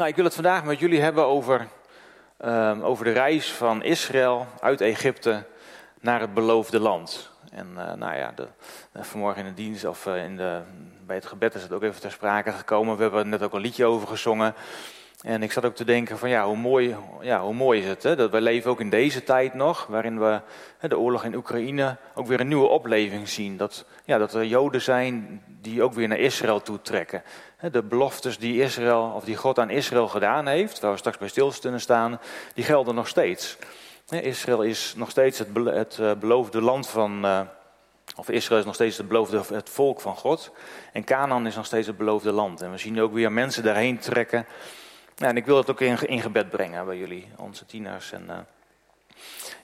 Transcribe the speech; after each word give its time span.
Nou, 0.00 0.12
ik 0.12 0.18
wil 0.18 0.28
het 0.28 0.34
vandaag 0.34 0.64
met 0.64 0.78
jullie 0.78 1.00
hebben 1.00 1.26
over, 1.26 1.68
ehm, 2.36 2.80
over 2.80 3.04
de 3.04 3.10
reis 3.10 3.52
van 3.52 3.82
Israël 3.82 4.46
uit 4.60 4.80
Egypte 4.80 5.44
naar 6.00 6.20
het 6.20 6.34
beloofde 6.34 6.80
land. 6.80 7.30
En 7.50 7.66
uh, 7.76 7.92
nou 7.92 8.16
ja, 8.16 8.32
de, 8.36 8.46
vanmorgen 8.94 9.42
in 9.42 9.48
de 9.48 9.62
dienst 9.62 9.84
of 9.84 10.06
uh, 10.06 10.24
in 10.24 10.36
de, 10.36 10.60
bij 11.06 11.16
het 11.16 11.26
gebed 11.26 11.54
is 11.54 11.62
het 11.62 11.72
ook 11.72 11.82
even 11.82 12.00
ter 12.00 12.10
sprake 12.10 12.52
gekomen. 12.52 12.96
We 12.96 13.02
hebben 13.02 13.20
er 13.20 13.26
net 13.26 13.42
ook 13.42 13.52
een 13.52 13.60
liedje 13.60 13.84
over 13.84 14.08
gezongen. 14.08 14.54
En 15.20 15.42
ik 15.42 15.52
zat 15.52 15.64
ook 15.64 15.74
te 15.74 15.84
denken 15.84 16.18
van 16.18 16.28
ja, 16.28 16.46
hoe 16.46 16.56
mooi, 16.56 16.96
ja, 17.20 17.40
hoe 17.40 17.54
mooi 17.54 17.80
is 17.80 17.86
het 17.86 18.02
hè? 18.02 18.16
dat 18.16 18.30
we 18.30 18.40
leven 18.40 18.70
ook 18.70 18.80
in 18.80 18.90
deze 18.90 19.24
tijd 19.24 19.54
nog, 19.54 19.86
waarin 19.86 20.18
we 20.18 20.40
hè, 20.78 20.88
de 20.88 20.98
oorlog 20.98 21.24
in 21.24 21.34
Oekraïne 21.34 21.96
ook 22.14 22.26
weer 22.26 22.40
een 22.40 22.48
nieuwe 22.48 22.68
opleving 22.68 23.28
zien. 23.28 23.56
Dat, 23.56 23.84
ja, 24.04 24.18
dat 24.18 24.34
er 24.34 24.44
Joden 24.44 24.82
zijn 24.82 25.42
die 25.46 25.82
ook 25.82 25.92
weer 25.92 26.08
naar 26.08 26.18
Israël 26.18 26.62
toe 26.62 26.82
trekken. 26.82 27.22
De 27.72 27.82
beloftes 27.82 28.38
die 28.38 28.62
Israël, 28.62 29.12
of 29.14 29.24
die 29.24 29.36
God 29.36 29.58
aan 29.58 29.70
Israël 29.70 30.08
gedaan 30.08 30.46
heeft, 30.46 30.80
waar 30.80 30.92
we 30.92 30.98
straks 30.98 31.18
bij 31.18 31.28
stil 31.28 31.52
kunnen 31.60 31.80
staan, 31.80 32.20
die 32.54 32.64
gelden 32.64 32.94
nog 32.94 33.08
steeds. 33.08 33.58
Israël 34.08 34.62
is 34.62 34.94
nog 34.96 35.10
steeds 35.10 35.38
het, 35.38 35.48
het 35.64 35.98
eh, 36.00 36.12
beloofde 36.12 36.60
land 36.60 36.88
van, 36.88 37.24
uh, 37.24 37.40
of 38.16 38.28
Israël 38.28 38.60
is 38.60 38.66
nog 38.66 38.74
steeds 38.74 38.96
het 38.96 39.08
beloofde 39.08 39.42
het 39.54 39.70
volk 39.70 40.00
van 40.00 40.16
God. 40.16 40.50
En 40.92 41.04
Canaan 41.04 41.46
is 41.46 41.56
nog 41.56 41.66
steeds 41.66 41.86
het 41.86 41.96
beloofde 41.96 42.32
land. 42.32 42.60
En 42.60 42.70
we 42.70 42.78
zien 42.78 43.00
ook 43.00 43.12
weer 43.12 43.32
mensen 43.32 43.62
daarheen 43.62 43.98
trekken. 43.98 44.46
En 45.20 45.36
ik 45.36 45.46
wil 45.46 45.54
dat 45.54 45.70
ook 45.70 45.80
in, 45.80 46.20
gebed 46.20 46.50
brengen 46.50 46.86
bij 46.86 46.98
jullie, 46.98 47.28
onze 47.36 47.66
tieners. 47.66 48.12
En, 48.12 48.46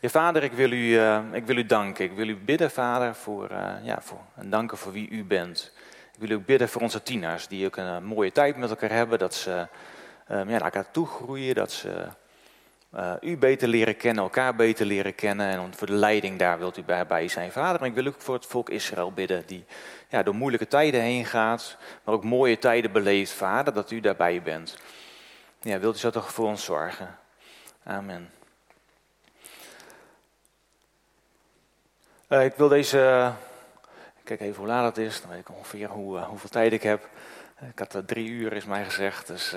ja, 0.00 0.08
vader, 0.08 0.42
ik 0.42 0.52
wil, 0.52 0.70
u, 0.70 1.00
ik 1.32 1.46
wil 1.46 1.56
u 1.56 1.66
danken. 1.66 2.04
Ik 2.04 2.12
wil 2.12 2.28
u 2.28 2.36
bidden, 2.36 2.70
vader, 2.70 3.14
voor, 3.14 3.50
ja, 3.82 3.98
voor, 4.00 4.20
en 4.34 4.50
danken 4.50 4.78
voor 4.78 4.92
wie 4.92 5.08
u 5.08 5.24
bent. 5.24 5.72
Ik 6.18 6.28
wil 6.28 6.36
ook 6.36 6.46
bidden 6.46 6.68
voor 6.68 6.82
onze 6.82 7.02
tieners, 7.02 7.48
die 7.48 7.66
ook 7.66 7.76
een 7.76 8.04
mooie 8.04 8.32
tijd 8.32 8.56
met 8.56 8.70
elkaar 8.70 8.90
hebben. 8.90 9.18
Dat 9.18 9.34
ze 9.34 9.50
um, 10.30 10.38
ja, 10.38 10.44
naar 10.44 10.60
elkaar 10.60 10.90
toe 10.90 11.06
groeien, 11.06 11.54
dat 11.54 11.72
ze 11.72 12.06
u 13.20 13.36
beter 13.36 13.68
leren 13.68 13.96
kennen, 13.96 14.22
elkaar 14.22 14.54
beter 14.56 14.86
leren 14.86 15.14
kennen. 15.14 15.46
En 15.46 15.74
voor 15.74 15.86
de 15.86 15.92
leiding 15.92 16.38
daar 16.38 16.58
wilt 16.58 16.76
u 16.76 16.82
bij 17.08 17.28
zijn, 17.28 17.52
vader. 17.52 17.80
En 17.80 17.86
ik 17.86 17.94
wil 17.94 18.06
ook 18.06 18.20
voor 18.20 18.34
het 18.34 18.46
volk 18.46 18.70
Israël 18.70 19.12
bidden, 19.12 19.42
die 19.46 19.64
ja, 20.08 20.22
door 20.22 20.34
moeilijke 20.34 20.68
tijden 20.68 21.00
heen 21.00 21.24
gaat, 21.24 21.76
maar 22.04 22.14
ook 22.14 22.24
mooie 22.24 22.58
tijden 22.58 22.92
beleeft, 22.92 23.32
vader, 23.32 23.74
dat 23.74 23.90
u 23.90 24.00
daarbij 24.00 24.42
bent. 24.42 24.76
Ja, 25.66 25.78
wilt 25.78 25.96
u 25.96 25.98
zo 25.98 26.10
toch 26.10 26.32
voor 26.32 26.46
ons 26.46 26.64
zorgen? 26.64 27.18
Amen. 27.84 28.30
Uh, 32.28 32.44
ik 32.44 32.54
wil 32.54 32.68
deze 32.68 33.32
kijk 34.24 34.40
even 34.40 34.56
hoe 34.56 34.66
laat 34.66 34.96
het 34.96 35.06
is, 35.06 35.20
dan 35.20 35.30
weet 35.30 35.38
ik 35.38 35.50
ongeveer 35.50 35.88
hoe, 35.88 36.18
uh, 36.18 36.26
hoeveel 36.26 36.48
tijd 36.48 36.72
ik 36.72 36.82
heb. 36.82 37.08
Ik 37.70 37.78
had 37.78 37.94
uh, 37.94 38.02
drie 38.02 38.28
uur, 38.28 38.52
is 38.52 38.64
mij 38.64 38.84
gezegd, 38.84 39.26
dus 39.26 39.54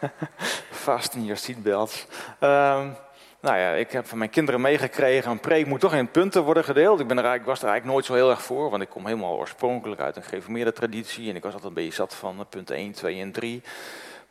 vast 0.86 1.14
in 1.14 1.24
je 1.24 1.34
seatbelts. 1.34 2.06
Um, 2.40 2.96
nou 3.40 3.56
ja, 3.56 3.72
ik 3.72 3.92
heb 3.92 4.06
van 4.06 4.18
mijn 4.18 4.30
kinderen 4.30 4.60
meegekregen, 4.60 5.30
een 5.30 5.40
preek 5.40 5.66
moet 5.66 5.80
toch 5.80 5.94
in 5.94 6.10
punten 6.10 6.42
worden 6.42 6.64
gedeeld. 6.64 7.00
Ik, 7.00 7.06
ben 7.06 7.18
er 7.18 7.24
eigenlijk, 7.24 7.50
was 7.50 7.62
er 7.62 7.68
eigenlijk 7.68 7.94
nooit 7.94 8.04
zo 8.04 8.14
heel 8.14 8.30
erg 8.30 8.42
voor, 8.42 8.70
want 8.70 8.82
ik 8.82 8.88
kom 8.88 9.06
helemaal 9.06 9.36
oorspronkelijk 9.36 10.00
uit 10.00 10.16
een 10.16 10.22
gereformeerde 10.22 10.72
traditie. 10.72 11.30
En 11.30 11.36
ik 11.36 11.42
was 11.42 11.52
altijd 11.52 11.68
een 11.68 11.82
beetje 11.82 11.92
zat 11.92 12.14
van 12.14 12.46
punt 12.48 12.70
1, 12.70 12.92
2 12.92 13.20
en 13.20 13.32
3. 13.32 13.62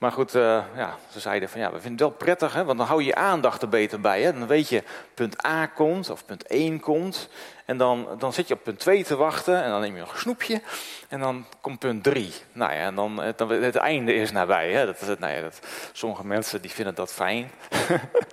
Maar 0.02 0.12
goed, 0.12 0.36
uh, 0.36 0.64
ja, 0.76 0.98
ze 1.12 1.20
zeiden 1.20 1.50
van 1.50 1.60
ja, 1.60 1.72
we 1.72 1.80
vinden 1.80 1.92
het 1.92 2.00
wel 2.00 2.10
prettig, 2.28 2.54
hè, 2.54 2.64
want 2.64 2.78
dan 2.78 2.88
hou 2.88 3.02
je 3.02 3.08
je 3.08 3.16
aandacht 3.16 3.62
er 3.62 3.70
beter 3.70 4.02
bij. 4.02 4.22
Hè. 4.22 4.34
Dan 4.34 4.48
weet 4.48 4.70
je, 4.70 4.84
punt 5.14 5.46
A 5.46 5.66
komt 5.66 6.10
of 6.10 6.26
punt 6.26 6.48
1 6.48 6.80
komt. 6.80 7.30
En 7.66 7.78
dan, 7.78 8.08
dan 8.18 8.34
zit 8.34 8.48
je 8.48 8.54
op 8.54 8.64
punt 8.64 8.80
2 8.80 9.04
te 9.04 9.16
wachten 9.16 9.64
en 9.64 9.70
dan 9.70 9.82
neem 9.82 9.94
je 9.94 10.00
nog 10.00 10.14
een 10.14 10.20
snoepje. 10.20 10.62
En 11.08 11.20
dan 11.20 11.46
komt 11.62 11.80
punt 11.80 12.04
3. 12.04 12.34
Nou 12.52 12.72
ja, 12.74 12.80
en 12.80 12.96
dan, 12.96 13.34
dan 13.36 13.50
het 13.50 13.76
einde 13.76 14.14
is 14.14 14.32
nabij. 14.32 14.72
Hè. 14.72 14.86
Dat, 14.86 15.20
nou 15.20 15.34
ja, 15.34 15.42
dat, 15.42 15.60
sommige 15.92 16.26
mensen 16.26 16.62
die 16.62 16.72
vinden 16.72 16.96
dat 16.96 17.14
fijn. 17.14 17.52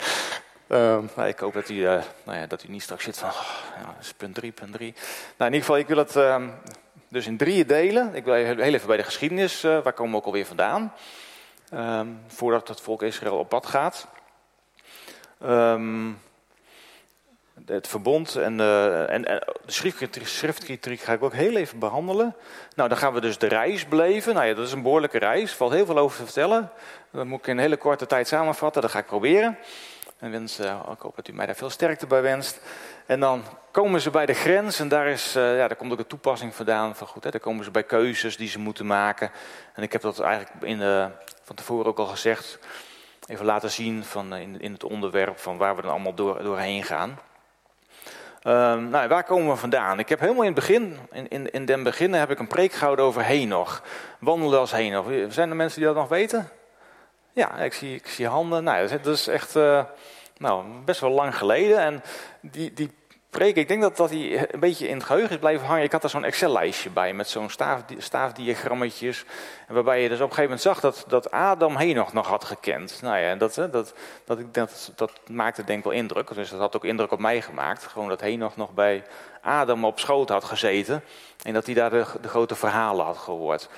nou, 1.17 1.27
ik 1.27 1.39
hoop 1.39 1.55
dat 1.55 1.69
u, 1.69 1.75
uh, 1.75 2.03
nou 2.25 2.39
ja, 2.39 2.47
dat 2.47 2.65
u 2.65 2.71
niet 2.71 2.83
straks 2.83 3.05
zit 3.05 3.19
van, 3.19 3.29
oh, 3.29 3.43
ja, 3.77 3.87
dat 3.87 4.05
is 4.05 4.13
punt 4.13 4.35
3, 4.35 4.53
punt 4.53 4.73
3. 4.73 4.93
Nou, 4.93 5.05
in 5.37 5.57
ieder 5.57 5.61
geval, 5.61 5.79
ik 5.79 5.89
wil 5.89 5.99
het 5.99 6.15
um, 6.15 6.53
dus 7.09 7.27
in 7.27 7.37
drieën 7.37 7.67
delen. 7.67 8.15
Ik 8.15 8.25
wil 8.25 8.35
heel 8.35 8.59
even 8.59 8.87
bij 8.87 8.97
de 8.97 9.03
geschiedenis, 9.03 9.65
uh, 9.65 9.83
waar 9.83 9.93
komen 9.93 10.13
we 10.13 10.19
ook 10.19 10.27
alweer 10.27 10.47
vandaan? 10.47 10.93
Um, 11.75 12.21
voordat 12.27 12.69
het 12.69 12.81
volk 12.81 13.03
Israël 13.03 13.39
op 13.39 13.49
pad 13.49 13.67
gaat. 13.67 14.09
Um, 15.45 16.21
het 17.67 17.89
verbond 17.89 18.37
en, 18.37 18.61
en, 19.09 19.23
de 19.23 20.25
schriftkritiek 20.25 21.01
ga 21.01 21.13
ik 21.13 21.23
ook 21.23 21.33
heel 21.33 21.57
even 21.57 21.79
behandelen. 21.79 22.35
Nou, 22.75 22.89
dan 22.89 22.99
gaan 22.99 23.13
we 23.13 23.21
dus 23.21 23.39
de 23.39 23.47
reis 23.47 23.89
beleven. 23.89 24.35
Nou 24.35 24.47
ja, 24.47 24.55
dat 24.55 24.67
is 24.67 24.73
een 24.73 24.83
behoorlijke 24.83 25.19
reis. 25.19 25.51
Er 25.51 25.57
valt 25.57 25.73
heel 25.73 25.87
veel 25.87 25.99
over 25.99 26.19
te 26.19 26.25
vertellen. 26.25 26.71
Dat 27.11 27.25
moet 27.25 27.39
ik 27.39 27.47
in 27.47 27.53
een 27.53 27.63
hele 27.63 27.77
korte 27.77 28.07
tijd 28.07 28.29
samenvatten. 28.29 28.83
Dat 28.83 28.91
ga 28.91 28.99
ik 28.99 29.07
proberen. 29.07 29.59
En 30.19 30.31
wens, 30.31 30.61
uh, 30.61 30.81
ik 30.93 31.01
hoop 31.01 31.17
dat 31.17 31.29
u 31.29 31.33
mij 31.33 31.47
daar 31.47 31.55
veel 31.55 31.71
sterkte 31.71 32.07
bij 32.07 32.23
wenst. 32.23 32.61
En 33.09 33.21
dan 33.21 33.43
komen 33.71 34.01
ze 34.01 34.11
bij 34.11 34.27
de 34.27 34.35
grens 34.35 34.81
en 34.81 34.89
daar, 34.89 35.07
is, 35.07 35.37
uh, 35.37 35.57
ja, 35.57 35.69
daar 35.69 35.77
komt 35.77 35.93
ook 35.93 35.99
een 35.99 36.07
toepassing 36.07 36.55
vandaan. 36.55 36.97
Van 36.97 37.07
goed, 37.07 37.25
hè, 37.25 37.31
daar 37.31 37.41
komen 37.41 37.65
ze 37.65 37.71
bij 37.71 37.83
keuzes 37.83 38.37
die 38.37 38.49
ze 38.49 38.59
moeten 38.59 38.87
maken. 38.87 39.31
En 39.75 39.83
ik 39.83 39.93
heb 39.93 40.03
dat 40.03 40.21
eigenlijk 40.21 40.65
in 40.65 40.79
de, 40.79 41.09
van 41.43 41.57
tevoren 41.57 41.87
ook 41.87 41.99
al 41.99 42.07
gezegd. 42.07 42.59
Even 43.27 43.45
laten 43.45 43.71
zien 43.71 44.05
van, 44.05 44.35
in, 44.35 44.61
in 44.61 44.73
het 44.73 44.85
onderwerp 44.85 45.39
van 45.39 45.57
waar 45.57 45.77
we 45.77 45.83
dan 45.83 45.91
allemaal 45.91 46.15
door, 46.15 46.43
doorheen 46.43 46.85
gaan. 46.85 47.19
Um, 48.45 48.89
nou, 48.89 49.09
waar 49.09 49.25
komen 49.25 49.53
we 49.53 49.57
vandaan? 49.57 49.99
Ik 49.99 50.09
heb 50.09 50.21
helemaal 50.21 50.43
in 50.43 50.53
het 50.55 50.67
begin, 50.67 50.99
in, 51.13 51.29
in, 51.29 51.51
in 51.51 51.65
den 51.65 51.83
beginnen 51.83 52.21
heb 52.21 52.31
ik 52.31 52.39
een 52.39 52.47
preek 52.47 52.73
gehouden 52.73 53.05
over 53.05 53.25
Henoch. 53.25 53.83
Wandelen 54.19 54.59
als 54.59 54.73
Henoch. 54.73 55.07
Zijn 55.29 55.51
er 55.51 55.57
mensen 55.57 55.79
die 55.79 55.89
dat 55.89 55.97
nog 55.97 56.09
weten? 56.09 56.49
Ja, 57.33 57.57
ik 57.57 57.73
zie, 57.73 57.95
ik 57.95 58.07
zie 58.07 58.27
handen. 58.27 58.65
Nou, 58.65 58.89
dat 58.89 59.07
is 59.07 59.27
echt 59.27 59.57
uh, 59.57 59.85
nou, 60.39 60.65
best 60.85 61.01
wel 61.01 61.11
lang 61.11 61.37
geleden. 61.37 61.79
En 61.79 62.03
die, 62.41 62.73
die 62.73 62.91
preek, 63.31 63.57
ik 63.57 63.69
denk 63.69 63.83
dat, 63.83 63.97
dat 63.97 64.09
die 64.09 64.55
een 64.55 64.61
beetje 64.61 64.89
in 64.89 64.97
het 64.97 65.05
geheugen 65.07 65.31
is 65.31 65.39
blijven 65.39 65.67
hangen. 65.67 65.83
Ik 65.83 65.93
had 65.93 66.05
er 66.05 66.11
zo'n 66.11 66.25
Excel-lijstje 66.25 66.91
bij 66.91 67.13
met 67.15 67.29
zo'n 67.29 67.51
staaf, 67.51 67.83
staafdiagrammetjes. 67.99 69.25
Waarbij 69.69 70.03
je 70.03 70.09
dus 70.09 70.21
op 70.21 70.31
een 70.31 70.35
gegeven 70.35 70.43
moment 70.43 70.61
zag 70.61 70.81
dat, 70.81 71.05
dat 71.09 71.31
Adam 71.31 71.77
Henoch 71.77 72.13
nog 72.13 72.27
had 72.27 72.45
gekend. 72.45 72.99
Nou 73.03 73.19
ja, 73.19 73.35
dat, 73.35 73.55
dat, 73.55 73.73
dat, 73.73 73.95
dat, 74.53 74.93
dat, 74.95 75.13
maakte 75.27 75.65
denk 75.65 75.79
ik 75.79 75.85
wel 75.85 75.93
indruk. 75.93 76.35
Dus 76.35 76.51
dat 76.51 76.61
had 76.61 76.77
ook 76.77 76.85
indruk 76.85 77.13
op 77.13 77.19
mij 77.19 77.43
gemaakt. 77.43 77.87
Gewoon 77.87 78.09
dat 78.09 78.21
Henoch 78.21 78.57
nog 78.57 78.75
bij 78.75 79.05
Adam 79.43 79.85
op 79.85 79.99
schoot 79.99 80.29
had 80.29 80.45
gezeten. 80.45 81.03
En 81.43 81.53
dat 81.53 81.67
hij 81.67 81.75
daar 81.75 81.91
de, 81.91 82.05
grote 82.29 82.55
verhalen 82.55 83.05
had 83.05 83.19
gehoord. 83.19 83.69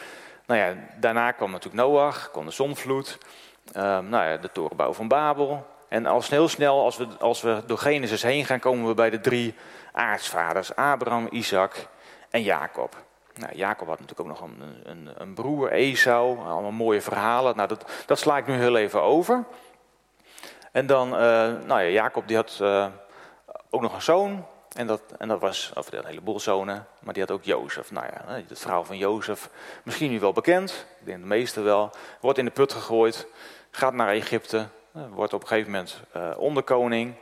Nou 0.46 0.60
ja, 0.60 0.74
daarna 1.00 1.32
kwam 1.32 1.50
natuurlijk 1.50 1.82
Noach, 1.82 2.30
kwam 2.30 2.44
de 2.44 2.50
zonvloed. 2.50 3.18
Um, 3.76 4.08
nou 4.08 4.28
ja, 4.28 4.36
de 4.36 4.52
torenbouw 4.52 4.92
van 4.92 5.08
Babel. 5.08 5.66
En 5.90 6.06
al 6.06 6.22
heel 6.28 6.48
snel, 6.48 6.84
als 6.84 6.96
we, 6.96 7.06
als 7.18 7.40
we 7.40 7.62
door 7.66 7.78
Genesis 7.78 8.22
heen 8.22 8.44
gaan, 8.44 8.58
komen 8.58 8.86
we 8.86 8.94
bij 8.94 9.10
de 9.10 9.20
drie 9.20 9.54
aartsvaders. 9.92 10.74
Abraham, 10.76 11.28
Isaac 11.30 11.86
en 12.30 12.42
Jacob. 12.42 12.96
Nou, 13.34 13.54
Jacob 13.54 13.88
had 13.88 14.00
natuurlijk 14.00 14.28
ook 14.28 14.40
nog 14.40 14.50
een, 14.50 14.80
een, 14.82 15.10
een 15.16 15.34
broer, 15.34 15.70
Esau. 15.70 16.38
Allemaal 16.38 16.70
mooie 16.70 17.00
verhalen. 17.00 17.56
Nou, 17.56 17.68
dat, 17.68 17.90
dat 18.06 18.18
sla 18.18 18.36
ik 18.36 18.46
nu 18.46 18.54
heel 18.54 18.76
even 18.76 19.02
over. 19.02 19.44
En 20.72 20.86
dan, 20.86 21.08
uh, 21.08 21.20
nou 21.64 21.80
ja, 21.80 21.88
Jacob 21.88 22.26
die 22.26 22.36
had 22.36 22.58
uh, 22.62 22.86
ook 23.70 23.80
nog 23.80 23.94
een 23.94 24.02
zoon. 24.02 24.46
En 24.76 24.86
dat, 24.86 25.02
en 25.18 25.28
dat 25.28 25.40
was, 25.40 25.72
of 25.74 25.92
een 25.92 26.06
heleboel 26.06 26.40
zonen, 26.40 26.86
maar 27.00 27.14
die 27.14 27.22
had 27.22 27.32
ook 27.32 27.44
Jozef. 27.44 27.90
Nou 27.90 28.06
ja, 28.06 28.42
het 28.48 28.58
verhaal 28.58 28.84
van 28.84 28.96
Jozef, 28.98 29.50
misschien 29.82 30.10
nu 30.10 30.20
wel 30.20 30.32
bekend. 30.32 30.86
Ik 31.00 31.06
denk 31.06 31.20
de 31.20 31.26
meeste 31.26 31.60
wel. 31.60 31.90
Wordt 32.20 32.38
in 32.38 32.44
de 32.44 32.50
put 32.50 32.72
gegooid, 32.72 33.26
gaat 33.70 33.94
naar 33.94 34.08
Egypte, 34.08 34.68
wordt 34.92 35.32
op 35.32 35.42
een 35.42 35.48
gegeven 35.48 35.70
moment 35.70 36.00
uh, 36.16 36.30
onderkoning. 36.36 37.14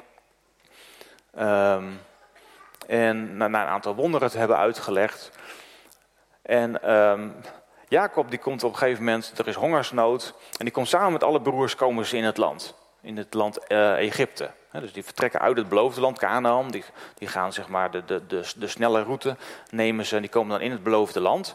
Um, 1.38 2.00
en 2.86 3.36
na, 3.36 3.46
een 3.46 3.54
aantal 3.54 3.94
wonderen 3.94 4.30
te 4.30 4.38
hebben 4.38 4.56
uitgelegd. 4.56 5.30
En 6.42 6.92
um, 6.92 7.34
Jacob 7.88 8.30
die 8.30 8.38
komt 8.38 8.64
op 8.64 8.72
een 8.72 8.78
gegeven 8.78 9.04
moment, 9.04 9.38
er 9.38 9.48
is 9.48 9.54
hongersnood. 9.54 10.34
En 10.56 10.64
die 10.64 10.74
komt 10.74 10.88
samen 10.88 11.12
met 11.12 11.24
alle 11.24 11.40
broers 11.40 11.74
komen 11.74 12.06
ze 12.06 12.16
in 12.16 12.24
het 12.24 12.36
land. 12.36 12.74
In 13.00 13.16
het 13.16 13.34
land 13.34 13.58
uh, 13.68 13.92
Egypte. 13.92 14.50
Dus 14.72 14.92
die 14.92 15.04
vertrekken 15.04 15.40
uit 15.40 15.56
het 15.56 15.68
beloofde 15.68 16.00
land, 16.00 16.18
Canaan. 16.18 16.70
Die, 16.70 16.84
die 17.14 17.28
gaan 17.28 17.52
zeg 17.52 17.68
maar 17.68 17.90
de, 17.90 18.04
de, 18.04 18.26
de, 18.26 18.52
de 18.56 18.68
snelle 18.68 19.02
route 19.02 19.36
nemen 19.70 20.06
ze. 20.06 20.14
En 20.16 20.20
die 20.20 20.30
komen 20.30 20.50
dan 20.50 20.60
in 20.60 20.70
het 20.70 20.82
beloofde 20.82 21.20
land. 21.20 21.54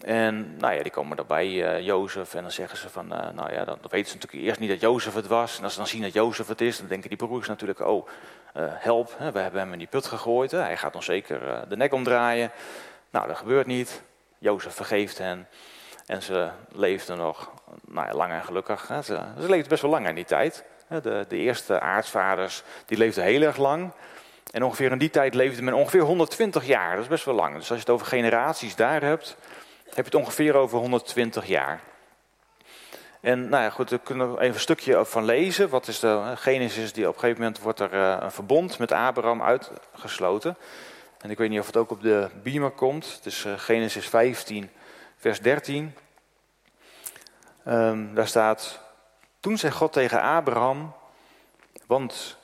En 0.00 0.56
nou 0.56 0.74
ja, 0.74 0.82
die 0.82 0.92
komen 0.92 1.16
daarbij, 1.16 1.48
uh, 1.48 1.80
Jozef, 1.80 2.34
en 2.34 2.42
dan 2.42 2.50
zeggen 2.50 2.78
ze 2.78 2.88
van, 2.88 3.12
uh, 3.12 3.28
nou 3.34 3.52
ja, 3.52 3.64
dan 3.64 3.78
weten 3.88 4.10
ze 4.10 4.14
natuurlijk 4.14 4.42
eerst 4.44 4.60
niet 4.60 4.68
dat 4.68 4.80
Jozef 4.80 5.14
het 5.14 5.26
was. 5.26 5.58
En 5.58 5.64
als 5.64 5.72
ze 5.72 5.78
dan 5.78 5.88
zien 5.88 6.02
dat 6.02 6.12
Jozef 6.12 6.46
het 6.46 6.60
is, 6.60 6.78
dan 6.78 6.86
denken 6.86 7.08
die 7.08 7.18
broers 7.18 7.48
natuurlijk, 7.48 7.80
oh, 7.80 8.08
uh, 8.56 8.64
help, 8.68 9.14
hè, 9.18 9.32
we 9.32 9.38
hebben 9.38 9.60
hem 9.60 9.72
in 9.72 9.78
die 9.78 9.88
put 9.88 10.06
gegooid. 10.06 10.50
Hij 10.50 10.76
gaat 10.76 10.94
ons 10.94 11.04
zeker 11.04 11.64
de 11.68 11.76
nek 11.76 11.92
omdraaien. 11.92 12.50
Nou, 13.10 13.26
dat 13.26 13.36
gebeurt 13.36 13.66
niet. 13.66 14.02
Jozef 14.38 14.74
vergeeft 14.74 15.18
hen. 15.18 15.48
En 16.06 16.22
ze 16.22 16.50
leefden 16.72 17.16
nog 17.16 17.50
nou 17.86 18.06
ja, 18.06 18.14
lang 18.14 18.32
en 18.32 18.44
gelukkig. 18.44 18.88
Hè. 18.88 19.02
Ze, 19.02 19.20
ze 19.40 19.48
leefden 19.48 19.68
best 19.68 19.82
wel 19.82 19.90
lang 19.90 20.08
in 20.08 20.14
die 20.14 20.24
tijd. 20.24 20.64
De, 20.88 21.24
de 21.28 21.36
eerste 21.36 21.80
aartsvaders, 21.80 22.62
die 22.86 22.98
leefden 22.98 23.24
heel 23.24 23.42
erg 23.42 23.56
lang. 23.56 23.90
En 24.50 24.62
ongeveer 24.62 24.92
in 24.92 24.98
die 24.98 25.10
tijd 25.10 25.34
leefde 25.34 25.62
men 25.62 25.74
ongeveer 25.74 26.02
120 26.02 26.66
jaar. 26.66 26.94
Dat 26.94 27.02
is 27.02 27.08
best 27.08 27.24
wel 27.24 27.34
lang. 27.34 27.54
Dus 27.54 27.70
als 27.70 27.78
je 27.78 27.84
het 27.84 27.90
over 27.90 28.06
generaties 28.06 28.76
daar 28.76 29.02
hebt, 29.02 29.36
heb 29.94 30.04
je 30.04 30.16
het 30.16 30.26
ongeveer 30.26 30.54
over 30.54 30.78
120 30.78 31.46
jaar. 31.46 31.80
En 33.20 33.48
nou 33.48 33.62
ja, 33.62 33.70
goed, 33.70 33.90
we 33.90 33.98
kunnen 33.98 34.38
even 34.38 34.54
een 34.54 34.60
stukje 34.60 35.04
van 35.04 35.24
lezen. 35.24 35.68
Wat 35.68 35.88
is 35.88 35.98
de 35.98 36.32
Genesis? 36.34 36.92
Die 36.92 37.08
op 37.08 37.14
een 37.14 37.20
gegeven 37.20 37.42
moment 37.42 37.60
wordt 37.60 37.80
er 37.80 37.94
een 37.94 38.30
verbond 38.30 38.78
met 38.78 38.92
Abraham 38.92 39.42
uitgesloten. 39.42 40.56
En 41.20 41.30
ik 41.30 41.38
weet 41.38 41.50
niet 41.50 41.60
of 41.60 41.66
het 41.66 41.76
ook 41.76 41.90
op 41.90 42.02
de 42.02 42.28
beamer 42.42 42.70
komt. 42.70 43.12
Het 43.14 43.26
is 43.26 43.46
Genesis 43.56 44.08
15, 44.08 44.70
vers 45.16 45.40
13. 45.40 45.94
Um, 47.68 48.14
daar 48.14 48.26
staat: 48.26 48.80
Toen 49.40 49.58
zei 49.58 49.72
God 49.72 49.92
tegen 49.92 50.20
Abraham: 50.20 50.94
Want 51.86 52.36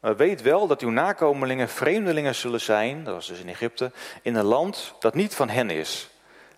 weet 0.00 0.42
wel 0.42 0.66
dat 0.66 0.80
uw 0.80 0.90
nakomelingen 0.90 1.68
vreemdelingen 1.68 2.34
zullen 2.34 2.60
zijn, 2.60 3.04
dat 3.04 3.14
was 3.14 3.26
dus 3.26 3.40
in 3.40 3.48
Egypte, 3.48 3.92
in 4.22 4.34
een 4.34 4.44
land 4.44 4.94
dat 4.98 5.14
niet 5.14 5.34
van 5.34 5.48
hen 5.48 5.70
is. 5.70 6.10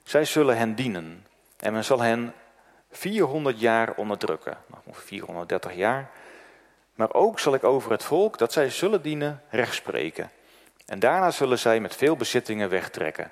Zij 0.02 0.24
zullen 0.24 0.56
hen 0.56 0.74
dienen. 0.74 1.26
En 1.58 1.72
men 1.72 1.84
zal 1.84 2.00
hen 2.00 2.34
400 2.90 3.60
jaar 3.60 3.94
onderdrukken. 3.94 4.58
Nog 4.84 5.02
430 5.02 5.74
jaar. 5.74 6.10
Maar 6.94 7.14
ook 7.14 7.38
zal 7.38 7.54
ik 7.54 7.64
over 7.64 7.90
het 7.90 8.04
volk 8.04 8.38
dat 8.38 8.52
zij 8.52 8.70
zullen 8.70 9.02
dienen 9.02 9.42
recht 9.48 9.74
spreken. 9.74 10.30
En 10.86 10.98
daarna 10.98 11.30
zullen 11.30 11.58
zij 11.58 11.80
met 11.80 11.96
veel 11.96 12.16
bezittingen 12.16 12.68
wegtrekken. 12.68 13.30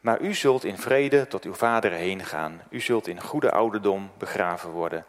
Maar 0.00 0.20
u 0.20 0.34
zult 0.34 0.64
in 0.64 0.78
vrede 0.78 1.26
tot 1.26 1.44
uw 1.44 1.54
vader 1.54 1.92
heen 1.92 2.24
gaan. 2.24 2.62
U 2.70 2.80
zult 2.80 3.06
in 3.06 3.20
goede 3.20 3.50
ouderdom 3.50 4.10
begraven 4.18 4.70
worden. 4.70 5.06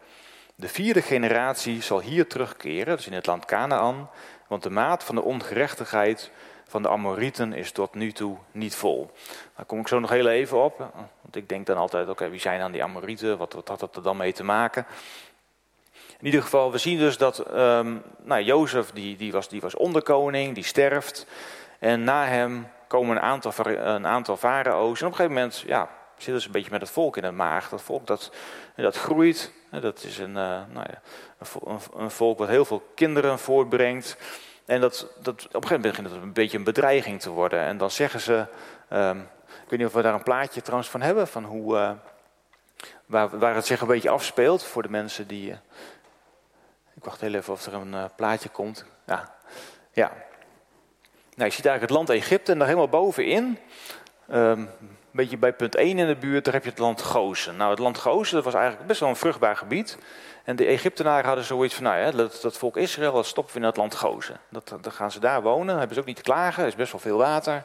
De 0.54 0.68
vierde 0.68 1.02
generatie 1.02 1.82
zal 1.82 2.00
hier 2.00 2.26
terugkeren, 2.26 2.96
dus 2.96 3.06
in 3.06 3.12
het 3.12 3.26
land 3.26 3.44
Canaan, 3.44 4.10
want 4.46 4.62
de 4.62 4.70
maat 4.70 5.04
van 5.04 5.14
de 5.14 5.22
ongerechtigheid 5.22 6.30
van 6.66 6.82
de 6.82 6.88
Amorieten 6.88 7.52
is 7.52 7.72
tot 7.72 7.94
nu 7.94 8.12
toe 8.12 8.36
niet 8.52 8.74
vol. 8.74 9.10
Daar 9.56 9.64
kom 9.64 9.80
ik 9.80 9.88
zo 9.88 9.98
nog 9.98 10.10
heel 10.10 10.28
even 10.28 10.64
op, 10.64 10.78
want 11.20 11.36
ik 11.36 11.48
denk 11.48 11.66
dan 11.66 11.76
altijd, 11.76 12.08
oké, 12.08 12.28
wie 12.28 12.40
zijn 12.40 12.60
dan 12.60 12.72
die 12.72 12.82
Amorieten? 12.82 13.38
Wat, 13.38 13.52
wat 13.52 13.68
had 13.68 13.80
dat 13.80 13.96
er 13.96 14.02
dan 14.02 14.16
mee 14.16 14.32
te 14.32 14.44
maken? 14.44 14.86
In 16.18 16.26
ieder 16.26 16.42
geval, 16.42 16.72
we 16.72 16.78
zien 16.78 16.98
dus 16.98 17.16
dat 17.16 17.52
um, 17.52 18.02
nou, 18.22 18.42
Jozef, 18.42 18.90
die, 18.90 19.16
die, 19.16 19.32
was, 19.32 19.48
die 19.48 19.60
was 19.60 19.74
onderkoning, 19.74 20.54
die 20.54 20.64
sterft. 20.64 21.26
En 21.78 22.04
na 22.04 22.24
hem 22.24 22.68
komen 22.86 23.16
een 23.16 23.22
aantal, 23.22 23.52
een 23.66 24.06
aantal 24.06 24.36
farao's. 24.36 25.00
En 25.00 25.06
op 25.06 25.12
een 25.12 25.18
gegeven 25.18 25.36
moment 25.36 25.62
ja, 25.66 25.88
zitten 26.16 26.40
ze 26.40 26.46
een 26.46 26.52
beetje 26.52 26.70
met 26.70 26.80
het 26.80 26.90
volk 26.90 27.16
in 27.16 27.24
het 27.24 27.34
maag. 27.34 27.68
Dat 27.68 27.82
volk 27.82 28.06
dat, 28.06 28.32
dat 28.76 28.96
groeit. 28.96 29.52
Dat 29.70 30.02
is 30.02 30.18
een, 30.18 30.28
uh, 30.28 30.60
nou 30.72 30.86
ja, 30.90 31.00
een, 31.96 32.10
volk 32.10 32.38
wat 32.38 32.48
heel 32.48 32.64
veel 32.64 32.82
kinderen 32.94 33.38
voortbrengt. 33.38 34.16
En 34.66 34.80
dat, 34.80 35.06
dat, 35.22 35.34
op 35.34 35.54
een 35.54 35.68
gegeven 35.68 35.68
moment 35.68 35.82
begint 35.82 36.10
het 36.10 36.22
een 36.22 36.32
beetje 36.32 36.58
een 36.58 36.64
bedreiging 36.64 37.20
te 37.20 37.30
worden. 37.30 37.60
En 37.60 37.76
dan 37.76 37.90
zeggen 37.90 38.20
ze, 38.20 38.46
um, 38.92 39.20
ik 39.46 39.68
weet 39.68 39.78
niet 39.78 39.88
of 39.88 39.92
we 39.92 40.02
daar 40.02 40.14
een 40.14 40.22
plaatje 40.22 40.62
trouwens 40.62 40.90
van 40.90 41.00
hebben, 41.00 41.28
van 41.28 41.44
hoe, 41.44 41.76
uh, 41.76 41.90
waar, 43.06 43.38
waar 43.38 43.54
het 43.54 43.66
zich 43.66 43.80
een 43.80 43.86
beetje 43.86 44.10
afspeelt 44.10 44.64
voor 44.64 44.82
de 44.82 44.90
mensen 44.90 45.26
die... 45.26 45.50
Uh, 45.50 45.56
ik 46.94 47.04
wacht 47.04 47.20
heel 47.20 47.34
even 47.34 47.52
of 47.52 47.66
er 47.66 47.74
een 47.74 48.10
plaatje 48.16 48.48
komt. 48.48 48.84
Ja, 49.06 49.34
ja. 49.92 50.12
Nou, 51.36 51.48
je 51.48 51.54
ziet 51.54 51.66
eigenlijk 51.66 51.80
het 51.80 51.90
land 51.90 52.10
Egypte 52.10 52.52
en 52.52 52.58
daar 52.58 52.66
helemaal 52.66 52.88
bovenin, 52.88 53.58
um, 54.30 54.36
een 54.36 54.70
beetje 55.10 55.36
bij 55.36 55.52
punt 55.52 55.74
1 55.74 55.98
in 55.98 56.06
de 56.06 56.16
buurt, 56.16 56.44
daar 56.44 56.54
heb 56.54 56.64
je 56.64 56.70
het 56.70 56.78
land 56.78 57.02
Gozen. 57.02 57.56
Nou, 57.56 57.70
het 57.70 57.78
land 57.78 57.98
Gozen 57.98 58.34
dat 58.34 58.44
was 58.44 58.54
eigenlijk 58.54 58.86
best 58.86 59.00
wel 59.00 59.08
een 59.08 59.16
vruchtbaar 59.16 59.56
gebied. 59.56 59.98
En 60.46 60.56
de 60.56 60.66
Egyptenaren 60.66 61.26
hadden 61.26 61.44
zoiets 61.44 61.74
van, 61.74 61.84
nou 61.84 61.98
ja, 61.98 62.10
dat, 62.10 62.38
dat 62.42 62.58
volk 62.58 62.76
Israël, 62.76 63.12
dat 63.12 63.26
stoppen 63.26 63.54
we 63.54 63.60
in 63.60 63.66
het 63.66 63.76
land 63.76 63.94
Gozen. 63.94 64.40
Dat, 64.48 64.68
dan 64.80 64.92
gaan 64.92 65.10
ze 65.10 65.20
daar 65.20 65.42
wonen, 65.42 65.78
hebben 65.78 65.94
ze 65.94 66.00
ook 66.00 66.06
niet 66.06 66.16
te 66.16 66.22
klagen, 66.22 66.62
er 66.62 66.68
is 66.68 66.74
best 66.74 66.92
wel 66.92 67.00
veel 67.00 67.16
water. 67.16 67.62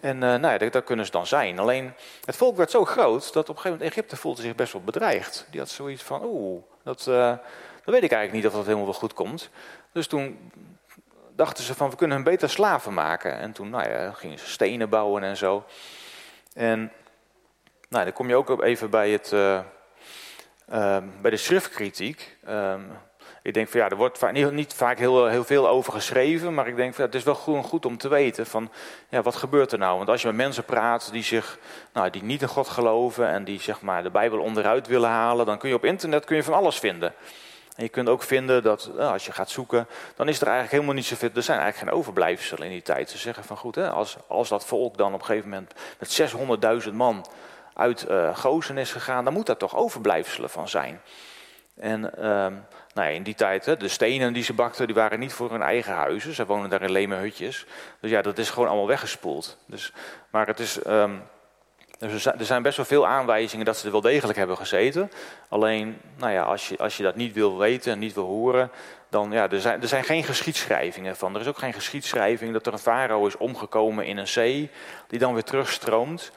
En 0.00 0.14
uh, 0.14 0.20
nou 0.20 0.64
ja, 0.64 0.70
daar, 0.70 0.82
kunnen 0.82 1.04
ze 1.04 1.10
dan 1.10 1.26
zijn. 1.26 1.58
Alleen, 1.58 1.92
het 2.24 2.36
volk 2.36 2.56
werd 2.56 2.70
zo 2.70 2.84
groot 2.84 3.32
dat 3.32 3.48
op 3.48 3.56
een 3.56 3.62
gegeven 3.62 3.70
moment 3.70 3.90
Egypte 3.90 4.16
voelde 4.16 4.42
zich 4.42 4.54
best 4.54 4.72
wel 4.72 4.82
bedreigd. 4.82 5.46
Die 5.50 5.60
had 5.60 5.68
zoiets 5.68 6.02
van, 6.02 6.24
oeh, 6.24 6.62
dat, 6.82 7.06
uh, 7.08 7.28
dat 7.84 7.94
weet 7.94 8.02
ik 8.02 8.12
eigenlijk 8.12 8.32
niet 8.32 8.46
of 8.46 8.52
dat 8.52 8.64
helemaal 8.64 8.84
wel 8.84 8.94
goed 8.94 9.14
komt. 9.14 9.50
Dus 9.92 10.06
toen 10.06 10.50
dachten 11.36 11.64
ze 11.64 11.74
van 11.74 11.90
we 11.90 11.96
kunnen 11.96 12.16
hem 12.16 12.26
beter 12.26 12.50
slaven 12.50 12.94
maken. 12.94 13.38
En 13.38 13.52
toen 13.52 13.70
nou 13.70 13.90
ja, 13.90 14.12
gingen 14.12 14.38
ze 14.38 14.48
stenen 14.48 14.88
bouwen 14.88 15.22
en 15.22 15.36
zo. 15.36 15.64
En 16.54 16.92
nou, 17.88 18.04
dan 18.04 18.12
kom 18.12 18.28
je 18.28 18.36
ook 18.36 18.62
even 18.62 18.90
bij, 18.90 19.10
het, 19.10 19.32
uh, 19.32 19.60
uh, 20.72 20.96
bij 21.20 21.30
de 21.30 21.36
schriftkritiek. 21.36 22.36
Uh, 22.48 22.74
ik 23.42 23.54
denk 23.54 23.68
van 23.68 23.80
ja, 23.80 23.88
er 23.88 23.96
wordt 23.96 24.32
niet, 24.32 24.52
niet, 24.52 24.74
vaak 24.74 24.98
heel, 24.98 25.26
heel 25.26 25.44
veel 25.44 25.68
over 25.68 25.92
geschreven, 25.92 26.54
maar 26.54 26.68
ik 26.68 26.76
denk 26.76 26.94
van 26.94 27.04
ja, 27.04 27.10
het 27.10 27.18
is 27.18 27.24
wel 27.24 27.34
goed, 27.34 27.64
goed 27.64 27.86
om 27.86 27.98
te 27.98 28.08
weten 28.08 28.46
van 28.46 28.70
ja, 29.08 29.22
wat 29.22 29.36
gebeurt 29.36 29.72
er 29.72 29.78
nou? 29.78 29.96
Want 29.96 30.08
als 30.08 30.20
je 30.20 30.26
met 30.26 30.36
mensen 30.36 30.64
praat 30.64 31.12
die, 31.12 31.22
zich, 31.22 31.58
nou, 31.92 32.10
die 32.10 32.22
niet 32.22 32.42
in 32.42 32.48
God 32.48 32.68
geloven 32.68 33.28
en 33.28 33.44
die 33.44 33.60
zeg 33.60 33.80
maar, 33.80 34.02
de 34.02 34.10
Bijbel 34.10 34.38
onderuit 34.38 34.86
willen 34.86 35.08
halen, 35.08 35.46
dan 35.46 35.58
kun 35.58 35.68
je 35.68 35.74
op 35.74 35.84
internet 35.84 36.24
kun 36.24 36.36
je 36.36 36.42
van 36.42 36.54
alles 36.54 36.78
vinden. 36.78 37.14
En 37.76 37.82
je 37.82 37.88
kunt 37.88 38.08
ook 38.08 38.22
vinden 38.22 38.62
dat 38.62 38.90
nou, 38.96 39.12
als 39.12 39.26
je 39.26 39.32
gaat 39.32 39.50
zoeken, 39.50 39.86
dan 40.16 40.28
is 40.28 40.36
er 40.36 40.46
eigenlijk 40.46 40.72
helemaal 40.72 40.94
niet 40.94 41.04
zoveel. 41.04 41.30
Er 41.34 41.42
zijn 41.42 41.58
eigenlijk 41.58 41.90
geen 41.90 42.00
overblijfselen 42.00 42.66
in 42.66 42.72
die 42.72 42.82
tijd. 42.82 43.10
Ze 43.10 43.18
zeggen 43.18 43.44
van 43.44 43.56
goed, 43.56 43.74
hè, 43.74 43.90
als, 43.90 44.16
als 44.26 44.48
dat 44.48 44.66
volk 44.66 44.96
dan 44.96 45.14
op 45.14 45.20
een 45.20 45.26
gegeven 45.26 45.48
moment 45.48 45.72
met 45.98 46.84
600.000 46.86 46.92
man 46.92 47.26
uit 47.74 48.06
uh, 48.10 48.36
Gozen 48.36 48.78
is 48.78 48.92
gegaan, 48.92 49.24
dan 49.24 49.32
moet 49.32 49.46
daar 49.46 49.56
toch 49.56 49.76
overblijfselen 49.76 50.50
van 50.50 50.68
zijn. 50.68 51.00
En 51.76 52.10
uh, 52.18 52.24
nou 52.94 53.08
ja, 53.08 53.08
in 53.08 53.22
die 53.22 53.34
tijd, 53.34 53.80
de 53.80 53.88
stenen 53.88 54.32
die 54.32 54.42
ze 54.42 54.52
bakten, 54.52 54.86
die 54.86 54.94
waren 54.94 55.18
niet 55.18 55.32
voor 55.32 55.50
hun 55.50 55.62
eigen 55.62 55.94
huizen. 55.94 56.34
Ze 56.34 56.46
wonen 56.46 56.70
daar 56.70 56.82
in 56.82 56.90
leme 56.90 57.16
hutjes. 57.16 57.66
Dus 58.00 58.10
ja, 58.10 58.22
dat 58.22 58.38
is 58.38 58.50
gewoon 58.50 58.68
allemaal 58.68 58.86
weggespoeld. 58.86 59.58
Dus, 59.66 59.92
maar 60.30 60.46
het 60.46 60.60
is. 60.60 60.86
Um, 60.86 61.22
dus 61.98 62.26
er 62.26 62.44
zijn 62.44 62.62
best 62.62 62.76
wel 62.76 62.86
veel 62.86 63.06
aanwijzingen 63.06 63.64
dat 63.64 63.76
ze 63.76 63.86
er 63.86 63.92
wel 63.92 64.00
degelijk 64.00 64.38
hebben 64.38 64.56
gezeten. 64.56 65.10
Alleen, 65.48 66.00
nou 66.16 66.32
ja, 66.32 66.42
als 66.42 66.68
je, 66.68 66.78
als 66.78 66.96
je 66.96 67.02
dat 67.02 67.16
niet 67.16 67.32
wil 67.32 67.58
weten 67.58 67.92
en 67.92 67.98
niet 67.98 68.14
wil 68.14 68.26
horen, 68.26 68.70
dan 69.08 69.30
ja, 69.30 69.50
er 69.50 69.60
zijn, 69.60 69.82
er 69.82 69.88
zijn 69.88 70.04
geen 70.04 70.24
geschiedschrijvingen 70.24 71.16
van. 71.16 71.34
Er 71.34 71.40
is 71.40 71.46
ook 71.46 71.58
geen 71.58 71.72
geschiedschrijving 71.72 72.52
dat 72.52 72.66
er 72.66 72.72
een 72.72 72.78
farao 72.78 73.26
is 73.26 73.36
omgekomen 73.36 74.06
in 74.06 74.16
een 74.16 74.28
zee, 74.28 74.70
die 75.08 75.18
dan 75.18 75.32
weer 75.34 75.44
terugstroomt. 75.44 76.32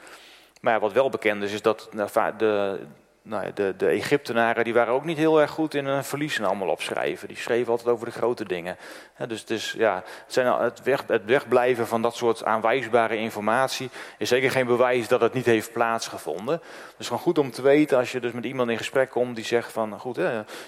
Maar 0.61 0.79
wat 0.79 0.93
wel 0.93 1.09
bekend 1.09 1.43
is, 1.43 1.53
is 1.53 1.61
dat 1.61 1.89
de, 2.37 2.79
nou 3.27 3.53
de, 3.53 3.73
de 3.77 3.87
Egyptenaren 3.87 4.63
die 4.63 4.73
waren 4.73 4.93
ook 4.93 5.05
niet 5.05 5.17
heel 5.17 5.41
erg 5.41 5.51
goed 5.51 5.73
in 5.73 5.85
een 5.85 6.03
verliezen 6.03 6.45
allemaal 6.45 6.67
opschrijven. 6.67 7.27
Die 7.27 7.37
schreven 7.37 7.71
altijd 7.71 7.89
over 7.89 8.05
de 8.05 8.11
grote 8.11 8.45
dingen. 8.45 8.77
dus 9.27 9.39
het, 9.39 9.49
is, 9.49 9.73
ja, 9.77 9.95
het, 9.95 10.33
zijn, 10.33 10.47
het, 10.47 10.83
weg, 10.83 11.03
het 11.07 11.25
wegblijven 11.25 11.87
van 11.87 12.01
dat 12.01 12.15
soort 12.15 12.43
aanwijsbare 12.43 13.17
informatie 13.17 13.89
is 14.17 14.29
zeker 14.29 14.51
geen 14.51 14.65
bewijs 14.65 15.07
dat 15.07 15.21
het 15.21 15.33
niet 15.33 15.45
heeft 15.45 15.71
plaatsgevonden. 15.71 16.61
Dus 16.97 17.07
gewoon 17.07 17.21
goed 17.21 17.37
om 17.37 17.51
te 17.51 17.61
weten 17.61 17.97
als 17.97 18.11
je 18.11 18.19
dus 18.19 18.31
met 18.31 18.45
iemand 18.45 18.69
in 18.69 18.77
gesprek 18.77 19.09
komt 19.09 19.35
die 19.35 19.45
zegt 19.45 19.71
van 19.71 19.99
goed, 19.99 20.15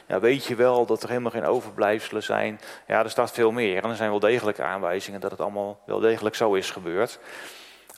ja, 0.08 0.19
weet 0.19 0.46
je 0.46 0.55
wel 0.55 0.86
dat 0.86 1.03
er 1.03 1.10
helemaal 1.10 1.31
geen 1.31 1.46
overblijfselen 1.46 2.24
zijn. 2.24 2.60
Ja, 2.88 3.03
er 3.03 3.10
staat 3.10 3.31
veel 3.31 3.51
meer. 3.51 3.84
En 3.84 3.89
er 3.89 3.96
zijn 3.96 4.10
wel 4.10 4.19
degelijke 4.19 4.63
aanwijzingen 4.63 5.19
dat 5.19 5.31
het 5.31 5.41
allemaal 5.41 5.79
wel 5.86 6.00
degelijk 6.00 6.36
zo 6.36 6.53
is 6.53 6.72
gebeurd. 6.72 7.19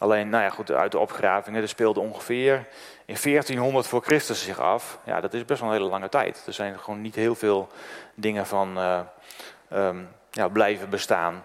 Alleen, 0.01 0.29
nou 0.29 0.43
ja, 0.43 0.49
goed, 0.49 0.71
uit 0.71 0.91
de 0.91 0.99
opgravingen, 0.99 1.61
er 1.61 1.67
speelde 1.67 1.99
ongeveer 1.99 2.67
in 3.05 3.15
1400 3.23 3.87
voor 3.87 4.01
Christus 4.01 4.43
zich 4.43 4.59
af. 4.59 4.99
Ja, 5.05 5.21
dat 5.21 5.33
is 5.33 5.45
best 5.45 5.59
wel 5.59 5.69
een 5.69 5.75
hele 5.75 5.89
lange 5.89 6.09
tijd. 6.09 6.43
Er 6.47 6.53
zijn 6.53 6.79
gewoon 6.79 7.01
niet 7.01 7.15
heel 7.15 7.35
veel 7.35 7.67
dingen 8.15 8.45
van 8.45 8.77
uh, 8.77 8.99
um, 9.73 10.09
ja, 10.31 10.47
blijven 10.47 10.89
bestaan. 10.89 11.43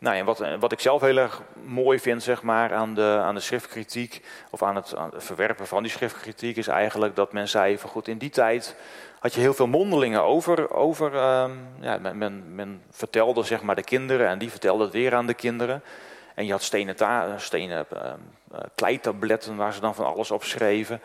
Nou, 0.00 0.16
en 0.16 0.24
wat, 0.24 0.44
wat 0.58 0.72
ik 0.72 0.80
zelf 0.80 1.00
heel 1.00 1.16
erg 1.16 1.42
mooi 1.62 1.98
vind, 1.98 2.22
zeg 2.22 2.42
maar, 2.42 2.74
aan 2.74 2.94
de, 2.94 3.20
aan 3.22 3.34
de 3.34 3.40
schriftkritiek, 3.40 4.24
of 4.50 4.62
aan 4.62 4.76
het, 4.76 4.94
verwerpen 5.16 5.66
van 5.66 5.82
die 5.82 5.92
schriftkritiek, 5.92 6.56
is 6.56 6.68
eigenlijk 6.68 7.16
dat 7.16 7.32
men 7.32 7.48
zei 7.48 7.78
van 7.78 7.90
goed, 7.90 8.08
in 8.08 8.18
die 8.18 8.30
tijd 8.30 8.76
had 9.18 9.34
je 9.34 9.40
heel 9.40 9.54
veel 9.54 9.66
mondelingen 9.66 10.22
over. 10.22 10.70
over 10.72 11.14
um, 11.14 11.60
ja, 11.80 11.98
men, 11.98 12.18
men, 12.18 12.54
men 12.54 12.82
vertelde 12.90 13.42
zeg 13.42 13.62
maar 13.62 13.76
de 13.76 13.82
kinderen 13.82 14.28
en 14.28 14.38
die 14.38 14.50
vertelden 14.50 14.84
het 14.84 14.94
weer 14.94 15.14
aan 15.14 15.26
de 15.26 15.34
kinderen. 15.34 15.82
En 16.40 16.46
je 16.46 16.52
had 16.52 16.62
stenen, 16.62 16.96
stenen 17.40 17.86
uh, 17.92 18.12
kleitabletten 18.74 19.56
waar 19.56 19.72
ze 19.72 19.80
dan 19.80 19.94
van 19.94 20.04
alles 20.04 20.30
op 20.30 20.44
schreven. 20.44 21.00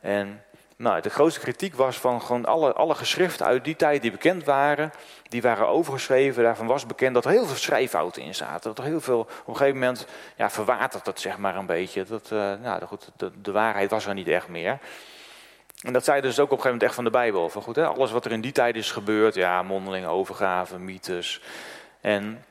En 0.00 0.42
nou, 0.76 1.00
de 1.00 1.10
grootste 1.10 1.40
kritiek 1.40 1.74
was 1.74 1.96
van 1.96 2.22
gewoon 2.22 2.44
alle, 2.44 2.72
alle 2.72 2.94
geschriften 2.94 3.46
uit 3.46 3.64
die 3.64 3.76
tijd 3.76 4.02
die 4.02 4.10
bekend 4.10 4.44
waren, 4.44 4.92
die 5.22 5.42
waren 5.42 5.68
overgeschreven. 5.68 6.42
Daarvan 6.42 6.66
was 6.66 6.86
bekend 6.86 7.14
dat 7.14 7.24
er 7.24 7.30
heel 7.30 7.46
veel 7.46 7.56
schrijffouten 7.56 8.22
in 8.22 8.34
zaten. 8.34 8.74
Dat 8.74 8.78
er 8.78 8.90
heel 8.90 9.00
veel, 9.00 9.20
op 9.20 9.48
een 9.48 9.56
gegeven 9.56 9.78
moment 9.78 10.06
ja, 10.36 10.50
verwatert 10.50 11.06
het 11.06 11.20
zeg 11.20 11.38
maar 11.38 11.56
een 11.56 11.66
beetje. 11.66 12.04
Dat, 12.04 12.30
uh, 12.32 12.52
nou, 12.62 12.84
goed, 12.84 13.10
de, 13.16 13.30
de, 13.40 13.52
waarheid 13.52 13.90
was 13.90 14.06
er 14.06 14.14
niet 14.14 14.28
echt 14.28 14.48
meer. 14.48 14.78
En 15.82 15.92
dat 15.92 16.04
zei 16.04 16.20
dus 16.20 16.38
ook 16.38 16.50
op 16.50 16.56
een 16.56 16.62
gegeven 16.62 16.70
moment 16.70 16.82
echt 16.82 16.94
van 16.94 17.04
de 17.04 17.10
Bijbel. 17.10 17.48
Van 17.48 17.62
goed, 17.62 17.76
hè, 17.76 17.86
alles 17.86 18.10
wat 18.10 18.24
er 18.24 18.32
in 18.32 18.40
die 18.40 18.52
tijd 18.52 18.76
is 18.76 18.90
gebeurd, 18.90 19.34
ja, 19.34 19.62
mondelinge 19.62 20.08
overgaven, 20.08 20.84
mythes. 20.84 21.40
En 22.00 22.44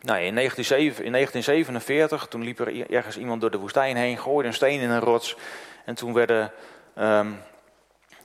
nou, 0.00 0.20
in, 0.20 0.34
1947, 0.34 2.26
toen 2.26 2.42
liep 2.42 2.58
er 2.58 2.90
ergens 2.90 3.18
iemand 3.18 3.40
door 3.40 3.50
de 3.50 3.58
woestijn 3.58 3.96
heen, 3.96 4.18
gooide 4.18 4.48
een 4.48 4.54
steen 4.54 4.80
in 4.80 4.90
een 4.90 5.00
rots. 5.00 5.36
En 5.84 5.94
toen 5.94 6.12
werden, 6.12 6.52
um, 6.98 7.40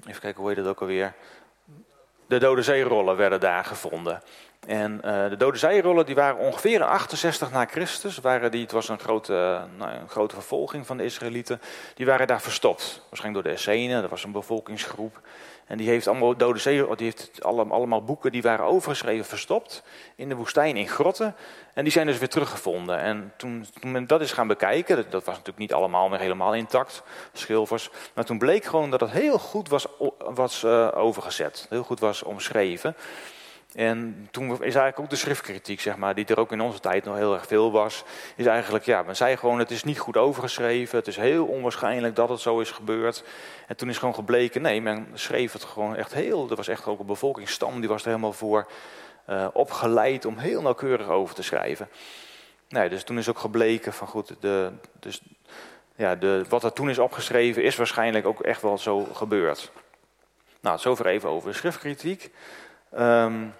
even 0.08 0.22
kijken 0.22 0.42
hoe 0.42 0.48
heet 0.48 0.58
dat 0.58 0.68
ook 0.68 0.82
alweer, 0.82 1.14
de 2.28 2.38
Dode 2.38 2.62
Zeerollen 2.62 3.16
werden 3.16 3.40
daar 3.40 3.66
gevonden. 3.66 4.22
En 4.68 5.02
uh, 5.06 5.30
de 5.30 5.38
dode 5.38 5.58
zijrollen 5.58 6.06
die 6.06 6.16
waren 6.16 6.38
ongeveer 6.38 6.74
in 6.74 6.82
68 6.82 7.52
na 7.52 7.66
Christus. 7.66 8.18
Waren 8.18 8.52
die, 8.52 8.62
het 8.62 8.72
was 8.72 8.90
een 8.90 9.00
grote, 9.00 9.62
nou, 9.78 9.92
een 9.92 10.10
grote 10.10 10.36
vervolging 10.36 10.86
van 10.86 10.98
de 10.98 11.04
Israëlieten. 11.04 11.62
Die 11.96 12.06
waren 12.06 12.28
daar 12.28 12.42
verstopt. 12.42 13.02
Waarschijnlijk 13.10 13.44
door 13.44 13.54
de 13.54 13.60
Essenen, 13.60 14.02
dat 14.02 14.10
was 14.10 14.24
een 14.24 14.32
bevolkingsgroep. 14.32 15.22
En 15.66 15.78
die 15.78 15.90
heeft 15.90 16.08
allemaal 16.08 16.38
dode 16.38 16.60
zee, 16.60 16.96
die 16.96 17.06
heeft 17.06 17.44
allemaal 17.44 18.04
boeken 18.04 18.32
die 18.32 18.42
waren 18.42 18.66
overgeschreven, 18.66 19.26
verstopt 19.26 19.84
in 20.16 20.30
de 20.30 20.36
woestijn, 20.36 20.78
in 20.78 20.88
grotten. 20.88 21.36
En 21.74 21.84
die 21.84 21.92
zijn 21.92 22.08
dus 22.08 22.18
weer 22.18 22.30
teruggevonden. 22.30 23.00
En 23.00 23.34
toen, 23.38 23.66
toen 23.80 23.92
men 23.92 24.08
dat 24.08 24.22
is 24.22 24.32
gaan 24.32 24.48
bekijken, 24.48 24.96
dat, 24.96 25.12
was 25.12 25.26
natuurlijk 25.26 25.58
niet 25.58 25.74
allemaal 25.74 26.10
meer 26.10 26.20
helemaal 26.20 26.54
intact, 26.54 27.04
schilvers. 27.34 27.90
Maar 28.14 28.26
toen 28.26 28.38
bleek 28.38 28.66
gewoon 28.66 28.90
dat 28.90 29.00
het 29.00 29.12
heel 29.12 29.40
goed 29.40 29.70
was, 29.70 29.86
was 30.18 30.64
uh, 30.64 30.90
overgezet, 30.94 31.66
heel 31.70 31.84
goed 31.84 32.00
was 32.00 32.24
omschreven. 32.24 32.96
En 33.74 34.28
toen 34.32 34.52
is 34.52 34.60
eigenlijk 34.60 35.00
ook 35.00 35.10
de 35.10 35.16
schriftkritiek, 35.16 35.82
zeg 35.82 35.96
maar, 35.96 36.16
die 36.16 36.26
er 36.26 36.40
ook 36.40 36.52
in 36.52 36.62
onze 36.62 36.80
tijd 36.80 37.04
nog 37.06 37.16
heel 37.16 37.34
erg 37.34 37.48
veel 37.48 37.72
was, 37.72 38.04
is 38.36 38.46
eigenlijk, 38.46 38.86
ja, 38.86 39.02
men 39.02 39.16
zei 39.16 39.38
gewoon, 39.38 39.60
het 39.60 39.72
is 39.72 39.84
niet 39.84 40.00
goed 40.00 40.18
overgeschreven, 40.18 40.98
het 40.98 41.08
is 41.08 41.16
heel 41.16 41.46
onwaarschijnlijk 41.46 42.16
dat 42.16 42.30
het 42.30 42.40
zo 42.40 42.60
is 42.60 42.72
gebeurd. 42.72 43.24
En 43.68 43.76
toen 43.76 43.90
is 43.90 43.98
gewoon 43.98 44.16
gebleken, 44.16 44.62
nee, 44.62 44.82
men 44.82 45.08
schreef 45.14 45.54
het 45.54 45.64
gewoon 45.64 45.96
echt 45.96 46.14
heel, 46.14 46.50
er 46.50 46.56
was 46.56 46.68
echt 46.68 46.86
ook 46.86 47.00
een 47.00 47.06
bevolkingsstam, 47.06 47.80
die 47.80 47.90
was 47.90 48.02
er 48.02 48.08
helemaal 48.08 48.34
voor 48.34 48.68
uh, 49.30 49.48
opgeleid 49.54 50.26
om 50.26 50.38
heel 50.38 50.62
nauwkeurig 50.62 51.08
over 51.08 51.36
te 51.36 51.44
schrijven. 51.44 51.90
Nee, 52.70 52.90
dus 52.90 53.04
toen 53.04 53.18
is 53.18 53.30
ook 53.30 53.40
gebleken 53.40 53.94
van 53.94 54.08
goed, 54.08 54.36
de, 54.40 54.72
dus, 55.00 55.22
ja, 55.96 56.16
de, 56.16 56.46
wat 56.50 56.64
er 56.64 56.74
toen 56.74 56.90
is 56.90 57.00
opgeschreven 57.00 57.64
is 57.64 57.76
waarschijnlijk 57.76 58.26
ook 58.26 58.42
echt 58.42 58.62
wel 58.62 58.78
zo 58.78 59.04
gebeurd. 59.04 59.72
Nou, 60.62 60.80
zover 60.80 61.06
even 61.06 61.30
over 61.30 61.50
de 61.50 61.56
schriftkritiek. 61.56 62.32
Um, 63.00 63.54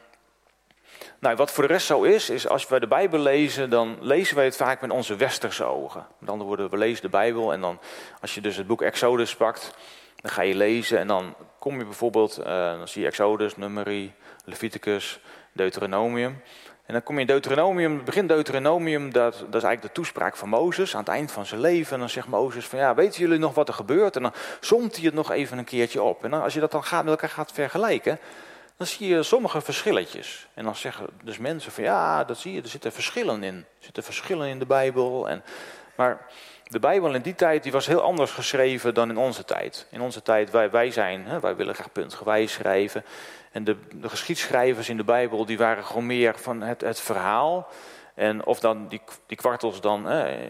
nou, 1.24 1.36
wat 1.36 1.52
voor 1.52 1.68
de 1.68 1.74
rest 1.74 1.86
zo 1.86 2.02
is, 2.02 2.30
is 2.30 2.48
als 2.48 2.68
we 2.68 2.80
de 2.80 2.88
Bijbel 2.88 3.20
lezen, 3.20 3.70
dan 3.70 3.98
lezen 4.00 4.36
wij 4.36 4.46
het 4.46 4.56
vaak 4.56 4.82
met 4.82 4.92
onze 4.92 5.16
westerse 5.16 5.64
ogen. 5.64 6.06
Met 6.20 6.30
andere 6.30 6.48
woorden, 6.48 6.70
we 6.70 6.78
lezen 6.78 7.02
de 7.02 7.10
Bijbel 7.10 7.54
en 7.54 7.62
dan, 7.62 7.80
als 8.22 8.36
je 8.36 8.42
dus 8.42 8.56
het 8.56 8.68
boek 8.68 8.82
Exodus 8.82 9.36
pakt, 9.36 9.74
dan 10.16 10.32
ga 10.32 10.42
je 10.42 10.56
lezen 10.56 11.00
en 11.00 11.08
dan 11.08 11.36
kom 11.60 11.78
je 11.78 11.84
bijvoorbeeld, 11.84 12.40
uh, 12.40 12.46
dan 12.78 12.88
zie 12.88 13.02
je 13.02 13.08
Exodus, 13.08 13.58
Numeri, 13.58 14.14
Leviticus, 14.46 15.20
Deuteronomium. 15.52 16.42
En 16.86 16.94
dan 16.94 17.04
kom 17.04 17.16
je 17.16 17.22
in 17.22 17.28
Deuteronomium, 17.28 18.04
begin 18.04 18.28
Deuteronomium, 18.28 19.12
dat, 19.12 19.34
dat 19.34 19.56
is 19.56 19.64
eigenlijk 19.64 19.82
de 19.82 20.02
toespraak 20.02 20.36
van 20.36 20.50
Mozes 20.50 20.94
aan 20.94 21.00
het 21.00 21.10
eind 21.10 21.32
van 21.32 21.46
zijn 21.46 21.62
leven. 21.62 21.94
En 21.94 22.00
dan 22.00 22.10
zegt 22.10 22.28
Mozes 22.28 22.68
van 22.68 22.80
ja, 22.80 22.96
weten 22.96 23.20
jullie 23.20 23.40
nog 23.40 23.54
wat 23.54 23.68
er 23.68 23.74
gebeurt? 23.74 24.16
En 24.16 24.22
dan 24.22 24.34
somt 24.60 24.96
hij 24.96 25.06
het 25.06 25.14
nog 25.14 25.32
even 25.32 25.58
een 25.58 25.64
keertje 25.64 26.02
op. 26.02 26.24
En 26.24 26.32
dan, 26.32 26.42
als 26.42 26.54
je 26.54 26.60
dat 26.60 26.72
dan 26.72 26.84
gaat, 26.84 27.04
met 27.04 27.12
elkaar 27.12 27.30
gaat 27.30 27.52
vergelijken, 27.52 28.20
dan 28.78 28.88
zie 28.88 29.08
je 29.08 29.24
sommige 29.24 29.62
verschilletjes. 29.62 30.48
En 30.54 30.64
dan 30.64 30.76
zeggen 30.76 31.08
dus 31.24 31.38
mensen 31.38 31.72
van 31.72 31.84
ja, 31.84 32.24
dat 32.24 32.38
zie 32.38 32.54
je, 32.54 32.62
er 32.62 32.68
zitten 32.68 32.92
verschillen 32.92 33.44
in. 33.44 33.56
Er 33.56 33.84
zitten 33.84 34.04
verschillen 34.04 34.48
in 34.48 34.60
de 34.60 34.66
Bijbel. 34.66 35.30
En, 35.30 35.44
maar 35.96 36.28
de 36.64 36.80
Bijbel 36.80 37.14
in 37.14 37.22
die 37.22 37.36
tijd 37.36 37.64
die 37.64 37.72
was 37.72 37.86
heel 37.86 38.02
anders 38.02 38.32
geschreven 38.32 38.94
dan 38.94 39.10
in 39.10 39.18
onze 39.18 39.46
tijd. 39.46 39.88
In 39.90 40.02
onze 40.02 40.22
tijd, 40.22 40.52
wij, 40.52 40.70
wij 40.70 40.92
zijn, 40.92 41.26
hè, 41.26 41.40
wij 41.40 41.56
willen 41.56 41.76
graag 41.76 41.92
puntgewijs 41.92 42.54
schrijven. 42.54 43.06
En 43.52 43.64
de, 43.64 43.78
geschiedschrijvers 44.02 44.90
in 44.90 44.98
de 44.98 45.04
Bijbel 45.04 45.46
die 45.46 45.58
waren 45.58 45.86
gewoon 45.86 46.06
meer 46.06 46.38
van 46.38 46.62
het, 46.62 46.82
het 46.82 47.00
verhaal. 47.00 47.68
En 48.16 48.46
of 48.46 48.60
dan 48.60 48.88
die, 48.88 49.02
die 49.28 49.38
kwartels 49.38 49.82
dan 49.82 50.06
hè, 50.06 50.50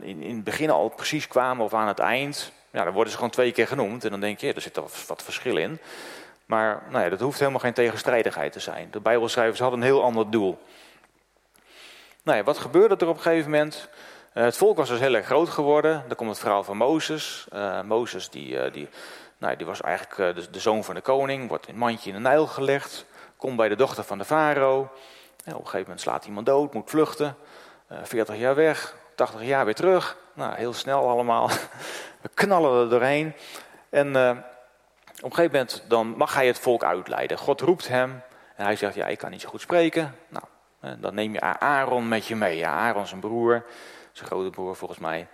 in, 0.00 0.22
in 0.22 0.34
het 0.34 0.44
begin 0.44 0.70
al 0.70 0.88
precies 0.88 1.26
kwamen 1.26 1.64
of 1.64 1.74
aan 1.74 1.88
het 1.88 1.98
eind. 1.98 2.52
Ja, 2.70 2.84
dan 2.84 2.92
worden 2.92 3.10
ze 3.10 3.16
gewoon 3.16 3.32
twee 3.32 3.52
keer 3.52 3.66
genoemd. 3.66 4.04
En 4.04 4.10
dan 4.10 4.20
denk 4.20 4.38
je, 4.38 4.52
er 4.52 4.60
zit 4.60 4.80
wat 5.06 5.22
verschil 5.22 5.56
in. 5.56 5.78
Maar 6.46 6.82
nou 6.88 7.10
dat 7.10 7.20
hoeft 7.20 7.38
helemaal 7.38 7.60
geen 7.60 7.72
tegenstrijdigheid 7.72 8.52
te 8.52 8.60
zijn. 8.60 8.90
De 8.90 9.00
Bijbelschrijvers 9.00 9.60
hadden 9.60 9.78
een 9.78 9.86
heel 9.86 10.02
ander 10.02 10.30
doel. 10.30 10.58
Nou 12.22 12.42
wat 12.42 12.58
gebeurde 12.58 12.96
er 12.96 13.08
op 13.08 13.16
een 13.16 13.22
gegeven 13.22 13.50
moment? 13.50 13.88
Uh, 14.34 14.44
het 14.44 14.56
volk 14.56 14.76
was 14.76 14.88
dus 14.88 15.00
heel 15.00 15.14
erg 15.14 15.26
groot 15.26 15.48
geworden. 15.48 16.04
Dan 16.06 16.16
komt 16.16 16.30
het 16.30 16.38
verhaal 16.38 16.64
van 16.64 16.76
Mozes. 16.76 17.46
Uh, 17.52 17.82
Mozes 17.82 18.30
die, 18.30 18.48
uh, 18.48 18.72
die, 18.72 18.88
nou, 19.38 19.56
die 19.56 19.66
was 19.66 19.80
eigenlijk 19.80 20.36
de, 20.36 20.50
de, 20.50 20.60
zoon 20.60 20.84
van 20.84 20.94
de 20.94 21.00
koning. 21.00 21.48
Wordt 21.48 21.66
in 21.66 21.74
een 21.74 21.80
mandje 21.80 22.08
in 22.10 22.16
de 22.16 22.22
Nijl 22.22 22.46
gelegd. 22.46 23.04
Komt 23.36 23.56
bij 23.56 23.68
de 23.68 23.76
dochter 23.76 24.04
van 24.04 24.18
de 24.18 24.24
farao. 24.24 24.80
op 24.80 24.90
een 25.46 25.54
gegeven 25.54 25.80
moment 25.80 26.00
slaat 26.00 26.26
iemand 26.26 26.46
dood, 26.46 26.74
moet 26.74 26.90
vluchten. 26.90 27.36
40 28.02 28.36
jaar 28.36 28.54
weg, 28.54 28.94
80 29.14 29.42
jaar 29.42 29.64
weer 29.64 29.74
terug. 29.74 30.16
Nou, 30.32 30.54
heel 30.54 30.72
snel 30.72 31.08
allemaal. 31.08 31.48
We 32.22 32.28
knallen 32.34 32.82
er 32.82 32.88
doorheen. 32.88 33.34
En 33.88 34.12
op 35.24 35.30
een 35.30 35.36
gegeven 35.36 35.58
moment 35.58 35.84
dan 35.88 36.16
mag 36.16 36.34
hij 36.34 36.46
het 36.46 36.58
volk 36.58 36.84
uitleiden. 36.84 37.38
God 37.38 37.60
roept 37.60 37.88
hem 37.88 38.22
en 38.56 38.64
hij 38.64 38.76
zegt, 38.76 38.94
ja, 38.94 39.06
ik 39.06 39.18
kan 39.18 39.30
niet 39.30 39.40
zo 39.40 39.48
goed 39.48 39.60
spreken. 39.60 40.14
Nou, 40.28 40.44
dan 41.00 41.14
neem 41.14 41.32
je 41.32 41.40
Aaron 41.40 42.08
met 42.08 42.26
je 42.26 42.36
mee. 42.36 42.56
Ja, 42.56 42.72
Aaron 42.72 43.06
zijn 43.06 43.20
broer, 43.20 43.66
zijn 44.12 44.28
grote 44.28 44.50
broer 44.50 44.76
volgens 44.76 45.00
mij. 45.00 45.28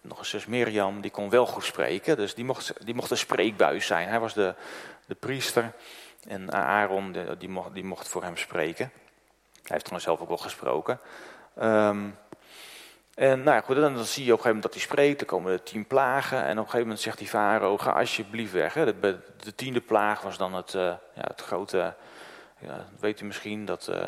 nog 0.00 0.18
een 0.18 0.24
zus 0.24 0.46
Mirjam, 0.46 1.00
die 1.00 1.10
kon 1.10 1.30
wel 1.30 1.46
goed 1.46 1.64
spreken. 1.64 2.16
Dus 2.16 2.34
die 2.34 2.44
mocht, 2.44 2.86
die 2.86 2.94
mocht 2.94 3.10
een 3.10 3.16
spreekbuis 3.16 3.86
zijn. 3.86 4.08
Hij 4.08 4.20
was 4.20 4.34
de, 4.34 4.54
de 5.06 5.14
priester. 5.14 5.72
En 6.28 6.52
Aaron, 6.52 7.16
die, 7.38 7.48
mocht, 7.48 7.74
die 7.74 7.84
mocht 7.84 8.08
voor 8.08 8.22
hem 8.22 8.36
spreken. 8.36 8.90
Hij 9.52 9.62
heeft 9.62 9.84
trouwens 9.84 10.04
zelf 10.04 10.20
ook 10.20 10.28
wel 10.28 10.36
gesproken. 10.36 11.00
Um, 11.62 12.18
en 13.14 13.42
nou 13.42 13.56
ja, 13.56 13.60
goed, 13.60 13.76
dan 13.76 14.04
zie 14.04 14.24
je 14.24 14.32
op 14.32 14.38
een 14.38 14.44
gegeven 14.44 14.44
moment 14.44 14.62
dat 14.62 14.72
hij 14.72 14.82
spreekt, 14.82 15.20
er 15.20 15.26
komen 15.26 15.52
de 15.52 15.62
tien 15.62 15.86
plagen. 15.86 16.38
En 16.38 16.50
op 16.50 16.56
een 16.56 16.62
gegeven 16.62 16.80
moment 16.80 17.00
zegt 17.00 17.18
die 17.18 17.28
farao, 17.28 17.78
ga 17.78 17.90
alsjeblieft 17.90 18.52
weg. 18.52 18.74
Hè. 18.74 18.84
De, 18.84 19.18
de, 19.42 19.54
tiende 19.54 19.80
plaag 19.80 20.20
was 20.20 20.38
dan 20.38 20.54
het, 20.54 20.74
uh, 20.74 20.82
ja, 21.14 21.22
het 21.22 21.40
grote, 21.40 21.94
ja, 22.58 22.86
weet 23.00 23.20
u 23.20 23.24
misschien, 23.24 23.64
dat 23.64 23.88
uh, 23.90 24.04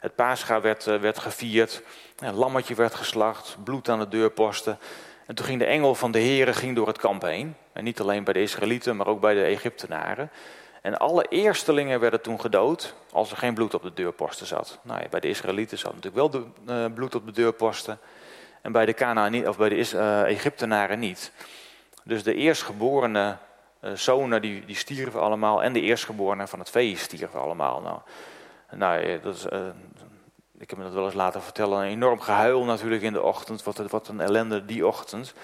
het 0.00 0.14
paascha 0.14 0.60
werd, 0.60 0.86
uh, 0.86 1.00
werd 1.00 1.18
gevierd. 1.18 1.82
Een 2.18 2.34
lammetje 2.34 2.74
werd 2.74 2.94
geslacht, 2.94 3.56
bloed 3.64 3.88
aan 3.88 3.98
de 3.98 4.08
deurposten. 4.08 4.78
En 5.26 5.34
toen 5.34 5.46
ging 5.46 5.58
de 5.58 5.66
engel 5.66 5.94
van 5.94 6.10
de 6.10 6.18
heren 6.18 6.54
ging 6.54 6.76
door 6.76 6.86
het 6.86 6.98
kamp 6.98 7.22
heen. 7.22 7.56
En 7.72 7.84
niet 7.84 8.00
alleen 8.00 8.24
bij 8.24 8.32
de 8.32 8.42
Israëlieten, 8.42 8.96
maar 8.96 9.06
ook 9.06 9.20
bij 9.20 9.34
de 9.34 9.42
Egyptenaren. 9.42 10.30
En 10.82 10.98
alle 10.98 11.26
eerstelingen 11.28 12.00
werden 12.00 12.20
toen 12.20 12.40
gedood 12.40 12.94
als 13.12 13.30
er 13.30 13.36
geen 13.36 13.54
bloed 13.54 13.74
op 13.74 13.82
de 13.82 13.92
deurposten 13.94 14.46
zat. 14.46 14.78
Nou 14.82 15.00
ja, 15.00 15.08
bij 15.08 15.20
de 15.20 15.28
Israëlieten 15.28 15.78
zat 15.78 15.94
natuurlijk 15.94 16.32
wel 16.32 16.44
de, 16.64 16.90
bloed 16.94 17.14
op 17.14 17.26
de 17.26 17.32
deurposten. 17.32 17.98
En 18.66 18.72
bij 18.72 18.86
de 18.86 19.44
of 19.48 19.56
bij 19.56 19.68
de 19.68 19.90
uh, 19.94 20.22
Egyptenaren 20.22 20.98
niet. 20.98 21.32
Dus 22.04 22.22
de 22.22 22.34
eerstgeborene 22.34 23.36
uh, 23.80 23.92
zonen 23.92 24.42
die, 24.42 24.64
die 24.64 24.76
stierven 24.76 25.20
allemaal. 25.20 25.62
En 25.62 25.72
de 25.72 25.80
eerstgeborenen 25.80 26.48
van 26.48 26.58
het 26.58 26.70
vee 26.70 26.96
stierven 26.96 27.40
allemaal. 27.40 27.80
Nou, 27.80 27.98
nou 28.70 29.20
dat 29.20 29.34
is, 29.34 29.44
ik 30.58 30.70
heb 30.70 30.78
me 30.78 30.84
dat 30.84 30.92
wel 30.92 31.04
eens 31.04 31.14
laten 31.14 31.42
vertellen. 31.42 31.78
Een 31.78 31.88
enorm 31.88 32.20
gehuil 32.20 32.64
natuurlijk 32.64 33.02
in 33.02 33.12
de 33.12 33.22
ochtend. 33.22 33.62
Wat, 33.62 33.90
wat 33.90 34.08
een 34.08 34.20
ellende 34.20 34.64
die 34.64 34.86
ochtend. 34.86 35.34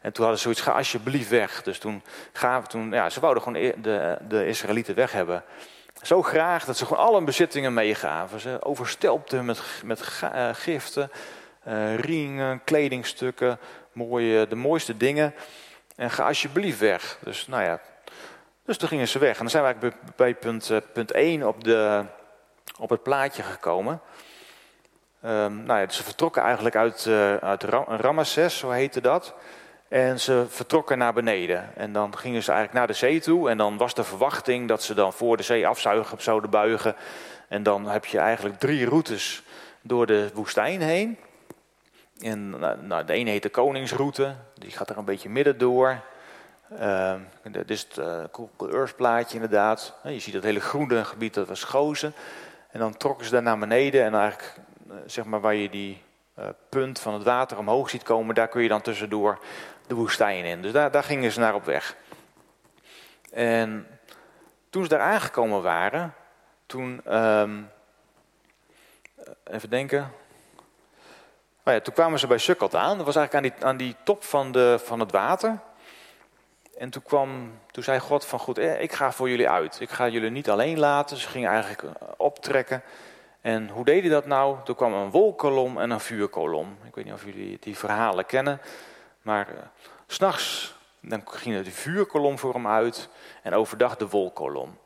En 0.00 0.12
toen 0.12 0.24
hadden 0.24 0.36
ze 0.36 0.42
zoiets, 0.42 0.60
ga 0.60 0.72
alsjeblieft 0.72 1.28
weg. 1.28 1.62
Dus 1.62 1.78
toen 1.78 2.02
gaven, 2.32 2.68
toen, 2.68 2.90
ja, 2.90 3.10
ze 3.10 3.20
wouden 3.20 3.42
gewoon 3.42 3.62
e-, 3.62 3.80
de, 3.80 4.18
de 4.28 4.46
Israëlieten 4.46 4.94
weg 4.94 5.12
hebben. 5.12 5.44
Zo 6.00 6.22
graag 6.22 6.64
dat 6.64 6.76
ze 6.76 6.86
gewoon 6.86 7.04
alle 7.04 7.24
bezittingen 7.24 7.74
meegaven. 7.74 8.40
Ze 8.40 8.58
overstelpten 8.62 9.44
met, 9.44 9.62
met 9.84 10.02
giften 10.52 11.10
uh, 11.68 11.98
ringen, 11.98 12.64
kledingstukken, 12.64 13.58
mooie, 13.92 14.46
de 14.46 14.56
mooiste 14.56 14.96
dingen. 14.96 15.34
En 15.96 16.10
ga 16.10 16.26
alsjeblieft 16.26 16.78
weg. 16.78 17.18
Dus 17.20 17.46
nou 17.46 17.62
ja, 17.62 17.80
dus 18.64 18.76
toen 18.76 18.88
gingen 18.88 19.08
ze 19.08 19.18
weg. 19.18 19.32
En 19.32 19.38
dan 19.38 19.50
zijn 19.50 19.62
we 19.62 19.68
eigenlijk 19.68 20.16
bij 20.16 20.34
punt, 20.34 20.70
uh, 20.70 20.78
punt 20.92 21.10
1 21.10 21.48
op, 21.48 21.64
de, 21.64 22.04
op 22.78 22.90
het 22.90 23.02
plaatje 23.02 23.42
gekomen. 23.42 24.00
Um, 25.24 25.62
nou 25.62 25.80
ja, 25.80 25.90
ze 25.90 26.02
vertrokken 26.02 26.42
eigenlijk 26.42 26.76
uit, 26.76 27.04
uh, 27.04 27.36
uit 27.36 27.62
Ramesses, 27.88 28.58
zo 28.58 28.70
heette 28.70 29.00
dat. 29.00 29.34
En 29.88 30.20
ze 30.20 30.44
vertrokken 30.48 30.98
naar 30.98 31.12
beneden. 31.12 31.76
En 31.76 31.92
dan 31.92 32.18
gingen 32.18 32.42
ze 32.42 32.50
eigenlijk 32.52 32.78
naar 32.78 32.86
de 32.86 32.98
zee 32.98 33.20
toe. 33.20 33.50
En 33.50 33.56
dan 33.56 33.76
was 33.76 33.94
de 33.94 34.04
verwachting 34.04 34.68
dat 34.68 34.82
ze 34.82 34.94
dan 34.94 35.12
voor 35.12 35.36
de 35.36 35.42
zee 35.42 35.66
afzuigen 35.66 36.22
zouden 36.22 36.50
buigen. 36.50 36.96
En 37.48 37.62
dan 37.62 37.88
heb 37.88 38.04
je 38.04 38.18
eigenlijk 38.18 38.58
drie 38.58 38.86
routes 38.86 39.42
door 39.80 40.06
de 40.06 40.30
woestijn 40.34 40.80
heen. 40.80 41.18
En 42.22 42.50
nou, 42.86 43.04
de 43.04 43.12
ene 43.12 43.30
heet 43.30 43.42
de 43.42 43.48
Koningsroute, 43.48 44.34
die 44.54 44.70
gaat 44.70 44.90
er 44.90 44.98
een 44.98 45.04
beetje 45.04 45.28
midden 45.28 45.58
door. 45.58 46.00
Uh, 46.80 47.14
dit 47.42 47.70
is 47.70 47.82
het 47.82 47.96
uh, 47.96 48.72
Earth 48.72 48.96
plaatje 48.96 49.34
inderdaad. 49.34 49.94
Je 50.04 50.18
ziet 50.18 50.34
dat 50.34 50.42
hele 50.42 50.60
groene 50.60 51.04
gebied, 51.04 51.34
dat 51.34 51.48
was 51.48 51.64
Gozen. 51.64 52.14
En 52.70 52.78
dan 52.78 52.96
trokken 52.96 53.24
ze 53.24 53.32
daar 53.32 53.42
naar 53.42 53.58
beneden 53.58 54.04
en 54.04 54.14
eigenlijk, 54.14 54.54
uh, 54.88 54.94
zeg 55.06 55.24
maar 55.24 55.40
waar 55.40 55.54
je 55.54 55.70
die 55.70 56.02
uh, 56.38 56.44
punt 56.68 57.00
van 57.00 57.14
het 57.14 57.22
water 57.22 57.58
omhoog 57.58 57.90
ziet 57.90 58.02
komen, 58.02 58.34
daar 58.34 58.48
kun 58.48 58.62
je 58.62 58.68
dan 58.68 58.80
tussendoor 58.80 59.38
de 59.86 59.94
woestijn 59.94 60.44
in. 60.44 60.62
Dus 60.62 60.72
daar, 60.72 60.90
daar 60.90 61.04
gingen 61.04 61.32
ze 61.32 61.40
naar 61.40 61.54
op 61.54 61.64
weg. 61.64 61.96
En 63.30 63.86
toen 64.70 64.82
ze 64.82 64.88
daar 64.88 65.00
aangekomen 65.00 65.62
waren, 65.62 66.14
toen, 66.66 67.16
um, 67.16 67.70
even 69.44 69.70
denken, 69.70 70.12
ja, 71.64 71.80
toen 71.80 71.94
kwamen 71.94 72.18
ze 72.18 72.26
bij 72.26 72.38
Sukkot 72.38 72.74
aan. 72.74 72.96
Dat 72.96 73.06
was 73.06 73.16
eigenlijk 73.16 73.46
aan 73.46 73.56
die, 73.56 73.66
aan 73.66 73.76
die 73.76 73.96
top 74.04 74.24
van, 74.24 74.52
de, 74.52 74.80
van 74.84 75.00
het 75.00 75.12
water. 75.12 75.58
En 76.78 76.90
toen, 76.90 77.02
kwam, 77.02 77.58
toen 77.70 77.82
zei 77.82 77.98
God 77.98 78.24
van 78.24 78.38
goed, 78.38 78.58
eh, 78.58 78.80
ik 78.82 78.92
ga 78.92 79.12
voor 79.12 79.28
jullie 79.28 79.48
uit. 79.48 79.80
Ik 79.80 79.90
ga 79.90 80.08
jullie 80.08 80.30
niet 80.30 80.50
alleen 80.50 80.78
laten. 80.78 81.16
Ze 81.16 81.28
gingen 81.28 81.50
eigenlijk 81.50 81.82
eh, 81.82 82.08
optrekken. 82.16 82.82
En 83.40 83.68
hoe 83.68 83.84
deed 83.84 84.00
hij 84.00 84.10
dat 84.10 84.26
nou? 84.26 84.56
Er 84.66 84.74
kwam 84.74 84.92
een 84.92 85.10
wolkolom 85.10 85.78
en 85.78 85.90
een 85.90 86.00
vuurkolom. 86.00 86.76
Ik 86.86 86.94
weet 86.94 87.04
niet 87.04 87.14
of 87.14 87.24
jullie 87.24 87.56
die 87.60 87.78
verhalen 87.78 88.26
kennen. 88.26 88.60
Maar 89.22 89.48
uh, 89.48 89.58
s'nachts 90.06 90.74
ging 91.24 91.62
de 91.62 91.70
vuurkolom 91.70 92.38
voor 92.38 92.52
hem 92.52 92.66
uit 92.66 93.08
en 93.42 93.54
overdag 93.54 93.96
de 93.96 94.08
wolkolom. 94.08 94.78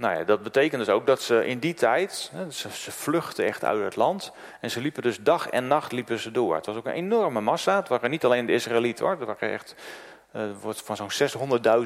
Nou 0.00 0.18
ja, 0.18 0.24
dat 0.24 0.42
betekent 0.42 0.84
dus 0.84 0.94
ook 0.94 1.06
dat 1.06 1.22
ze 1.22 1.46
in 1.46 1.58
die 1.58 1.74
tijd, 1.74 2.32
ze, 2.50 2.70
vluchtten 2.90 3.44
echt 3.44 3.64
uit 3.64 3.84
het 3.84 3.96
land. 3.96 4.32
En 4.60 4.70
ze 4.70 4.80
liepen 4.80 5.02
dus 5.02 5.18
dag 5.20 5.48
en 5.48 5.66
nacht 5.66 5.92
liepen 5.92 6.18
ze 6.18 6.30
door. 6.30 6.54
Het 6.54 6.66
was 6.66 6.76
ook 6.76 6.86
een 6.86 6.92
enorme 6.92 7.40
massa. 7.40 7.76
Het 7.76 7.88
waren 7.88 8.10
niet 8.10 8.24
alleen 8.24 8.46
de 8.46 8.52
Israëlieten 8.52 9.04
hoor. 9.04 9.16
Er 9.20 9.26
waren 9.26 9.50
echt, 9.50 9.74
uh, 10.36 10.42
wordt 10.60 10.82
van 10.82 10.96
zo'n 10.96 11.10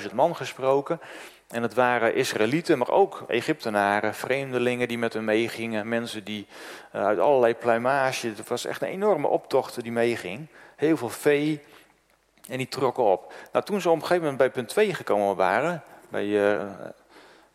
600.000 0.09 0.14
man 0.14 0.37
gesproken. 0.37 1.00
En 1.49 1.62
het 1.62 1.75
waren 1.75 2.14
Israëlieten, 2.14 2.78
maar 2.78 2.90
ook 2.90 3.25
Egyptenaren, 3.28 4.14
vreemdelingen 4.14 4.88
die 4.88 4.99
met 4.99 5.12
hen 5.12 5.25
meegingen. 5.25 5.88
Mensen 5.88 6.25
die 6.25 6.47
uh, 6.94 7.04
uit 7.04 7.18
allerlei 7.18 7.54
pluimage. 7.54 8.26
Het 8.28 8.49
was 8.49 8.64
echt 8.64 8.83
een 8.83 8.88
enorme 8.88 9.26
optocht 9.26 9.83
die 9.83 9.92
meeging. 9.92 10.47
Heel 10.76 10.97
veel 10.97 11.09
vee. 11.09 11.62
En 12.49 12.59
die 12.59 12.68
trokken 12.68 13.04
op. 13.04 13.33
Nou, 13.52 13.64
toen 13.64 13.80
ze 13.80 13.88
op 13.88 13.94
een 13.94 14.00
gegeven 14.00 14.23
moment 14.23 14.38
bij 14.38 14.50
punt 14.50 14.68
2 14.68 14.94
gekomen 14.94 15.37
waren, 15.37 15.83
bij, 16.09 16.26
uh, 16.26 16.62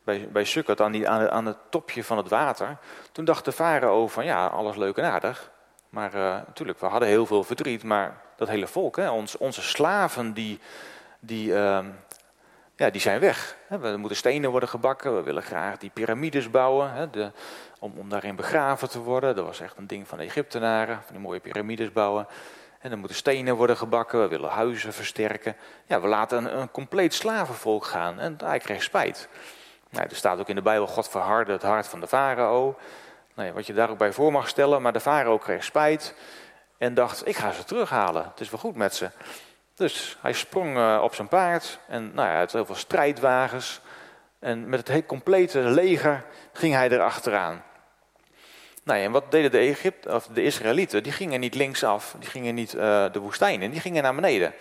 bij, 0.10 0.28
bij 0.32 0.44
Sukkot, 0.44 0.82
aan, 0.82 1.08
aan, 1.08 1.30
aan, 1.30 1.46
het 1.46 1.58
topje 1.70 2.04
van 2.04 2.18
het 2.18 2.30
water, 2.30 2.78
toen 3.12 3.26
dacht 3.26 3.46
de 3.46 3.52
farao 3.52 4.08
van 4.08 4.26
ja, 4.26 4.48
alles 4.48 4.76
leuk 4.76 4.98
en 4.98 5.04
aardig. 5.04 5.52
Maar 5.90 6.16
uh, 6.16 6.22
natuurlijk, 6.22 6.80
we 6.80 6.86
hadden 6.86 7.08
heel 7.08 7.26
veel 7.26 7.44
verdriet, 7.44 7.84
maar 7.84 8.22
dat 8.36 8.48
hele 8.48 8.68
volk, 8.68 8.96
hè, 8.96 9.10
ons, 9.10 9.38
onze 9.38 9.62
slaven, 9.62 10.34
die, 10.34 10.60
die, 11.20 11.52
uh, 11.52 11.80
ja, 12.76 12.90
die 12.90 13.02
zijn 13.02 13.20
weg. 13.20 13.56
Er 13.70 14.00
moeten 14.00 14.18
stenen 14.18 14.52
worden 14.52 14.70
gebakken, 14.70 15.16
we 15.16 15.22
willen 15.22 15.44
graag 15.44 15.78
die 15.78 15.90
piramides 15.90 16.50
bouwen, 16.50 16.94
hè, 16.94 17.10
de, 17.10 17.32
om, 17.80 17.94
om 17.98 18.10
daarin 18.10 18.36
begraven 18.36 18.90
te 18.90 19.00
worden. 19.00 19.36
Dat 19.36 19.46
was 19.46 19.60
echt 19.60 19.78
een 19.78 19.88
ding 19.88 20.08
van 20.08 20.18
de 20.18 20.24
Egyptenaren, 20.24 20.96
van 20.96 21.16
die 21.16 21.24
mooie 21.24 21.40
piramides 21.40 21.92
bouwen. 21.92 22.28
En 22.80 22.90
dan 22.90 23.00
moeten 23.00 23.18
stenen 23.18 23.56
worden 23.56 23.78
gebakken, 23.78 24.22
we 24.22 24.28
willen 24.28 24.50
huizen 24.50 24.94
versterken. 24.94 25.56
Ja, 25.86 26.02
we 26.02 26.08
laten 26.08 26.38
een, 26.38 26.60
een 26.60 26.72
compleet 26.72 27.14
slavenvolk 27.14 27.86
gaan 27.86 28.20
en 28.20 28.36
hij 28.44 28.60
kreeg 28.60 28.84
spijt. 28.84 29.30
Nou, 29.90 30.08
er 30.10 30.16
staat 30.16 30.40
ook 30.40 30.50
in 30.50 30.56
de 30.56 30.62
Bijbel, 30.62 30.88
God 30.88 31.10
verhardde 31.10 31.54
het 31.54 31.62
hart 31.62 31.88
van 31.88 32.00
de 32.00 32.08
farao. 32.08 32.78
Wat 33.54 33.68
je 33.68 33.74
daar 33.74 33.90
ook 33.90 33.98
bij 33.98 34.12
voor 34.12 34.32
mag 34.32 34.48
stellen, 34.48 34.82
maar 34.82 34.94
de 34.94 35.00
farao 35.00 35.38
kreeg 35.38 35.64
spijt 35.64 36.16
en 36.78 36.94
dacht, 36.94 37.28
ik 37.28 37.36
ga 37.36 37.52
ze 37.52 37.64
terughalen, 37.64 38.24
het 38.24 38.40
is 38.40 38.50
wel 38.50 38.60
goed 38.60 38.76
met 38.76 38.96
ze. 38.96 39.10
Dus 39.76 40.18
hij 40.22 40.34
sprong 40.34 40.78
uh, 40.78 41.00
op 41.04 41.16
zijn 41.16 41.28
paard 41.28 41.80
en 41.88 42.14
nou 42.14 42.30
ja, 42.30 42.38
had 42.38 42.52
heel 42.52 42.66
veel 42.66 42.76
strijdwagens. 42.76 43.82
En 44.40 44.70
met 44.70 44.80
het 44.80 44.88
hele 44.88 45.06
complete 45.06 45.60
leger 45.60 46.24
ging 46.54 46.74
hij 46.74 46.90
erachteraan. 46.90 47.64
Nou 48.84 49.00
ja, 49.00 49.06
en 49.06 49.12
wat 49.12 49.32
deden 49.32 49.52
de, 49.52 49.58
Egypte, 49.58 50.14
of 50.14 50.28
de 50.28 50.44
Israëlieten? 50.44 51.04
Die 51.04 51.12
gingen 51.12 51.40
niet 51.40 51.56
linksaf, 51.56 52.16
die 52.20 52.30
gingen 52.30 52.56
niet 52.56 52.74
uh, 52.74 52.82
de 53.12 53.20
woestijn 53.20 53.62
in, 53.62 53.72
die 53.72 53.80
gingen 53.80 54.04
naar 54.04 54.16
beneden. 54.16 54.54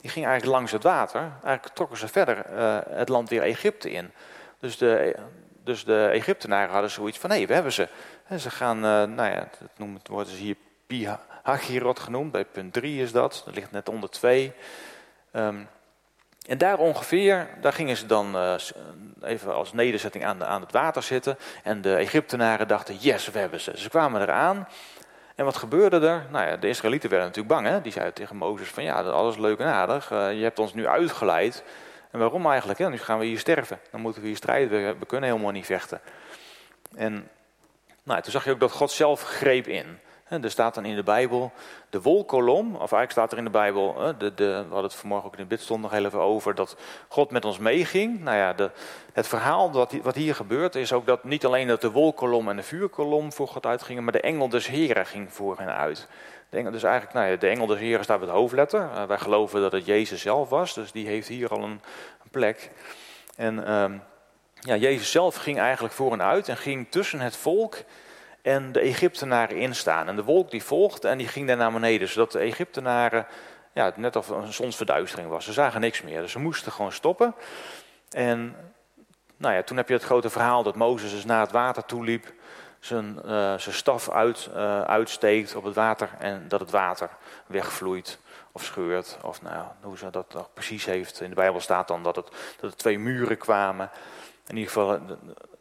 Die 0.00 0.10
gingen 0.10 0.28
eigenlijk 0.28 0.58
langs 0.58 0.72
het 0.72 0.82
water. 0.82 1.20
Eigenlijk 1.20 1.74
trokken 1.74 1.98
ze 1.98 2.08
verder 2.08 2.44
uh, 2.52 2.78
het 2.88 3.08
land 3.08 3.28
weer 3.28 3.42
Egypte 3.42 3.90
in. 3.90 4.12
Dus 4.62 4.78
de, 4.78 5.16
dus 5.64 5.84
de 5.84 6.06
Egyptenaren 6.06 6.72
hadden 6.72 6.90
zoiets 6.90 7.18
van, 7.18 7.30
hé, 7.30 7.46
we 7.46 7.54
hebben 7.54 7.72
ze. 7.72 7.88
En 8.26 8.40
ze 8.40 8.50
gaan, 8.50 8.76
uh, 8.76 8.82
nou 8.82 9.30
ja, 9.30 9.48
dat 9.60 9.68
noemt, 9.76 10.08
worden 10.08 10.32
ze 10.32 10.38
hier 10.38 10.56
Pi 10.86 11.08
Hagirot 11.42 11.98
genoemd, 11.98 12.32
bij 12.32 12.44
punt 12.44 12.72
3 12.72 13.02
is 13.02 13.12
dat. 13.12 13.42
Dat 13.44 13.54
ligt 13.54 13.70
net 13.70 13.88
onder 13.88 14.10
2. 14.10 14.52
Um, 15.32 15.68
en 16.46 16.58
daar 16.58 16.78
ongeveer, 16.78 17.48
daar 17.60 17.72
gingen 17.72 17.96
ze 17.96 18.06
dan 18.06 18.36
uh, 18.36 18.54
even 19.22 19.54
als 19.54 19.72
nederzetting 19.72 20.24
aan, 20.24 20.44
aan 20.44 20.60
het 20.60 20.72
water 20.72 21.02
zitten. 21.02 21.38
En 21.62 21.80
de 21.80 21.94
Egyptenaren 21.94 22.68
dachten, 22.68 22.96
yes, 22.96 23.30
we 23.30 23.38
hebben 23.38 23.60
ze. 23.60 23.72
Ze 23.74 23.88
kwamen 23.88 24.20
eraan. 24.20 24.68
En 25.34 25.44
wat 25.44 25.56
gebeurde 25.56 26.06
er? 26.06 26.26
Nou 26.30 26.46
ja, 26.46 26.56
de 26.56 26.68
Israëlieten 26.68 27.10
werden 27.10 27.28
natuurlijk 27.28 27.54
bang. 27.54 27.66
Hè? 27.66 27.80
Die 27.80 27.92
zeiden 27.92 28.14
tegen 28.14 28.36
Mozes 28.36 28.68
van, 28.68 28.82
ja, 28.82 29.02
dat 29.02 29.12
alles 29.12 29.36
leuk 29.36 29.58
en 29.58 29.66
aardig. 29.66 30.10
Uh, 30.10 30.32
je 30.32 30.42
hebt 30.42 30.58
ons 30.58 30.74
nu 30.74 30.86
uitgeleid. 30.86 31.64
En 32.12 32.18
waarom 32.18 32.46
eigenlijk? 32.46 32.78
Hè? 32.78 32.90
Nu 32.90 32.98
gaan 32.98 33.18
we 33.18 33.24
hier 33.24 33.38
sterven. 33.38 33.80
Dan 33.90 34.00
moeten 34.00 34.22
we 34.22 34.28
hier 34.28 34.36
strijden. 34.36 34.98
We, 34.98 35.06
kunnen 35.06 35.30
helemaal 35.30 35.52
niet 35.52 35.66
vechten. 35.66 36.00
En 36.94 37.28
nou, 38.02 38.22
toen 38.22 38.32
zag 38.32 38.44
je 38.44 38.50
ook 38.50 38.60
dat 38.60 38.72
God 38.72 38.90
zelf 38.90 39.22
greep 39.22 39.66
in. 39.66 39.98
Er 40.40 40.50
staat 40.50 40.74
dan 40.74 40.84
in 40.84 40.94
de 40.94 41.02
Bijbel 41.02 41.52
de 41.90 42.02
wolkolom, 42.02 42.66
of 42.66 42.78
eigenlijk 42.78 43.10
staat 43.10 43.32
er 43.32 43.38
in 43.38 43.44
de 43.44 43.50
Bijbel, 43.50 44.14
de, 44.18 44.34
de, 44.34 44.44
we 44.44 44.54
hadden 44.54 44.82
het 44.82 44.94
vanmorgen 44.94 45.26
ook 45.26 45.36
in 45.36 45.42
de 45.42 45.48
bidstond 45.48 45.82
nog 45.82 45.90
heel 45.90 46.04
even 46.04 46.20
over, 46.20 46.54
dat 46.54 46.76
God 47.08 47.30
met 47.30 47.44
ons 47.44 47.58
meeging. 47.58 48.20
Nou 48.20 48.36
ja, 48.36 48.52
de, 48.52 48.70
het 49.12 49.28
verhaal 49.28 49.72
wat, 49.72 49.92
wat 50.02 50.14
hier 50.14 50.34
gebeurt 50.34 50.74
is 50.74 50.92
ook 50.92 51.06
dat 51.06 51.24
niet 51.24 51.44
alleen 51.44 51.66
dat 51.66 51.80
de 51.80 51.90
wolkolom 51.90 52.48
en 52.48 52.56
de 52.56 52.62
vuurkolom 52.62 53.32
voor 53.32 53.48
God 53.48 53.66
uitgingen, 53.66 54.04
maar 54.04 54.12
de 54.12 54.20
engel 54.20 54.48
des 54.48 54.66
Heren 54.66 55.06
ging 55.06 55.32
voor 55.32 55.58
hen 55.58 55.76
uit. 55.76 56.08
De 56.48 56.56
engel, 56.56 56.70
dus 56.70 56.82
eigenlijk, 56.82 57.14
nou 57.14 57.30
ja, 57.30 57.36
de 57.36 57.48
engel 57.48 57.66
des 57.66 57.78
Heren 57.78 58.04
staat 58.04 58.20
met 58.20 58.28
hoofdletter. 58.28 58.80
Uh, 58.80 59.04
wij 59.04 59.18
geloven 59.18 59.60
dat 59.60 59.72
het 59.72 59.86
Jezus 59.86 60.20
zelf 60.20 60.48
was, 60.48 60.74
dus 60.74 60.92
die 60.92 61.06
heeft 61.06 61.28
hier 61.28 61.48
al 61.48 61.62
een, 61.62 61.80
een 62.22 62.30
plek. 62.30 62.70
En 63.36 63.58
uh, 63.58 63.84
ja, 64.60 64.76
Jezus 64.76 65.10
zelf 65.10 65.36
ging 65.36 65.58
eigenlijk 65.58 65.94
voor 65.94 66.10
hen 66.10 66.22
uit 66.22 66.48
en 66.48 66.56
ging 66.56 66.86
tussen 66.90 67.20
het 67.20 67.36
volk 67.36 67.76
en 68.42 68.72
de 68.72 68.80
Egyptenaren 68.80 69.56
instaan. 69.56 70.08
En 70.08 70.16
de 70.16 70.24
wolk 70.24 70.50
die 70.50 70.62
volgde 70.62 71.08
en 71.08 71.18
die 71.18 71.28
ging 71.28 71.46
daar 71.46 71.56
naar 71.56 71.72
beneden, 71.72 72.08
zodat 72.08 72.32
de 72.32 72.38
Egyptenaren, 72.38 73.26
ja, 73.74 73.92
net 73.96 74.16
of 74.16 74.28
een 74.28 74.52
zonsverduistering 74.52 75.28
was. 75.28 75.44
Ze 75.44 75.52
zagen 75.52 75.80
niks 75.80 76.02
meer, 76.02 76.20
dus 76.20 76.32
ze 76.32 76.38
moesten 76.38 76.72
gewoon 76.72 76.92
stoppen. 76.92 77.34
En 78.10 78.56
nou 79.36 79.54
ja, 79.54 79.62
toen 79.62 79.76
heb 79.76 79.88
je 79.88 79.94
het 79.94 80.04
grote 80.04 80.30
verhaal 80.30 80.62
dat 80.62 80.76
Mozes 80.76 81.10
dus 81.10 81.24
naar 81.24 81.40
het 81.40 81.52
water 81.52 81.84
toe 81.84 82.04
liep, 82.04 82.32
zijn, 82.80 83.16
uh, 83.16 83.58
zijn 83.58 83.74
staf 83.74 84.10
uit, 84.10 84.50
uh, 84.54 84.82
uitsteekt 84.82 85.54
op 85.54 85.64
het 85.64 85.74
water 85.74 86.10
en 86.18 86.48
dat 86.48 86.60
het 86.60 86.70
water 86.70 87.10
wegvloeit 87.46 88.18
of 88.52 88.64
scheurt. 88.64 89.18
Of 89.22 89.42
nou, 89.42 89.66
hoe 89.80 89.98
ze 89.98 90.10
dat 90.10 90.34
nog 90.34 90.52
precies 90.52 90.84
heeft. 90.84 91.20
In 91.20 91.28
de 91.28 91.34
Bijbel 91.34 91.60
staat 91.60 91.88
dan 91.88 92.02
dat, 92.02 92.16
het, 92.16 92.28
dat 92.60 92.70
er 92.70 92.76
twee 92.76 92.98
muren 92.98 93.38
kwamen. 93.38 93.90
In 94.46 94.56
ieder 94.56 94.72
geval, 94.72 95.00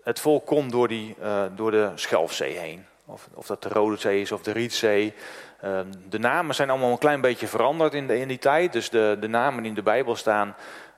het 0.03 0.19
volk 0.19 0.45
kon 0.45 0.69
door, 0.69 0.87
die, 0.87 1.15
uh, 1.21 1.43
door 1.55 1.71
de 1.71 1.91
Schelfzee 1.95 2.57
heen. 2.57 2.85
Of, 3.05 3.27
of 3.33 3.45
dat 3.45 3.63
de 3.63 3.69
Rode 3.69 3.97
Zee 3.97 4.21
is 4.21 4.31
of 4.31 4.41
de 4.41 4.51
Rietzee. 4.51 5.13
Uh, 5.63 5.79
de 6.09 6.19
namen 6.19 6.55
zijn 6.55 6.69
allemaal 6.69 6.91
een 6.91 6.97
klein 6.97 7.21
beetje 7.21 7.47
veranderd 7.47 7.93
in, 7.93 8.09
in 8.09 8.27
die 8.27 8.37
tijd. 8.37 8.73
Dus 8.73 8.89
de, 8.89 9.17
de 9.19 9.27
namen 9.27 9.59
die 9.59 9.69
in 9.69 9.75
de 9.75 9.83
Bijbel 9.83 10.15
staan, 10.15 10.55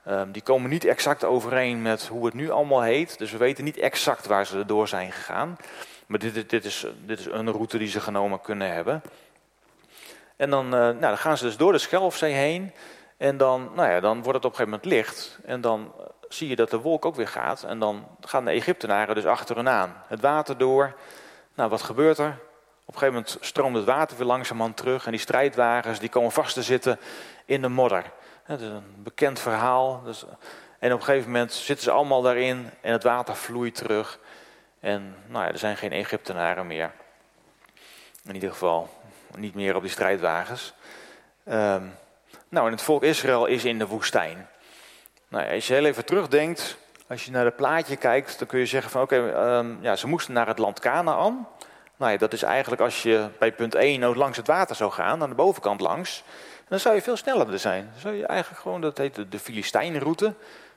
uh, 0.08 0.22
die 0.28 0.42
komen 0.42 0.70
niet 0.70 0.84
exact 0.84 1.24
overeen 1.24 1.82
met 1.82 2.06
hoe 2.06 2.24
het 2.24 2.34
nu 2.34 2.50
allemaal 2.50 2.82
heet. 2.82 3.18
Dus 3.18 3.32
we 3.32 3.38
weten 3.38 3.64
niet 3.64 3.78
exact 3.78 4.26
waar 4.26 4.46
ze 4.46 4.66
door 4.66 4.88
zijn 4.88 5.12
gegaan. 5.12 5.56
Maar 6.06 6.18
dit, 6.18 6.50
dit, 6.50 6.64
is, 6.64 6.86
dit 7.06 7.18
is 7.18 7.26
een 7.26 7.50
route 7.50 7.78
die 7.78 7.88
ze 7.88 8.00
genomen 8.00 8.40
kunnen 8.40 8.72
hebben. 8.72 9.02
En 10.36 10.50
dan, 10.50 10.64
uh, 10.64 10.70
nou, 10.70 11.00
dan 11.00 11.18
gaan 11.18 11.38
ze 11.38 11.44
dus 11.44 11.56
door 11.56 11.72
de 11.72 11.78
Schelfzee 11.78 12.32
heen. 12.32 12.72
En 13.16 13.36
dan, 13.36 13.70
nou 13.74 13.90
ja, 13.90 14.00
dan 14.00 14.22
wordt 14.22 14.36
het 14.36 14.44
op 14.44 14.50
een 14.50 14.56
gegeven 14.56 14.80
moment 14.80 14.84
licht. 14.84 15.38
En 15.44 15.60
dan 15.60 15.92
zie 16.34 16.48
je 16.48 16.56
dat 16.56 16.70
de 16.70 16.80
wolk 16.80 17.04
ook 17.04 17.14
weer 17.14 17.28
gaat. 17.28 17.62
En 17.62 17.78
dan 17.78 18.06
gaan 18.20 18.44
de 18.44 18.50
Egyptenaren 18.50 19.14
dus 19.14 19.26
achter 19.26 19.56
hen 19.56 19.68
aan. 19.68 20.02
Het 20.06 20.20
water 20.20 20.58
door. 20.58 20.94
Nou, 21.54 21.70
wat 21.70 21.82
gebeurt 21.82 22.18
er? 22.18 22.38
Op 22.84 22.94
een 22.94 23.00
gegeven 23.00 23.14
moment 23.14 23.36
stroomt 23.40 23.76
het 23.76 23.84
water 23.84 24.16
weer 24.16 24.26
langzamerhand 24.26 24.76
terug. 24.76 25.04
En 25.04 25.10
die 25.10 25.20
strijdwagens 25.20 25.98
die 25.98 26.08
komen 26.08 26.32
vast 26.32 26.54
te 26.54 26.62
zitten 26.62 27.00
in 27.44 27.62
de 27.62 27.68
modder. 27.68 28.04
Dat 28.46 28.60
is 28.60 28.68
een 28.68 28.94
bekend 28.96 29.40
verhaal. 29.40 30.02
Dus, 30.04 30.24
en 30.78 30.92
op 30.92 30.98
een 30.98 31.04
gegeven 31.04 31.30
moment 31.30 31.52
zitten 31.52 31.84
ze 31.84 31.90
allemaal 31.90 32.22
daarin. 32.22 32.70
En 32.80 32.92
het 32.92 33.02
water 33.02 33.36
vloeit 33.36 33.74
terug. 33.74 34.18
En 34.80 35.16
nou 35.26 35.44
ja, 35.44 35.50
er 35.50 35.58
zijn 35.58 35.76
geen 35.76 35.92
Egyptenaren 35.92 36.66
meer. 36.66 36.92
In 38.24 38.34
ieder 38.34 38.50
geval 38.50 38.88
niet 39.36 39.54
meer 39.54 39.76
op 39.76 39.82
die 39.82 39.90
strijdwagens. 39.90 40.74
Um, 41.48 41.96
nou, 42.48 42.66
en 42.66 42.72
het 42.72 42.82
volk 42.82 43.02
Israël 43.02 43.46
is 43.46 43.64
in 43.64 43.78
de 43.78 43.86
woestijn. 43.86 44.48
Nou, 45.28 45.54
als 45.54 45.66
je 45.66 45.74
heel 45.74 45.84
even 45.84 46.04
terugdenkt, 46.04 46.76
als 47.08 47.24
je 47.24 47.30
naar 47.30 47.44
het 47.44 47.56
plaatje 47.56 47.96
kijkt, 47.96 48.38
dan 48.38 48.48
kun 48.48 48.58
je 48.58 48.66
zeggen 48.66 48.90
van 48.90 49.02
oké, 49.02 49.16
um, 49.56 49.78
ja, 49.80 49.96
ze 49.96 50.06
moesten 50.06 50.34
naar 50.34 50.46
het 50.46 50.58
land 50.58 50.80
Canaan. 50.80 51.48
Nou 51.96 52.12
ja, 52.12 52.18
dat 52.18 52.32
is 52.32 52.42
eigenlijk 52.42 52.82
als 52.82 53.02
je 53.02 53.28
bij 53.38 53.52
punt 53.52 53.74
1 53.74 54.16
langs 54.16 54.36
het 54.36 54.46
water 54.46 54.76
zou 54.76 54.92
gaan, 54.92 55.22
aan 55.22 55.28
de 55.28 55.34
bovenkant 55.34 55.80
langs, 55.80 56.24
dan 56.68 56.80
zou 56.80 56.94
je 56.94 57.02
veel 57.02 57.16
sneller 57.16 57.58
zijn. 57.58 57.88
Dan 57.92 58.00
zou 58.00 58.14
je 58.14 58.26
eigenlijk 58.26 58.60
gewoon, 58.60 58.80
dat 58.80 58.98
heet 58.98 59.24
de 59.30 59.38
Filistijnroute, 59.38 60.34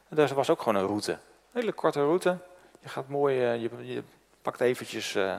daar 0.10 0.33
was 0.33 0.49
ook 0.49 0.62
gewoon 0.62 0.81
een 0.81 0.88
route. 0.88 1.12
Een 1.12 1.19
hele 1.62 1.71
korte 1.71 1.99
route. 1.99 2.38
Je 2.79 2.89
gaat 2.89 3.07
mooi, 3.07 3.53
uh, 3.53 3.62
je, 3.83 4.03
pakt 4.41 4.62
eventjes 4.62 5.15
uh, 5.15 5.36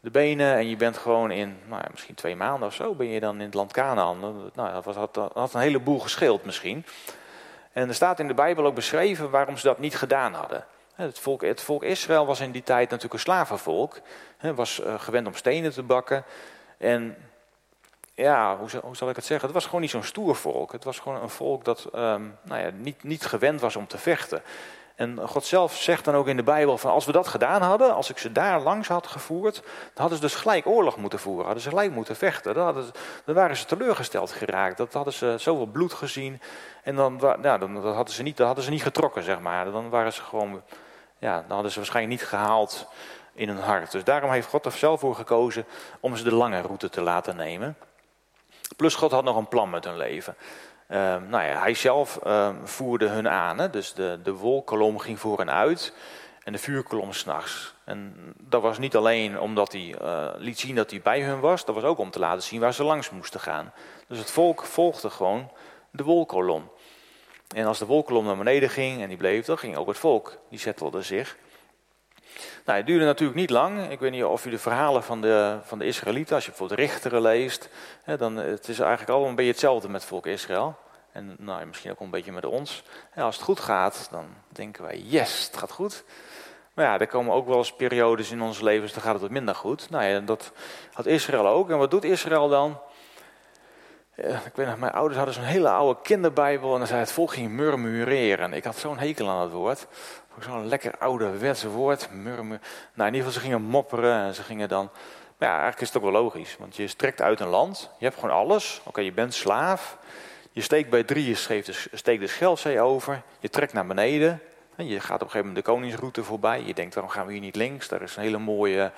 de 0.00 0.10
benen 0.10 0.54
en 0.54 0.68
je 0.68 0.76
bent 0.76 0.96
gewoon 0.96 1.30
in, 1.30 1.58
nou 1.66 1.82
ja, 1.82 1.88
misschien 1.90 2.14
twee 2.14 2.36
maanden 2.36 2.68
of 2.68 2.74
zo, 2.74 2.94
ben 2.94 3.06
je 3.06 3.20
dan 3.20 3.34
in 3.34 3.44
het 3.44 3.54
land 3.54 3.72
Canaan. 3.72 4.20
Nou, 4.54 4.72
dat 4.72 4.84
was, 4.84 4.96
had, 4.96 5.16
had 5.34 5.54
een 5.54 5.60
heleboel 5.60 5.98
gescheeld 5.98 6.44
misschien. 6.44 6.84
En 7.72 7.88
er 7.88 7.94
staat 7.94 8.18
in 8.18 8.28
de 8.28 8.34
Bijbel 8.34 8.66
ook 8.66 8.74
beschreven 8.74 9.30
waarom 9.30 9.56
ze 9.56 9.66
dat 9.66 9.78
niet 9.78 9.96
gedaan 9.96 10.34
hadden. 10.34 10.64
Het 10.94 11.18
volk, 11.18 11.42
het 11.42 11.62
volk 11.62 11.82
Israël 11.82 12.26
was 12.26 12.40
in 12.40 12.50
die 12.50 12.62
tijd 12.62 12.84
natuurlijk 12.84 13.14
een 13.14 13.20
slavenvolk. 13.20 14.00
Was 14.40 14.80
uh, 14.80 15.00
gewend 15.00 15.26
om 15.26 15.34
stenen 15.34 15.72
te 15.72 15.82
bakken. 15.82 16.24
En 16.78 17.16
ja, 18.14 18.56
hoe, 18.56 18.68
hoe, 18.82 18.96
zal 18.96 19.08
ik 19.08 19.16
het 19.16 19.24
zeggen? 19.24 19.46
Het 19.46 19.54
was 19.54 19.64
gewoon 19.64 19.80
niet 19.80 19.90
zo'n 19.90 20.02
stoer 20.02 20.36
volk. 20.36 20.72
Het 20.72 20.84
was 20.84 20.98
gewoon 20.98 21.22
een 21.22 21.30
volk 21.30 21.64
dat 21.64 21.88
um, 21.94 22.38
nou 22.42 22.60
ja, 22.60 22.70
niet, 22.74 23.02
niet 23.02 23.26
gewend 23.26 23.60
was 23.60 23.76
om 23.76 23.86
te 23.86 23.98
vechten. 23.98 24.42
En 25.00 25.18
God 25.28 25.44
zelf 25.44 25.76
zegt 25.76 26.04
dan 26.04 26.14
ook 26.14 26.28
in 26.28 26.36
de 26.36 26.42
Bijbel 26.42 26.78
van 26.78 26.90
als 26.90 27.04
we 27.04 27.12
dat 27.12 27.28
gedaan 27.28 27.62
hadden, 27.62 27.94
als 27.94 28.10
ik 28.10 28.18
ze 28.18 28.32
daar 28.32 28.60
langs 28.60 28.88
had 28.88 29.06
gevoerd, 29.06 29.54
dan 29.54 29.94
hadden 29.94 30.16
ze 30.16 30.22
dus 30.24 30.34
gelijk 30.34 30.66
oorlog 30.66 30.96
moeten 30.96 31.18
voeren, 31.18 31.44
hadden 31.44 31.62
ze 31.62 31.68
gelijk 31.68 31.92
moeten 31.92 32.16
vechten. 32.16 32.54
Dan, 32.54 32.84
waren 33.24 33.56
ze 33.56 33.64
teleurgesteld 33.64 34.32
geraakt, 34.32 34.76
dat 34.76 34.92
hadden 34.92 35.12
ze 35.12 35.34
zoveel 35.38 35.66
bloed 35.66 35.92
gezien. 35.92 36.40
En 36.82 36.96
dan, 36.96 37.18
ja, 37.42 37.58
dan, 37.58 37.74
dan 37.74 37.94
hadden 37.94 38.14
ze 38.14 38.22
niet, 38.22 38.36
dan 38.36 38.46
hadden 38.46 38.64
ze 38.64 38.70
niet 38.70 38.82
getrokken, 38.82 39.22
zeg 39.22 39.40
maar. 39.40 39.70
Dan 39.70 39.88
waren 39.88 40.12
ze 40.12 40.22
gewoon, 40.22 40.62
ja, 41.18 41.36
dan 41.40 41.50
hadden 41.50 41.70
ze 41.70 41.78
waarschijnlijk 41.78 42.20
niet 42.20 42.28
gehaald 42.28 42.86
in 43.32 43.48
hun 43.48 43.58
hart. 43.58 43.92
Dus 43.92 44.04
daarom 44.04 44.30
heeft 44.30 44.48
God 44.48 44.64
er 44.64 44.72
zelf 44.72 45.00
voor 45.00 45.14
gekozen 45.14 45.64
om 46.00 46.16
ze 46.16 46.24
de 46.24 46.34
lange 46.34 46.60
route 46.60 46.88
te 46.88 47.00
laten 47.00 47.36
nemen. 47.36 47.76
Plus 48.76 48.94
God 48.94 49.10
had 49.10 49.24
nog 49.24 49.36
een 49.36 49.48
plan 49.48 49.70
met 49.70 49.84
hun 49.84 49.96
leven. 49.96 50.36
Uh, 50.90 50.96
nou 51.28 51.44
ja, 51.44 51.60
hij 51.60 51.74
zelf 51.74 52.18
uh, 52.26 52.48
voerde 52.64 53.08
hun 53.08 53.28
aan. 53.28 53.58
Hè? 53.58 53.70
Dus 53.70 53.94
de, 53.94 54.18
de 54.22 54.32
wolkolom 54.32 54.98
ging 54.98 55.18
voor 55.18 55.38
hen 55.38 55.50
uit 55.50 55.94
en 56.44 56.52
de 56.52 56.58
vuurkolom 56.58 57.12
s'nachts. 57.12 57.74
En 57.84 58.14
dat 58.38 58.62
was 58.62 58.78
niet 58.78 58.96
alleen 58.96 59.40
omdat 59.40 59.72
hij 59.72 59.94
uh, 60.02 60.26
liet 60.36 60.58
zien 60.58 60.74
dat 60.74 60.90
hij 60.90 61.00
bij 61.00 61.22
hun 61.22 61.40
was, 61.40 61.64
dat 61.64 61.74
was 61.74 61.84
ook 61.84 61.98
om 61.98 62.10
te 62.10 62.18
laten 62.18 62.42
zien 62.42 62.60
waar 62.60 62.74
ze 62.74 62.84
langs 62.84 63.10
moesten 63.10 63.40
gaan. 63.40 63.72
Dus 64.08 64.18
het 64.18 64.30
volk 64.30 64.64
volgde 64.64 65.10
gewoon 65.10 65.50
de 65.90 66.02
wolkolom. 66.02 66.70
En 67.54 67.66
als 67.66 67.78
de 67.78 67.86
wolkolom 67.86 68.24
naar 68.24 68.36
beneden 68.36 68.70
ging 68.70 69.02
en 69.02 69.08
die 69.08 69.16
bleef, 69.16 69.44
dan 69.44 69.58
ging 69.58 69.76
ook 69.76 69.88
het 69.88 69.98
volk. 69.98 70.38
Die 70.48 70.58
zettelde 70.58 71.02
zich. 71.02 71.36
Nou, 72.70 72.82
het 72.82 72.90
duurde 72.90 73.06
natuurlijk 73.06 73.38
niet 73.38 73.50
lang. 73.50 73.90
Ik 73.90 74.00
weet 74.00 74.10
niet 74.10 74.24
of 74.24 74.46
u 74.46 74.50
de 74.50 74.58
verhalen 74.58 75.02
van 75.02 75.20
de, 75.20 75.58
van 75.62 75.78
de 75.78 75.84
Israëlieten, 75.84 76.34
als 76.34 76.44
je 76.44 76.50
bijvoorbeeld 76.50 76.80
Richteren 76.80 77.22
leest, 77.22 77.68
hè, 78.02 78.16
dan 78.16 78.36
het 78.36 78.68
is 78.68 78.78
eigenlijk 78.78 79.10
allemaal 79.10 79.28
een 79.28 79.34
beetje 79.34 79.50
hetzelfde 79.50 79.88
met 79.88 80.04
volk 80.04 80.26
Israël. 80.26 80.76
En 81.12 81.36
nou, 81.38 81.66
misschien 81.66 81.90
ook 81.90 82.00
een 82.00 82.10
beetje 82.10 82.32
met 82.32 82.44
ons. 82.44 82.82
als 83.16 83.36
het 83.36 83.44
goed 83.44 83.60
gaat, 83.60 84.08
dan 84.10 84.24
denken 84.48 84.82
wij, 84.82 84.98
yes, 84.98 85.46
het 85.46 85.56
gaat 85.56 85.70
goed. 85.70 86.04
Maar 86.74 86.84
ja, 86.84 86.98
er 86.98 87.06
komen 87.06 87.34
ook 87.34 87.46
wel 87.46 87.56
eens 87.56 87.72
periodes 87.74 88.30
in 88.30 88.42
ons 88.42 88.60
levens, 88.60 88.92
dan 88.92 89.02
gaat 89.02 89.12
het 89.12 89.22
wat 89.22 89.30
minder 89.30 89.54
goed. 89.54 89.90
Nou 89.90 90.04
ja, 90.04 90.20
dat 90.20 90.52
had 90.92 91.06
Israël 91.06 91.46
ook. 91.46 91.70
En 91.70 91.78
wat 91.78 91.90
doet 91.90 92.04
Israël 92.04 92.48
dan? 92.48 92.80
Ik 94.20 94.52
weet 94.54 94.66
nog, 94.66 94.78
mijn 94.78 94.92
ouders 94.92 95.16
hadden 95.16 95.34
zo'n 95.34 95.44
hele 95.44 95.68
oude 95.68 96.00
kinderbijbel 96.02 96.72
en 96.72 96.78
dan 96.78 96.86
zei 96.86 97.00
het 97.00 97.12
volk 97.12 97.32
ging 97.32 97.50
murmureren. 97.50 98.52
Ik 98.52 98.64
had 98.64 98.76
zo'n 98.76 98.98
hekel 98.98 99.28
aan 99.28 99.42
het 99.42 99.52
woord. 99.52 99.86
Zo'n 100.40 100.66
lekker 100.66 100.92
ouderwetse 100.98 101.68
woord, 101.68 102.08
murmur. 102.12 102.60
Nou, 102.94 103.08
in 103.08 103.14
ieder 103.14 103.26
geval, 103.26 103.32
ze 103.32 103.40
gingen 103.40 103.62
mopperen 103.62 104.14
en 104.14 104.34
ze 104.34 104.42
gingen 104.42 104.68
dan... 104.68 104.90
Maar 105.38 105.48
ja, 105.48 105.54
eigenlijk 105.54 105.82
is 105.82 105.88
het 105.88 105.96
ook 105.96 106.12
wel 106.12 106.22
logisch, 106.22 106.56
want 106.58 106.76
je 106.76 106.86
strekt 106.86 107.20
uit 107.20 107.40
een 107.40 107.48
land. 107.48 107.90
Je 107.98 108.04
hebt 108.04 108.18
gewoon 108.18 108.34
alles. 108.34 108.80
Oké, 108.84 109.00
je 109.00 109.12
bent 109.12 109.34
slaaf. 109.34 109.96
Je 110.52 110.60
steekt 110.60 110.90
bij 110.90 111.04
drie, 111.04 111.26
je 111.26 111.34
steekt 111.92 112.20
de 112.20 112.26
Scheldzee 112.26 112.80
over. 112.80 113.22
Je 113.38 113.48
trekt 113.48 113.72
naar 113.72 113.86
beneden. 113.86 114.40
Je 114.76 115.00
gaat 115.00 115.14
op 115.14 115.26
een 115.26 115.30
gegeven 115.30 115.46
moment 115.46 115.56
de 115.64 115.72
koningsroute 115.72 116.24
voorbij. 116.24 116.62
Je 116.62 116.74
denkt, 116.74 116.94
waarom 116.94 117.12
gaan 117.12 117.26
we 117.26 117.32
hier 117.32 117.40
niet 117.40 117.56
links? 117.56 117.88
Daar 117.88 118.02
is 118.02 118.16
een 118.16 118.22
hele 118.22 118.38
mooie 118.38 118.92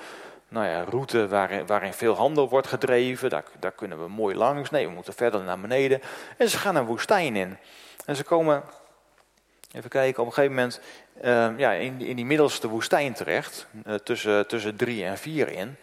nou 0.52 0.66
ja, 0.66 0.84
route 0.84 1.28
waarin, 1.28 1.66
waarin 1.66 1.92
veel 1.92 2.14
handel 2.14 2.48
wordt 2.48 2.66
gedreven. 2.66 3.30
Daar, 3.30 3.44
daar 3.58 3.72
kunnen 3.72 4.02
we 4.02 4.08
mooi 4.08 4.36
langs. 4.36 4.70
Nee, 4.70 4.86
we 4.86 4.92
moeten 4.92 5.14
verder 5.14 5.42
naar 5.42 5.60
beneden. 5.60 6.00
En 6.36 6.48
ze 6.48 6.58
gaan 6.58 6.76
een 6.76 6.84
woestijn 6.84 7.36
in. 7.36 7.58
En 8.04 8.16
ze 8.16 8.24
komen, 8.24 8.62
even 9.72 9.90
kijken, 9.90 10.20
op 10.22 10.26
een 10.28 10.34
gegeven 10.34 10.54
moment 10.54 10.80
uh, 11.24 11.58
ja, 11.58 11.72
in, 11.72 12.00
in 12.00 12.16
die 12.16 12.24
middelste 12.24 12.68
woestijn 12.68 13.12
terecht. 13.12 13.66
Uh, 13.86 13.94
tussen, 13.94 14.46
tussen 14.46 14.76
drie 14.76 15.04
en 15.04 15.18
vier 15.18 15.48
in. 15.48 15.76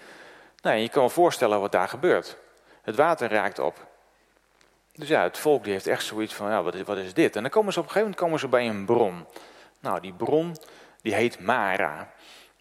Nou, 0.61 0.77
je 0.77 0.89
kan 0.89 1.03
je 1.03 1.09
voorstellen 1.09 1.59
wat 1.59 1.71
daar 1.71 1.87
gebeurt. 1.87 2.37
Het 2.81 2.95
water 2.95 3.29
raakt 3.29 3.59
op. 3.59 3.87
Dus 4.93 5.07
ja, 5.07 5.23
het 5.23 5.37
volk 5.37 5.63
die 5.63 5.73
heeft 5.73 5.87
echt 5.87 6.03
zoiets 6.03 6.33
van, 6.33 6.49
ja, 6.49 6.63
wat 6.63 6.75
is, 6.75 6.81
wat 6.81 6.97
is 6.97 7.13
dit? 7.13 7.35
En 7.35 7.41
dan 7.41 7.51
komen 7.51 7.73
ze 7.73 7.79
op 7.79 7.85
een 7.85 7.91
gegeven 7.91 8.09
moment 8.09 8.21
komen 8.21 8.39
ze 8.39 8.47
bij 8.47 8.67
een 8.67 8.85
bron. 8.85 9.25
Nou, 9.79 9.99
die 9.99 10.13
bron, 10.13 10.55
die 11.01 11.13
heet 11.13 11.39
Mara. 11.39 12.11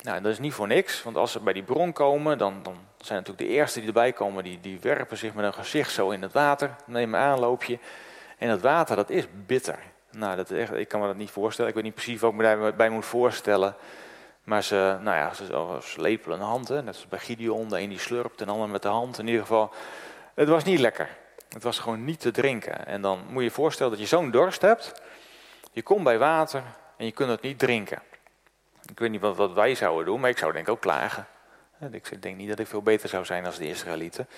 Nou, 0.02 0.20
dat 0.20 0.32
is 0.32 0.38
niet 0.38 0.52
voor 0.52 0.66
niks, 0.66 1.02
want 1.02 1.16
als 1.16 1.32
ze 1.32 1.40
bij 1.40 1.52
die 1.52 1.62
bron 1.62 1.92
komen, 1.92 2.38
dan, 2.38 2.62
dan 2.62 2.76
zijn 2.98 3.18
natuurlijk 3.18 3.48
de 3.48 3.54
eerste 3.54 3.78
die 3.78 3.88
erbij 3.88 4.12
komen, 4.12 4.44
die, 4.44 4.60
die 4.60 4.78
werpen 4.80 5.16
zich 5.16 5.34
met 5.34 5.44
een 5.44 5.54
gezicht 5.54 5.92
zo 5.92 6.10
in 6.10 6.22
het 6.22 6.32
water, 6.32 6.76
nemen 6.86 7.20
een 7.20 7.26
aanloopje. 7.26 7.78
En 8.38 8.48
dat 8.48 8.60
water, 8.60 8.96
dat 8.96 9.10
is 9.10 9.24
bitter. 9.46 9.78
Nou, 10.10 10.36
dat 10.36 10.50
echt, 10.50 10.72
ik 10.72 10.88
kan 10.88 11.00
me 11.00 11.06
dat 11.06 11.16
niet 11.16 11.30
voorstellen. 11.30 11.70
Ik 11.70 11.76
weet 11.76 11.84
niet 11.84 11.94
precies 11.94 12.20
wat 12.20 12.30
ik 12.30 12.36
me 12.36 12.42
daarbij 12.42 12.88
moet 12.88 13.04
voorstellen. 13.04 13.74
Maar 14.44 14.62
ze, 14.62 14.98
nou 15.00 15.16
ja, 15.16 15.34
ze, 15.34 15.78
ze 15.82 16.00
lepelen 16.00 16.40
een 16.40 16.46
hand, 16.46 16.68
hè, 16.68 16.82
net 16.82 16.94
als 16.94 17.08
bij 17.08 17.18
Gideon. 17.18 17.68
De 17.68 17.80
een 17.80 17.88
die 17.88 17.98
slurpt 17.98 18.40
en 18.40 18.46
de 18.46 18.52
ander 18.52 18.68
met 18.68 18.82
de 18.82 18.88
hand. 18.88 19.18
In 19.18 19.26
ieder 19.26 19.40
geval, 19.40 19.72
het 20.34 20.48
was 20.48 20.64
niet 20.64 20.80
lekker. 20.80 21.16
Het 21.48 21.62
was 21.62 21.78
gewoon 21.78 22.04
niet 22.04 22.20
te 22.20 22.30
drinken. 22.30 22.86
En 22.86 23.02
dan 23.02 23.18
moet 23.28 23.42
je 23.42 23.48
je 23.48 23.54
voorstellen 23.54 23.92
dat 23.92 24.00
je 24.00 24.06
zo'n 24.06 24.30
dorst 24.30 24.60
hebt. 24.60 25.02
Je 25.72 25.82
komt 25.82 26.04
bij 26.04 26.18
water 26.18 26.62
en 26.96 27.04
je 27.04 27.12
kunt 27.12 27.30
het 27.30 27.42
niet 27.42 27.58
drinken. 27.58 28.02
Ik 28.90 28.98
weet 28.98 29.10
niet 29.10 29.20
wat, 29.20 29.52
wij 29.52 29.74
zouden 29.74 30.06
doen, 30.06 30.20
maar 30.20 30.30
ik 30.30 30.38
zou 30.38 30.52
denk 30.52 30.66
ik 30.66 30.72
ook 30.72 30.80
klagen. 30.80 31.26
Ik 31.90 32.22
denk 32.22 32.36
niet 32.36 32.48
dat 32.48 32.58
ik 32.58 32.66
veel 32.66 32.82
beter 32.82 33.08
zou 33.08 33.24
zijn 33.24 33.46
als 33.46 33.58
de 33.58 33.68
Israëlieten. 33.68 34.28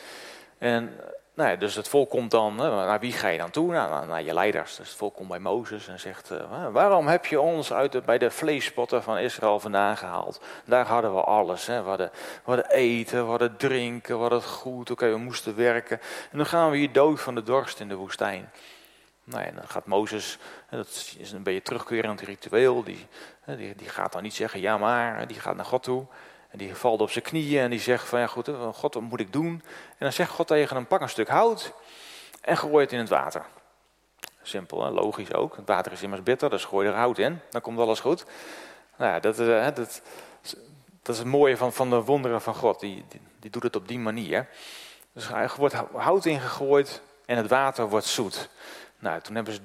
En 0.59 0.97
nou 1.35 1.51
ja, 1.51 1.57
dus 1.57 1.75
het 1.75 1.89
volk 1.89 2.11
komt 2.11 2.31
dan, 2.31 2.55
naar 2.55 3.01
wie 3.01 3.13
ga 3.13 3.29
je 3.29 3.39
dan 3.39 3.51
toe? 3.51 3.73
Nou, 3.73 4.07
naar 4.07 4.23
je 4.23 4.35
leiders. 4.35 4.77
Dus 4.77 4.89
het 4.89 4.97
volk 4.97 5.15
komt 5.15 5.29
bij 5.29 5.39
Mozes 5.39 5.89
en 5.89 6.01
zegt, 6.01 6.31
uh, 6.31 6.69
waarom 6.73 7.07
heb 7.07 7.27
je 7.27 7.41
ons 7.41 7.73
uit 7.73 8.05
bij 8.05 8.19
de 8.19 8.31
vleespotten 8.31 9.03
van 9.03 9.19
Israël 9.19 9.61
vandaan 9.61 9.97
gehaald? 9.97 10.41
Daar 10.65 10.87
hadden 10.87 11.15
we 11.15 11.21
alles. 11.21 11.67
Hè. 11.67 11.83
We, 11.83 11.89
hadden, 11.89 12.11
we 12.45 12.73
eten, 12.73 13.25
we 13.25 13.31
hadden 13.31 13.57
drinken, 13.57 14.15
we 14.15 14.21
hadden 14.21 14.43
goed. 14.43 14.91
Oké, 14.91 15.11
we 15.11 15.17
moesten 15.17 15.57
werken. 15.57 16.01
En 16.31 16.37
dan 16.37 16.47
gaan 16.47 16.71
we 16.71 16.77
hier 16.77 16.93
dood 16.93 17.21
van 17.21 17.35
de 17.35 17.43
dorst 17.43 17.81
in 17.81 17.89
de 17.89 17.95
woestijn. 17.95 18.51
Nou 19.31 19.55
dan 19.55 19.69
gaat 19.69 19.87
Mozes, 19.87 20.39
dat 20.71 21.15
is 21.19 21.33
een 21.33 21.43
beetje 21.43 21.63
terugkerend 21.63 22.21
ritueel, 22.21 22.83
die, 22.83 23.07
die, 23.47 23.75
die 23.75 23.89
gaat 23.89 24.13
dan 24.13 24.23
niet 24.23 24.35
zeggen 24.35 24.61
ja 24.61 24.79
maar, 24.79 25.27
die 25.27 25.41
gaat 25.41 25.57
naar 25.57 25.65
God 25.65 25.83
toe. 25.83 26.07
En 26.51 26.59
die 26.59 26.75
valt 26.75 27.01
op 27.01 27.11
zijn 27.11 27.25
knieën 27.25 27.63
en 27.63 27.71
die 27.71 27.81
zegt 27.81 28.09
van 28.09 28.21
ja 28.21 28.27
goed, 28.27 28.49
God 28.73 28.95
wat 28.95 29.03
moet 29.03 29.21
ik 29.21 29.33
doen? 29.33 29.63
En 29.89 29.99
dan 29.99 30.13
zegt 30.13 30.31
God 30.31 30.47
tegen 30.47 30.77
hem 30.77 30.87
pak 30.87 31.01
een 31.01 31.09
stuk 31.09 31.29
hout 31.29 31.73
en 32.41 32.57
gooi 32.57 32.85
het 32.85 32.93
in 32.93 32.99
het 32.99 33.09
water. 33.09 33.47
Simpel 34.43 34.85
en 34.85 34.93
logisch 34.93 35.35
ook. 35.35 35.57
Het 35.57 35.67
water 35.67 35.93
is 35.93 36.03
immers 36.03 36.23
bitter, 36.23 36.51
dus 36.51 36.65
gooi 36.65 36.89
er 36.89 36.95
hout 36.95 37.19
in, 37.19 37.41
dan 37.51 37.61
komt 37.61 37.79
alles 37.79 38.01
goed. 38.01 38.25
Nou 38.97 39.13
ja, 39.13 39.21
dat, 39.21 39.41
uh, 39.41 39.65
dat, 39.65 40.03
dat 41.03 41.15
is 41.15 41.19
het 41.19 41.27
mooie 41.27 41.57
van, 41.57 41.73
van 41.73 41.91
de 41.91 42.03
wonderen 42.03 42.41
van 42.41 42.55
God. 42.55 42.81
Die, 42.81 43.05
die, 43.09 43.21
die 43.41 43.51
doet 43.51 43.63
het 43.63 43.77
op 43.77 43.89
die 43.89 43.99
manier. 43.99 44.49
Dus 45.13 45.29
er 45.29 45.55
wordt 45.57 45.75
hout 45.93 46.25
ingegooid 46.25 47.03
en 47.27 47.37
het 47.37 47.49
water 47.49 47.89
wordt 47.89 48.07
zoet. 48.07 48.49
Nou, 49.01 49.21
toen 49.21 49.35
hebben 49.35 49.55
ze 49.55 49.63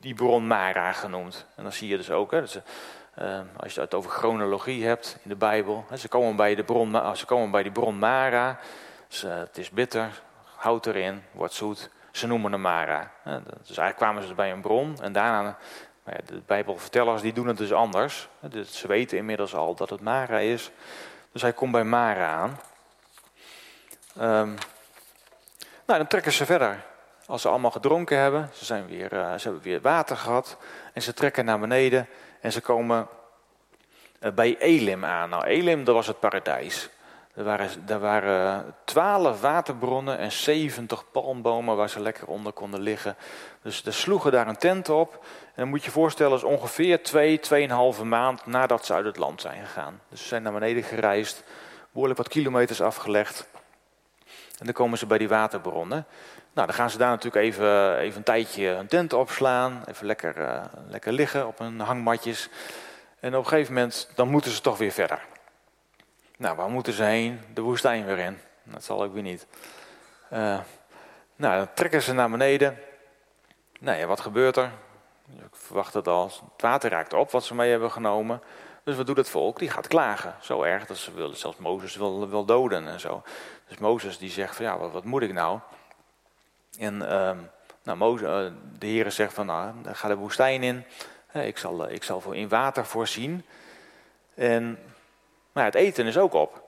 die, 0.00 0.14
bron 0.14 0.46
Mara 0.46 0.92
genoemd. 0.92 1.46
En 1.56 1.62
dan 1.62 1.72
zie 1.72 1.88
je 1.88 1.96
dus 1.96 2.10
ook, 2.10 2.30
hè, 2.30 2.40
dat 2.40 2.60
uh, 3.18 3.40
als 3.56 3.74
je 3.74 3.80
het 3.80 3.94
over 3.94 4.10
chronologie 4.10 4.86
hebt 4.86 5.18
in 5.22 5.28
de 5.28 5.36
Bijbel. 5.36 5.84
Hè, 5.88 5.96
ze, 5.96 6.08
komen 6.08 6.36
bij 6.36 6.54
de 6.54 6.64
bron, 6.64 7.16
ze 7.16 7.24
komen 7.24 7.50
bij 7.50 7.62
die 7.62 7.72
bron 7.72 7.98
Mara. 7.98 8.58
Dus, 9.08 9.22
het 9.22 9.58
is 9.58 9.70
bitter, 9.70 10.22
hout 10.56 10.86
erin, 10.86 11.22
wordt 11.32 11.54
zoet. 11.54 11.90
Ze 12.12 12.26
noemen 12.26 12.52
hem 12.52 12.60
Mara. 12.60 13.12
Hè, 13.22 13.42
dus 13.42 13.76
eigenlijk 13.76 13.96
kwamen 13.96 14.22
ze 14.22 14.34
bij 14.34 14.52
een 14.52 14.60
bron. 14.60 14.96
En 15.02 15.12
daarna, 15.12 15.58
ja, 16.06 16.16
de 16.26 16.42
Bijbelvertellers 16.46 17.22
die 17.22 17.32
doen 17.32 17.46
het 17.46 17.56
dus 17.56 17.72
anders. 17.72 18.28
Ze 18.66 18.86
weten 18.86 19.18
inmiddels 19.18 19.54
al 19.54 19.74
dat 19.74 19.90
het 19.90 20.00
Mara 20.00 20.38
is. 20.38 20.70
Dus 21.32 21.42
hij 21.42 21.52
komt 21.52 21.72
bij 21.72 21.84
Mara 21.84 22.32
aan. 22.32 22.60
Um, 24.20 24.54
nou, 25.86 25.98
dan 25.98 26.06
trekken 26.06 26.32
ze 26.32 26.46
verder. 26.46 26.84
Als 27.26 27.42
ze 27.42 27.48
allemaal 27.48 27.70
gedronken 27.70 28.18
hebben, 28.18 28.50
ze, 28.52 28.64
zijn 28.64 28.86
weer, 28.86 29.12
uh, 29.12 29.34
ze 29.34 29.42
hebben 29.42 29.62
weer 29.62 29.80
water 29.80 30.16
gehad 30.16 30.56
en 30.92 31.02
ze 31.02 31.14
trekken 31.14 31.44
naar 31.44 31.58
beneden 31.58 32.08
en 32.40 32.52
ze 32.52 32.60
komen 32.60 33.08
uh, 34.20 34.30
bij 34.30 34.58
Elim 34.58 35.04
aan. 35.04 35.28
Nou, 35.28 35.44
Elim, 35.44 35.84
dat 35.84 35.94
was 35.94 36.06
het 36.06 36.20
paradijs. 36.20 36.88
Er 37.34 37.44
waren, 37.44 38.00
waren 38.00 38.74
12 38.84 39.40
waterbronnen 39.40 40.18
en 40.18 40.32
70 40.32 41.10
palmbomen 41.10 41.76
waar 41.76 41.88
ze 41.88 42.00
lekker 42.00 42.26
onder 42.26 42.52
konden 42.52 42.80
liggen. 42.80 43.16
Dus 43.62 43.82
ze 43.82 43.90
sloegen 43.90 44.32
daar 44.32 44.48
een 44.48 44.56
tent 44.56 44.88
op. 44.88 45.12
En 45.44 45.52
dan 45.54 45.68
moet 45.68 45.84
je 45.84 45.90
voorstellen, 45.90 46.36
is 46.36 46.42
ongeveer 46.42 47.02
2, 47.02 47.40
twee, 47.40 47.68
2,5 47.68 48.02
maand 48.04 48.46
nadat 48.46 48.86
ze 48.86 48.92
uit 48.92 49.04
het 49.04 49.16
land 49.16 49.40
zijn 49.40 49.66
gegaan. 49.66 50.00
Dus 50.08 50.20
ze 50.20 50.26
zijn 50.26 50.42
naar 50.42 50.52
beneden 50.52 50.82
gereisd, 50.82 51.44
behoorlijk 51.90 52.18
wat 52.18 52.28
kilometers 52.28 52.80
afgelegd. 52.80 53.48
En 54.58 54.64
dan 54.64 54.72
komen 54.72 54.98
ze 54.98 55.06
bij 55.06 55.18
die 55.18 55.28
waterbronnen. 55.28 56.06
Nou, 56.54 56.66
dan 56.66 56.76
gaan 56.76 56.90
ze 56.90 56.98
daar 56.98 57.10
natuurlijk 57.10 57.44
even, 57.44 57.98
even 57.98 58.16
een 58.16 58.24
tijdje 58.24 58.66
een 58.66 58.86
tent 58.86 59.12
opslaan. 59.12 59.82
Even 59.86 60.06
lekker, 60.06 60.36
uh, 60.36 60.64
lekker 60.88 61.12
liggen 61.12 61.46
op 61.46 61.58
hun 61.58 61.80
hangmatjes. 61.80 62.48
En 63.20 63.36
op 63.36 63.42
een 63.42 63.48
gegeven 63.48 63.74
moment, 63.74 64.10
dan 64.14 64.28
moeten 64.28 64.50
ze 64.50 64.60
toch 64.60 64.78
weer 64.78 64.90
verder. 64.90 65.20
Nou, 66.36 66.56
waar 66.56 66.70
moeten 66.70 66.92
ze 66.92 67.02
heen? 67.02 67.40
De 67.54 67.60
woestijn 67.60 68.04
weer 68.04 68.18
in. 68.18 68.38
Dat 68.62 68.84
zal 68.84 69.02
ook 69.02 69.12
weer 69.12 69.22
niet. 69.22 69.46
Uh, 70.32 70.58
nou, 71.36 71.56
dan 71.56 71.68
trekken 71.74 72.02
ze 72.02 72.12
naar 72.12 72.30
beneden. 72.30 72.78
Nou 73.80 73.98
ja, 73.98 74.06
wat 74.06 74.20
gebeurt 74.20 74.56
er? 74.56 74.70
Ik 75.38 75.56
verwacht 75.56 75.94
het 75.94 76.08
al. 76.08 76.24
Het 76.24 76.62
water 76.62 76.90
raakt 76.90 77.12
op 77.12 77.30
wat 77.30 77.44
ze 77.44 77.54
mee 77.54 77.70
hebben 77.70 77.90
genomen. 77.90 78.42
Dus 78.84 78.96
wat 78.96 79.06
doet 79.06 79.16
het 79.16 79.30
volk? 79.30 79.58
Die 79.58 79.70
gaat 79.70 79.86
klagen. 79.86 80.34
Zo 80.40 80.62
erg 80.62 80.86
dat 80.86 80.96
ze 80.96 81.30
zelfs 81.32 81.58
Mozes 81.58 81.96
wil, 81.96 82.28
wil 82.28 82.44
doden 82.44 82.88
en 82.88 83.00
zo. 83.00 83.22
Dus 83.68 83.78
Mozes 83.78 84.18
die 84.18 84.30
zegt 84.30 84.56
van 84.56 84.64
ja, 84.64 84.78
wat, 84.78 84.92
wat 84.92 85.04
moet 85.04 85.22
ik 85.22 85.32
nou? 85.32 85.58
En 86.78 86.94
uh, 86.94 87.30
nou, 87.82 88.20
uh, 88.22 88.52
de 88.78 88.86
Heer 88.86 89.12
zegt 89.12 89.32
van 89.34 89.46
nou, 89.46 89.74
ga 89.92 90.08
de 90.08 90.16
woestijn 90.16 90.62
in. 90.62 90.84
ik, 91.32 91.58
zal, 91.58 91.90
ik 91.90 92.02
zal 92.02 92.32
in 92.32 92.48
water 92.48 92.86
voorzien. 92.86 93.44
En 94.34 94.78
maar 95.52 95.64
het 95.64 95.74
eten 95.74 96.06
is 96.06 96.18
ook 96.18 96.32
op. 96.32 96.62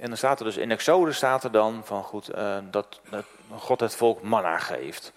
En 0.00 0.08
dan 0.08 0.16
staat 0.16 0.38
er 0.38 0.44
dus 0.44 0.56
in 0.56 0.70
Exode 0.70 1.12
staat 1.12 1.44
er 1.44 1.52
dan 1.52 1.82
van 1.84 2.02
goed, 2.02 2.30
dat, 2.70 3.00
dat 3.10 3.24
God 3.56 3.80
het 3.80 3.96
volk 3.96 4.22
manna 4.22 4.58
geeft. 4.58 5.12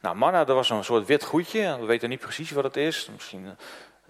Nou, 0.00 0.16
manna, 0.16 0.44
dat 0.44 0.56
was 0.56 0.70
een 0.70 0.84
soort 0.84 1.06
wit 1.06 1.24
goedje. 1.24 1.76
We 1.78 1.86
weten 1.86 2.08
niet 2.08 2.20
precies 2.20 2.50
wat 2.50 2.64
het 2.64 2.76
is. 2.76 3.08
Misschien 3.12 3.56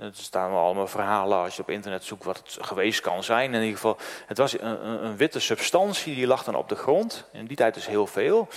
er 0.00 0.11
staan 0.12 0.50
wel 0.50 0.61
allemaal 0.61 0.87
verhalen 0.87 1.38
als 1.38 1.56
je 1.56 1.62
op 1.62 1.70
internet 1.70 2.04
zoekt 2.04 2.24
wat 2.24 2.37
het 2.37 2.66
geweest 2.66 3.00
kan 3.00 3.24
zijn. 3.24 3.54
In 3.54 3.61
ieder 3.61 3.74
geval, 3.74 3.96
het 4.26 4.38
was 4.38 4.61
een, 4.61 5.04
een, 5.04 5.16
witte 5.16 5.40
substantie 5.40 6.14
die 6.14 6.26
lag 6.26 6.44
dan 6.44 6.54
op 6.54 6.68
de 6.68 6.76
grond. 6.76 7.24
In 7.33 7.46
die 7.46 7.56
tijd 7.56 7.76
is 7.76 7.87
heel 7.87 8.06
veel. 8.06 8.48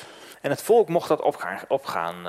En 0.43 0.49
het 0.49 0.61
volk 0.61 0.89
mocht 0.89 1.07
dat 1.07 1.21
op 1.21 1.35
gaan, 1.85 2.27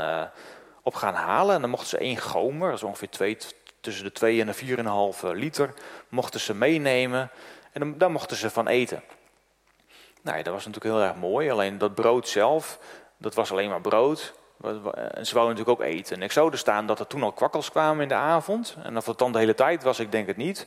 op 0.82 0.94
gaan 0.94 1.14
halen. 1.14 1.54
En 1.54 1.60
dan 1.60 1.70
mochten 1.70 1.88
ze 1.88 1.98
één 1.98 2.18
gomer, 2.18 2.68
dat 2.68 2.76
is 2.76 2.82
ongeveer 2.82 3.10
twee, 3.10 3.36
tussen 3.80 4.04
de 4.04 4.12
2 4.12 4.40
en 4.40 4.46
de 4.46 5.26
4,5 5.26 5.30
liter, 5.32 5.74
mochten 6.08 6.40
ze 6.40 6.54
meenemen. 6.54 7.30
En 7.72 7.80
dan, 7.80 7.98
daar 7.98 8.10
mochten 8.10 8.36
ze 8.36 8.50
van 8.50 8.68
eten. 8.68 9.02
Nou 10.22 10.36
ja, 10.36 10.42
dat 10.42 10.52
was 10.52 10.66
natuurlijk 10.66 10.94
heel 10.94 11.04
erg 11.04 11.16
mooi. 11.16 11.50
Alleen 11.50 11.78
dat 11.78 11.94
brood 11.94 12.28
zelf, 12.28 12.78
dat 13.16 13.34
was 13.34 13.50
alleen 13.50 13.68
maar 13.68 13.80
brood. 13.80 14.34
En 14.92 15.26
ze 15.26 15.34
wouden 15.34 15.56
natuurlijk 15.56 15.80
ook 15.80 15.86
eten. 15.86 16.16
En 16.16 16.22
ik 16.22 16.32
zou 16.32 16.52
er 16.52 16.58
staan 16.58 16.86
dat 16.86 16.98
er 16.98 17.06
toen 17.06 17.22
al 17.22 17.32
kwakkels 17.32 17.70
kwamen 17.70 18.02
in 18.02 18.08
de 18.08 18.14
avond. 18.14 18.76
En 18.82 18.96
of 18.96 19.06
het 19.06 19.18
dan 19.18 19.32
de 19.32 19.38
hele 19.38 19.54
tijd 19.54 19.82
was, 19.82 19.98
ik 19.98 20.12
denk 20.12 20.26
het 20.26 20.36
niet. 20.36 20.66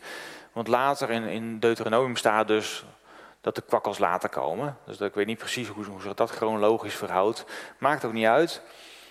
Want 0.51 0.67
later 0.67 1.09
in, 1.09 1.23
in 1.23 1.59
Deuteronomium 1.59 2.15
staat 2.15 2.47
dus 2.47 2.85
dat 3.47 3.55
de 3.55 3.61
kwakkels 3.61 3.97
later 3.97 4.29
komen. 4.29 4.77
Dus 4.85 4.99
ik 4.99 5.13
weet 5.13 5.25
niet 5.25 5.37
precies 5.37 5.67
hoe, 5.67 5.85
hoe 5.85 6.01
zich 6.01 6.13
dat 6.13 6.29
chronologisch 6.29 6.95
verhoudt. 6.95 7.45
Maakt 7.77 8.05
ook 8.05 8.13
niet 8.13 8.25
uit. 8.25 8.61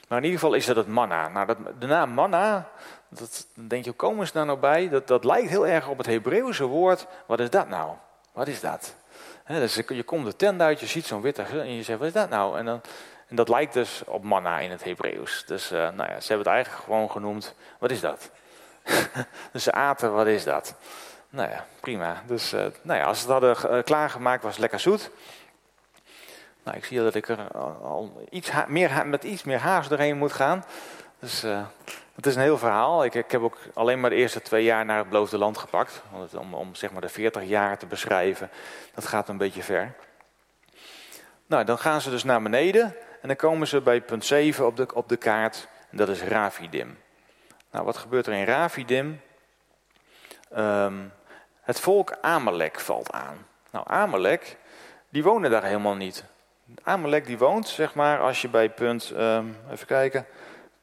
Maar 0.08 0.18
in 0.18 0.24
ieder 0.24 0.40
geval 0.40 0.54
is 0.54 0.66
dat 0.66 0.76
het 0.76 0.86
manna. 0.86 1.28
Nou, 1.28 1.46
dat, 1.46 1.56
de 1.78 1.86
naam 1.86 2.10
manna, 2.10 2.68
dat, 3.08 3.46
denk 3.54 3.84
je, 3.84 3.90
hoe 3.90 3.98
komen 3.98 4.26
ze 4.26 4.32
daar 4.32 4.46
nou 4.46 4.58
bij? 4.58 4.88
Dat, 4.88 5.06
dat 5.06 5.24
lijkt 5.24 5.48
heel 5.48 5.66
erg 5.66 5.88
op 5.88 5.98
het 5.98 6.06
Hebreeuwse 6.06 6.64
woord. 6.64 7.06
Wat 7.26 7.40
is 7.40 7.50
dat 7.50 7.68
nou? 7.68 7.92
Wat 8.32 8.48
is 8.48 8.60
dat? 8.60 8.94
dus 9.46 9.74
je 9.74 10.02
komt 10.02 10.26
de 10.26 10.36
tent 10.36 10.60
uit, 10.60 10.80
je 10.80 10.86
ziet 10.86 11.06
zo'n 11.06 11.20
witte 11.20 11.42
en 11.42 11.74
je 11.74 11.82
zegt, 11.82 11.98
wat 11.98 12.08
is 12.08 12.14
dat 12.14 12.28
nou? 12.28 12.58
En 12.58 12.64
dan 12.64 12.80
en 13.28 13.36
dat 13.36 13.48
lijkt 13.48 13.72
dus 13.72 14.02
op 14.06 14.22
manna 14.22 14.58
in 14.58 14.70
het 14.70 14.84
Hebreeuws. 14.84 15.44
Dus 15.46 15.72
uh, 15.72 15.78
nou 15.78 16.10
ja, 16.10 16.20
ze 16.20 16.28
hebben 16.28 16.46
het 16.46 16.54
eigenlijk 16.54 16.84
gewoon 16.84 17.10
genoemd, 17.10 17.54
wat 17.78 17.90
is 17.90 18.00
dat? 18.00 18.30
dus 19.52 19.62
ze 19.62 19.72
aten, 19.72 20.12
wat 20.12 20.26
is 20.26 20.44
dat? 20.44 20.74
Nou 21.28 21.50
ja, 21.50 21.66
prima. 21.80 22.22
Dus 22.26 22.52
uh, 22.52 22.66
nou 22.82 22.98
ja, 22.98 23.04
als 23.04 23.20
ze 23.20 23.32
het 23.32 23.32
hadden 23.32 23.76
uh, 23.76 23.82
klaargemaakt, 23.82 24.42
was 24.42 24.52
het 24.52 24.60
lekker 24.60 24.80
zoet. 24.80 25.10
Nou, 26.62 26.76
ik 26.76 26.84
zie 26.84 26.98
dat 26.98 27.14
ik 27.14 27.28
er 27.28 27.52
al 27.82 28.26
iets 28.30 28.50
meer, 28.66 29.06
met 29.06 29.24
iets 29.24 29.44
meer 29.44 29.58
haast 29.58 29.88
doorheen 29.88 30.18
moet 30.18 30.32
gaan. 30.32 30.64
Dus 31.18 31.42
het 32.14 32.26
is 32.26 32.34
een 32.34 32.42
heel 32.42 32.58
verhaal. 32.58 33.04
Ik, 33.04 33.14
ik, 33.14 33.30
heb 33.30 33.40
ook 33.40 33.58
alleen 33.74 34.00
maar 34.00 34.10
de 34.10 34.16
eerste 34.16 34.42
twee 34.42 34.64
jaar 34.64 34.84
naar 34.84 34.98
het 34.98 35.08
beloofde 35.08 35.38
land 35.38 35.58
gepakt. 35.58 36.02
Om, 36.38 36.54
om 36.54 36.74
zeg 36.74 36.92
maar 36.92 37.00
de 37.00 37.08
40 37.08 37.44
jaar 37.44 37.78
te 37.78 37.86
beschrijven. 37.86 38.50
Dat 38.94 39.06
gaat 39.06 39.28
een 39.28 39.36
beetje 39.36 39.62
ver. 39.62 39.94
Nou, 41.46 41.64
dan 41.64 41.78
gaan 41.78 42.00
ze 42.00 42.10
dus 42.10 42.24
naar 42.24 42.42
beneden. 42.42 42.96
En 43.22 43.28
dan 43.28 43.36
komen 43.36 43.66
ze 43.66 43.80
bij 43.80 44.00
punt 44.00 44.24
7 44.24 44.66
op 44.66 44.76
de, 44.76 44.94
op 44.94 45.08
de 45.08 45.16
kaart, 45.16 45.68
en 45.90 45.96
dat 45.96 46.08
is 46.08 46.22
Ravidim. 46.22 46.98
Nou, 47.70 47.84
wat 47.84 47.96
gebeurt 47.96 48.26
er 48.26 48.32
in 48.32 48.44
Ravidim? 48.44 49.20
Um, 50.56 51.12
het 51.60 51.80
volk 51.80 52.16
Amalek 52.20 52.80
valt 52.80 53.12
aan. 53.12 53.46
Nou, 53.70 53.84
Amalek, 53.88 54.56
die 55.08 55.22
wonen 55.22 55.50
daar 55.50 55.64
helemaal 55.64 55.94
niet. 55.94 56.24
Amalek 56.82 57.26
die 57.26 57.38
woont, 57.38 57.68
zeg 57.68 57.94
maar, 57.94 58.20
als 58.20 58.42
je 58.42 58.48
bij 58.48 58.70
punt, 58.70 59.12
um, 59.16 59.56
even 59.70 59.86
kijken, 59.86 60.26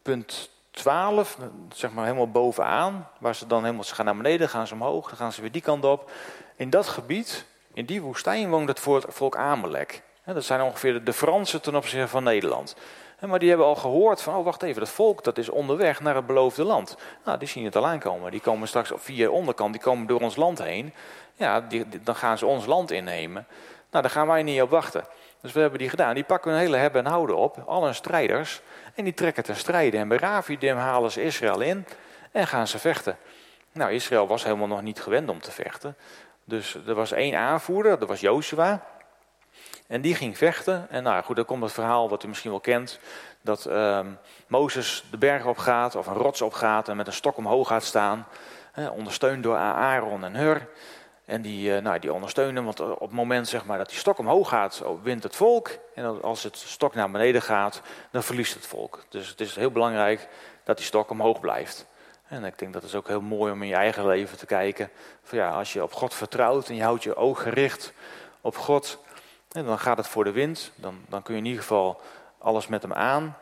punt 0.02 0.50
12, 0.72 1.38
zeg 1.74 1.92
maar 1.92 2.04
helemaal 2.06 2.32
bovenaan, 2.32 3.10
waar 3.18 3.36
ze 3.36 3.48
dan 3.48 3.64
helemaal, 3.64 3.84
ze 3.84 3.96
gaan 3.96 4.06
naar 4.06 4.18
beneden, 4.18 4.50
gaan 4.50 4.68
ze 4.68 4.74
omhoog, 4.74 5.08
dan 5.08 5.18
gaan 5.18 5.32
ze 5.32 5.42
weer 5.42 5.52
die 5.52 5.62
kant 5.62 5.86
op. 5.86 6.12
In 6.56 6.70
dat 6.70 6.88
gebied, 6.88 7.46
in 7.74 7.86
die 7.86 8.02
woestijn 8.02 8.50
woont 8.50 8.68
het 8.68 8.80
volk 9.08 9.36
Amalek. 9.36 10.02
Dat 10.26 10.44
zijn 10.44 10.62
ongeveer 10.62 11.04
de 11.04 11.14
Fransen 11.14 11.62
ten 11.62 11.76
opzichte 11.76 12.08
van 12.08 12.24
Nederland. 12.24 12.76
Maar 13.28 13.40
die 13.40 13.50
hebben 13.50 13.68
al 13.68 13.76
gehoord 13.76 14.22
van, 14.22 14.36
oh 14.36 14.46
wacht 14.46 14.64
even, 14.64 14.80
dat 14.80 14.90
volk 14.90 15.24
dat 15.24 15.38
is 15.38 15.50
onderweg 15.50 16.00
naar 16.00 16.16
het 16.16 16.26
beloofde 16.26 16.64
land. 16.64 16.98
Nou, 17.26 17.38
die 17.38 17.48
zien 17.48 17.66
het 17.66 17.76
al 17.76 17.88
aankomen. 17.88 18.32
Die 18.32 18.40
komen 18.40 18.68
straks 18.68 18.92
via 18.96 19.26
de 19.26 19.32
onderkant, 19.32 19.74
die 19.74 19.82
komen 19.82 20.08
door 20.08 20.22
ons 20.22 20.36
land 20.36 20.64
heen. 20.64 20.94
Ja, 21.36 21.62
die, 21.62 21.86
dan 22.04 22.16
gaan 22.16 22.38
ze 22.38 22.46
ons 22.46 22.66
land 22.66 22.92
innemen. 22.92 23.48
Nou, 23.92 24.04
daar 24.04 24.14
gaan 24.14 24.28
wij 24.28 24.44
niet 24.44 24.62
op 24.62 24.70
wachten. 24.70 25.06
Dus 25.42 25.52
we 25.52 25.60
hebben 25.60 25.80
die 25.80 25.90
gedaan. 25.90 26.14
Die 26.14 26.24
pakken 26.24 26.52
hun 26.52 26.60
hele 26.60 26.78
hebben 26.78 27.06
en 27.06 27.12
houden 27.12 27.36
op, 27.36 27.64
al 27.66 27.84
hun 27.84 27.96
strijders. 27.96 28.62
En 28.96 29.04
die 29.04 29.14
trekken 29.14 29.44
te 29.44 29.54
strijden. 29.54 30.00
En 30.00 30.08
bij 30.08 30.18
Ravidim 30.18 30.78
halen 30.78 31.12
ze 31.12 31.24
Israël 31.24 31.62
in 31.62 31.86
en 32.32 32.48
gaan 32.48 32.68
ze 32.68 32.80
vechten. 32.80 33.18
Nou, 33.72 33.92
Israël 33.92 34.28
was 34.28 34.44
helemaal 34.44 34.68
nog 34.68 34.82
niet 34.82 35.02
gewend 35.02 35.30
om 35.30 35.40
te 35.40 35.52
vechten. 35.52 35.96
Dus 36.46 36.78
er 36.88 36.94
was 36.94 37.12
één 37.12 37.36
aanvoerder, 37.36 38.00
dat 38.00 38.08
was 38.08 38.20
Joshua. 38.20 38.84
En 39.94 40.02
die 40.02 40.16
ging 40.16 40.38
vechten. 40.38 40.90
En 40.90 41.04
nou 41.04 41.24
goed, 41.24 41.36
dan 41.36 41.46
komt 41.46 41.64
het 41.64 41.72
verhaal 41.72 42.10
wat 42.10 42.24
u 42.24 42.28
misschien 42.28 42.52
wel 42.52 42.60
kent. 42.60 43.00
Dat 43.42 43.66
uh, 43.70 44.00
Mozes 44.48 45.06
de 45.12 45.18
berg 45.18 45.46
op 45.46 45.58
gaat 45.58 45.96
of 45.96 46.08
een 46.08 46.14
rots 46.14 46.42
op 46.42 46.54
gaat 46.54 46.90
en 46.90 46.98
met 46.98 47.08
een 47.08 47.14
stok 47.14 47.38
omhoog 47.38 47.68
gaat 47.68 47.84
staan. 47.84 48.28
ondersteund 48.92 49.44
door 49.44 49.56
Aaron 49.56 50.24
en 50.24 50.36
Hur. 50.36 50.68
En 51.26 51.42
die, 51.42 51.76
uh, 51.76 51.82
nou, 51.82 52.00
die 52.00 52.14
ondersteunen, 52.14 52.64
want 52.64 52.80
op 52.80 53.00
het 53.00 53.12
moment 53.12 53.48
zeg 53.48 53.66
maar, 53.66 53.78
dat 53.78 53.90
die 53.90 53.98
stok 53.98 54.18
omhoog 54.18 54.50
gaat, 54.50 54.82
oh, 54.86 55.04
wint 55.04 55.24
het 55.24 55.36
volk. 55.36 55.70
En 55.96 56.22
als 56.22 56.44
het 56.44 56.58
stok 56.58 56.94
naar 56.96 57.12
beneden 57.12 57.42
gaat, 57.42 57.82
dan 58.12 58.24
verliest 58.24 58.54
het 58.54 58.66
volk. 58.68 59.04
Dus 59.10 59.28
het 59.30 59.42
is 59.42 59.56
heel 59.56 59.72
belangrijk 59.72 60.28
dat 60.64 60.78
die 60.78 60.86
stok 60.86 61.10
omhoog 61.10 61.40
blijft. 61.40 61.86
En 62.28 62.44
ik 62.44 62.60
denk 62.60 62.74
dat 62.74 62.84
het 62.84 62.96
ook 62.96 63.08
heel 63.08 63.22
mooi 63.22 63.52
om 63.52 63.62
in 63.62 63.68
je 63.68 63.76
eigen 63.76 64.08
leven 64.08 64.38
te 64.38 64.46
kijken. 64.46 64.90
Van 65.24 65.38
ja, 65.38 65.50
als 65.50 65.74
je 65.74 65.84
op 65.84 65.94
God 65.94 66.14
vertrouwt 66.14 66.70
en 66.70 66.76
je 66.76 66.84
houdt 66.84 67.04
je 67.04 67.16
oog 67.16 67.42
gericht 67.42 67.94
op 68.42 68.58
God, 68.58 69.00
en 69.54 69.66
dan 69.66 69.80
gaat 69.80 69.98
het 69.98 70.08
voor 70.08 70.24
de 70.24 70.32
wind. 70.32 70.72
Dan, 70.76 70.96
dan 71.10 71.24
kun 71.24 71.34
je 71.34 71.40
in 71.40 71.46
ieder 71.46 71.62
geval 71.62 72.02
alles 72.38 72.68
met 72.68 72.82
hem 72.82 72.94
aan. 72.94 73.38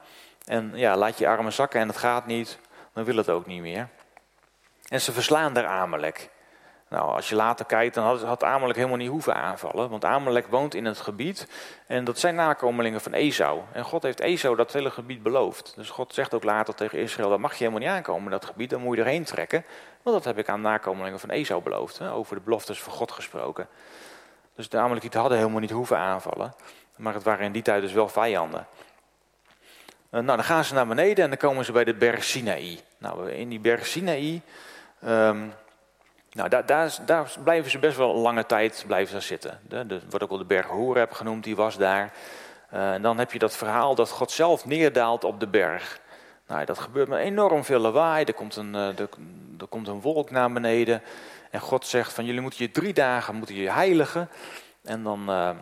En 0.45 0.71
ja, 0.75 0.97
laat 0.97 1.17
je 1.17 1.27
armen 1.27 1.53
zakken 1.53 1.79
en 1.79 1.87
het 1.87 1.97
gaat 1.97 2.25
niet. 2.25 2.59
Dan 2.93 3.03
wil 3.03 3.15
het 3.15 3.29
ook 3.29 3.45
niet 3.45 3.61
meer. 3.61 3.87
En 4.87 5.01
ze 5.01 5.11
verslaan 5.11 5.53
daar 5.53 5.65
Amalek. 5.65 6.29
Nou, 6.89 7.11
als 7.11 7.29
je 7.29 7.35
later 7.35 7.65
kijkt, 7.65 7.95
dan 7.95 8.03
had, 8.03 8.21
had 8.21 8.43
Amalek 8.43 8.75
helemaal 8.75 8.97
niet 8.97 9.09
hoeven 9.09 9.35
aanvallen. 9.35 9.89
Want 9.89 10.05
Amalek 10.05 10.47
woont 10.47 10.75
in 10.75 10.85
het 10.85 10.99
gebied. 10.99 11.47
En 11.87 12.03
dat 12.03 12.19
zijn 12.19 12.35
nakomelingen 12.35 13.01
van 13.01 13.13
Esau. 13.13 13.61
En 13.71 13.83
God 13.83 14.03
heeft 14.03 14.19
Esau 14.19 14.55
dat 14.55 14.73
hele 14.73 14.91
gebied 14.91 15.23
beloofd. 15.23 15.73
Dus 15.75 15.89
God 15.89 16.13
zegt 16.13 16.33
ook 16.33 16.43
later 16.43 16.75
tegen 16.75 16.99
Israël: 16.99 17.29
dat 17.29 17.39
mag 17.39 17.51
je 17.51 17.57
helemaal 17.57 17.79
niet 17.79 17.89
aankomen 17.89 18.31
dat 18.31 18.45
gebied. 18.45 18.69
Dan 18.69 18.81
moet 18.81 18.95
je 18.95 19.01
erheen 19.01 19.23
trekken. 19.23 19.65
Want 20.01 20.15
dat 20.15 20.25
heb 20.25 20.37
ik 20.37 20.49
aan 20.49 20.61
nakomelingen 20.61 21.19
van 21.19 21.29
Esau 21.29 21.61
beloofd. 21.61 21.97
Hè, 21.97 22.11
over 22.11 22.35
de 22.35 22.41
beloftes 22.41 22.81
van 22.81 22.93
God 22.93 23.11
gesproken. 23.11 23.67
Dus 24.55 24.69
de 24.69 24.77
Amalekieten 24.77 25.19
hadden 25.19 25.37
helemaal 25.37 25.59
niet 25.59 25.71
hoeven 25.71 25.97
aanvallen. 25.97 26.53
Maar 26.97 27.13
het 27.13 27.23
waren 27.23 27.45
in 27.45 27.51
die 27.51 27.61
tijd 27.61 27.81
dus 27.81 27.93
wel 27.93 28.09
vijanden. 28.09 28.67
Uh, 30.11 30.21
nou, 30.21 30.25
dan 30.25 30.43
gaan 30.43 30.63
ze 30.63 30.73
naar 30.73 30.87
beneden 30.87 31.23
en 31.23 31.29
dan 31.29 31.39
komen 31.39 31.65
ze 31.65 31.71
bij 31.71 31.83
de 31.83 31.93
berg 31.93 32.23
Sinaï. 32.23 32.79
Nou, 32.97 33.31
in 33.31 33.49
die 33.49 33.59
berg 33.59 33.85
Sinaï, 33.85 34.41
um, 35.05 35.53
nou, 36.31 36.49
daar, 36.49 36.65
daar, 37.05 37.31
blijven 37.43 37.71
ze 37.71 37.79
best 37.79 37.97
wel 37.97 38.15
lange 38.15 38.45
tijd 38.45 38.83
blijven 38.87 39.21
ze 39.21 39.27
zitten. 39.27 39.59
De, 39.67 39.85
de, 39.85 39.99
wordt 40.09 40.23
ook 40.23 40.29
wel 40.29 40.39
de 40.39 40.45
berg 40.45 40.65
Horeb 40.65 41.11
genoemd, 41.11 41.43
die 41.43 41.55
was 41.55 41.77
daar. 41.77 42.13
Uh, 42.73 42.93
en 42.93 43.01
dan 43.01 43.17
heb 43.17 43.31
je 43.31 43.39
dat 43.39 43.55
verhaal 43.55 43.95
dat 43.95 44.09
God 44.09 44.31
zelf 44.31 44.65
neerdaalt 44.65 45.23
op 45.23 45.39
de 45.39 45.47
berg. 45.47 45.99
Nou, 46.47 46.65
dat 46.65 46.79
gebeurt 46.79 47.07
met 47.07 47.19
enorm 47.19 47.63
veel 47.63 47.79
lawaai. 47.79 48.25
Er 48.25 48.33
komt 48.33 48.55
een, 48.55 48.75
er, 48.75 49.09
er 49.59 49.67
komt 49.69 49.87
een 49.87 50.01
wolk 50.01 50.31
naar 50.31 50.51
beneden. 50.51 51.01
En 51.51 51.59
God 51.59 51.85
zegt 51.85 52.13
van 52.13 52.25
jullie 52.25 52.41
moeten 52.41 52.63
je 52.63 52.71
drie 52.71 52.93
dagen 52.93 53.35
moeten 53.35 53.55
je 53.55 53.69
heiligen. 53.69 54.29
En 54.83 55.03
dan, 55.03 55.19
uh, 55.19 55.25
nou 55.25 55.59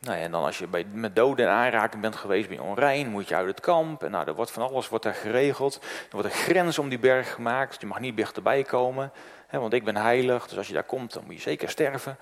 ja, 0.00 0.16
en 0.16 0.30
dan 0.30 0.44
als 0.44 0.58
je 0.58 0.66
bij, 0.66 0.84
met 0.92 1.16
doden 1.16 1.46
in 1.46 1.52
aanraking 1.52 2.02
bent 2.02 2.16
geweest, 2.16 2.48
ben 2.48 2.56
je 2.56 2.62
onrein, 2.62 3.08
moet 3.08 3.28
je 3.28 3.34
uit 3.34 3.46
het 3.46 3.60
kamp. 3.60 4.02
En 4.02 4.10
nou, 4.10 4.26
er 4.26 4.34
wordt 4.34 4.50
van 4.50 4.68
alles 4.68 4.88
wordt 4.88 5.04
er 5.04 5.14
geregeld. 5.14 5.74
Er 5.82 6.08
wordt 6.10 6.28
een 6.28 6.34
grens 6.34 6.78
om 6.78 6.88
die 6.88 6.98
berg 6.98 7.32
gemaakt. 7.32 7.80
Je 7.80 7.86
mag 7.86 8.00
niet 8.00 8.16
dichterbij 8.16 8.62
komen. 8.62 9.12
Hè, 9.46 9.58
want 9.58 9.72
ik 9.72 9.84
ben 9.84 9.96
heilig, 9.96 10.48
dus 10.48 10.58
als 10.58 10.66
je 10.66 10.74
daar 10.74 10.82
komt, 10.82 11.12
dan 11.12 11.24
moet 11.24 11.34
je 11.34 11.40
zeker 11.40 11.70
sterven. 11.70 12.18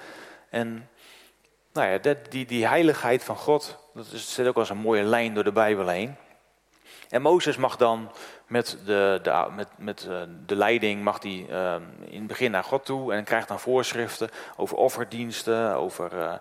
En 0.51 0.89
nou 1.73 1.89
ja, 1.89 1.99
dat, 1.99 2.17
die, 2.29 2.47
die 2.47 2.67
heiligheid 2.67 3.25
van 3.25 3.37
God, 3.37 3.79
dat 3.95 4.07
zit 4.07 4.47
ook 4.47 4.57
als 4.57 4.71
een 4.71 4.77
mooie 4.77 5.03
lijn 5.03 5.35
door 5.35 5.45
de 5.45 5.53
Bijbel 5.53 5.89
heen. 5.89 6.17
En 7.09 7.23
Mozes 7.23 7.57
mag 7.57 7.77
dan 7.77 8.13
met 8.47 8.79
de, 8.85 9.19
de, 9.23 9.47
met, 9.55 9.69
met 9.77 10.07
eh, 10.11 10.21
de 10.47 10.57
leiding 10.57 11.03
mag 11.03 11.19
die, 11.19 11.49
uh, 11.49 11.75
in 12.05 12.19
het 12.19 12.27
begin 12.27 12.51
naar 12.51 12.65
God 12.65 12.85
toe 12.85 13.13
en 13.13 13.25
krijgt 13.25 13.49
dan 13.49 13.61
voorschriften 13.61 14.31
over 14.57 14.77
offerdiensten, 14.77 15.75
over, 15.75 16.13
uh, 16.15 16.33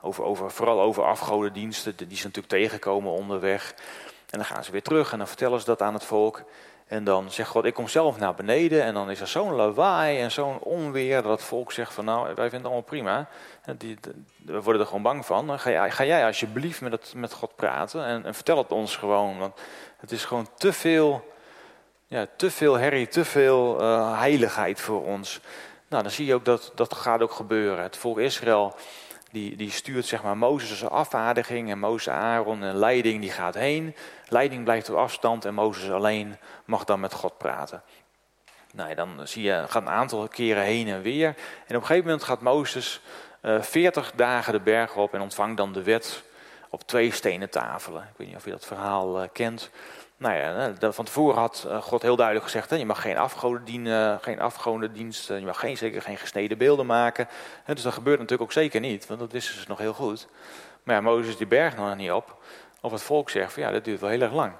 over, 0.00 0.24
over, 0.24 0.50
vooral 0.50 0.80
over 0.80 1.04
afgodendiensten, 1.04 1.96
die 1.96 2.16
ze 2.16 2.26
natuurlijk 2.26 2.54
tegenkomen 2.54 3.12
onderweg. 3.12 3.74
En 4.30 4.38
dan 4.38 4.44
gaan 4.44 4.64
ze 4.64 4.72
weer 4.72 4.82
terug 4.82 5.12
en 5.12 5.18
dan 5.18 5.26
vertellen 5.26 5.60
ze 5.60 5.66
dat 5.66 5.82
aan 5.82 5.94
het 5.94 6.04
volk. 6.04 6.42
En 6.86 7.04
dan 7.04 7.30
zegt 7.30 7.48
God, 7.48 7.64
ik 7.64 7.74
kom 7.74 7.88
zelf 7.88 8.18
naar 8.18 8.34
beneden. 8.34 8.82
En 8.82 8.94
dan 8.94 9.10
is 9.10 9.20
er 9.20 9.26
zo'n 9.26 9.54
lawaai 9.54 10.20
en 10.20 10.30
zo'n 10.30 10.58
onweer 10.58 11.22
dat 11.22 11.30
het 11.30 11.42
volk 11.42 11.72
zegt 11.72 11.92
van 11.92 12.04
nou, 12.04 12.24
wij 12.24 12.34
vinden 12.34 12.52
het 12.56 12.64
allemaal 12.64 12.82
prima. 12.82 13.28
We 14.44 14.62
worden 14.62 14.80
er 14.80 14.86
gewoon 14.86 15.02
bang 15.02 15.26
van. 15.26 15.58
ga, 15.58 15.70
jij, 15.70 15.90
ga 15.90 16.04
jij 16.04 16.26
alsjeblieft 16.26 16.80
met, 16.80 16.92
het, 16.92 17.12
met 17.16 17.32
God 17.32 17.56
praten 17.56 18.04
en, 18.04 18.24
en 18.24 18.34
vertel 18.34 18.58
het 18.58 18.72
ons 18.72 18.96
gewoon. 18.96 19.38
Want 19.38 19.60
het 19.96 20.12
is 20.12 20.24
gewoon 20.24 20.48
te 20.56 20.72
veel 20.72 21.33
ja, 22.06 22.26
te 22.36 22.50
veel 22.50 22.74
herrie, 22.74 23.08
te 23.08 23.24
veel 23.24 23.80
uh, 23.80 24.18
heiligheid 24.18 24.80
voor 24.80 25.04
ons. 25.04 25.40
Nou, 25.88 26.02
dan 26.02 26.12
zie 26.12 26.26
je 26.26 26.34
ook 26.34 26.44
dat 26.44 26.72
dat 26.74 26.94
gaat 26.94 27.22
ook 27.22 27.32
gebeuren. 27.32 27.82
Het 27.82 27.96
volk 27.96 28.18
Israël 28.18 28.76
die, 29.30 29.56
die 29.56 29.70
stuurt 29.70 30.06
zeg 30.06 30.22
maar 30.22 30.36
Mozes 30.36 30.82
als 30.82 30.90
afvaardiging 30.90 31.70
en 31.70 31.78
Mozes 31.78 32.12
Aaron 32.12 32.62
en 32.62 32.76
leiding 32.76 33.20
die 33.20 33.30
gaat 33.30 33.54
heen. 33.54 33.96
Leiding 34.28 34.64
blijft 34.64 34.90
op 34.90 34.96
afstand 34.96 35.44
en 35.44 35.54
Mozes 35.54 35.90
alleen 35.90 36.36
mag 36.64 36.84
dan 36.84 37.00
met 37.00 37.12
God 37.12 37.38
praten. 37.38 37.82
Nou, 38.72 38.94
dan 38.94 39.20
zie 39.24 39.42
je, 39.42 39.64
gaat 39.68 39.82
een 39.82 39.88
aantal 39.88 40.28
keren 40.28 40.62
heen 40.62 40.88
en 40.88 41.02
weer. 41.02 41.28
En 41.66 41.76
op 41.76 41.80
een 41.80 41.86
gegeven 41.86 42.04
moment 42.04 42.24
gaat 42.24 42.40
Mozes 42.40 43.00
uh, 43.42 43.54
eh, 43.54 43.62
40 43.62 44.12
dagen 44.12 44.52
de 44.52 44.60
berg 44.60 44.96
op 44.96 45.14
en 45.14 45.20
ontvangt 45.20 45.56
dan 45.56 45.72
de 45.72 45.82
wet 45.82 46.22
op 46.70 46.82
twee 46.82 47.12
stenen 47.12 47.50
tafelen. 47.50 48.02
Ik 48.02 48.16
weet 48.16 48.26
niet 48.26 48.36
of 48.36 48.44
je 48.44 48.50
dat 48.50 48.66
verhaal 48.66 49.22
uh, 49.22 49.28
kent. 49.32 49.70
Nou 50.16 50.34
ja, 50.34 50.92
van 50.92 51.04
tevoren 51.04 51.38
had 51.38 51.66
eh, 51.68 51.82
God 51.82 52.02
heel 52.02 52.16
duidelijk 52.16 52.46
gezegd: 52.46 52.70
hè, 52.70 52.76
je 52.76 52.86
mag 52.86 53.00
geen 53.00 53.18
afgoden 53.18 53.64
dienen, 53.64 54.20
geen 54.20 54.40
afgodendienst, 54.40 55.28
je 55.28 55.40
mag 55.40 55.58
geen, 55.58 55.76
zeker 55.76 56.02
geen 56.02 56.16
gesneden 56.16 56.58
beelden 56.58 56.86
maken. 56.86 57.28
Dus 57.66 57.82
dat 57.82 57.92
gebeurt 57.92 58.18
natuurlijk 58.18 58.50
ook 58.50 58.52
zeker 58.52 58.80
niet, 58.80 59.06
want 59.06 59.20
dat 59.20 59.32
wisten 59.32 59.60
ze 59.60 59.64
nog 59.68 59.78
heel 59.78 59.92
goed. 59.92 60.28
Maar 60.82 60.94
ja, 60.94 61.00
Mozes 61.00 61.36
die 61.36 61.46
berg 61.46 61.76
nog 61.76 61.96
niet 61.96 62.12
op. 62.12 62.42
Of 62.80 62.92
het 62.92 63.02
volk 63.02 63.30
zegt 63.30 63.52
van 63.52 63.62
ja, 63.62 63.70
dat 63.70 63.84
duurt 63.84 64.00
wel 64.00 64.10
heel 64.10 64.20
erg 64.20 64.32
lang. 64.32 64.52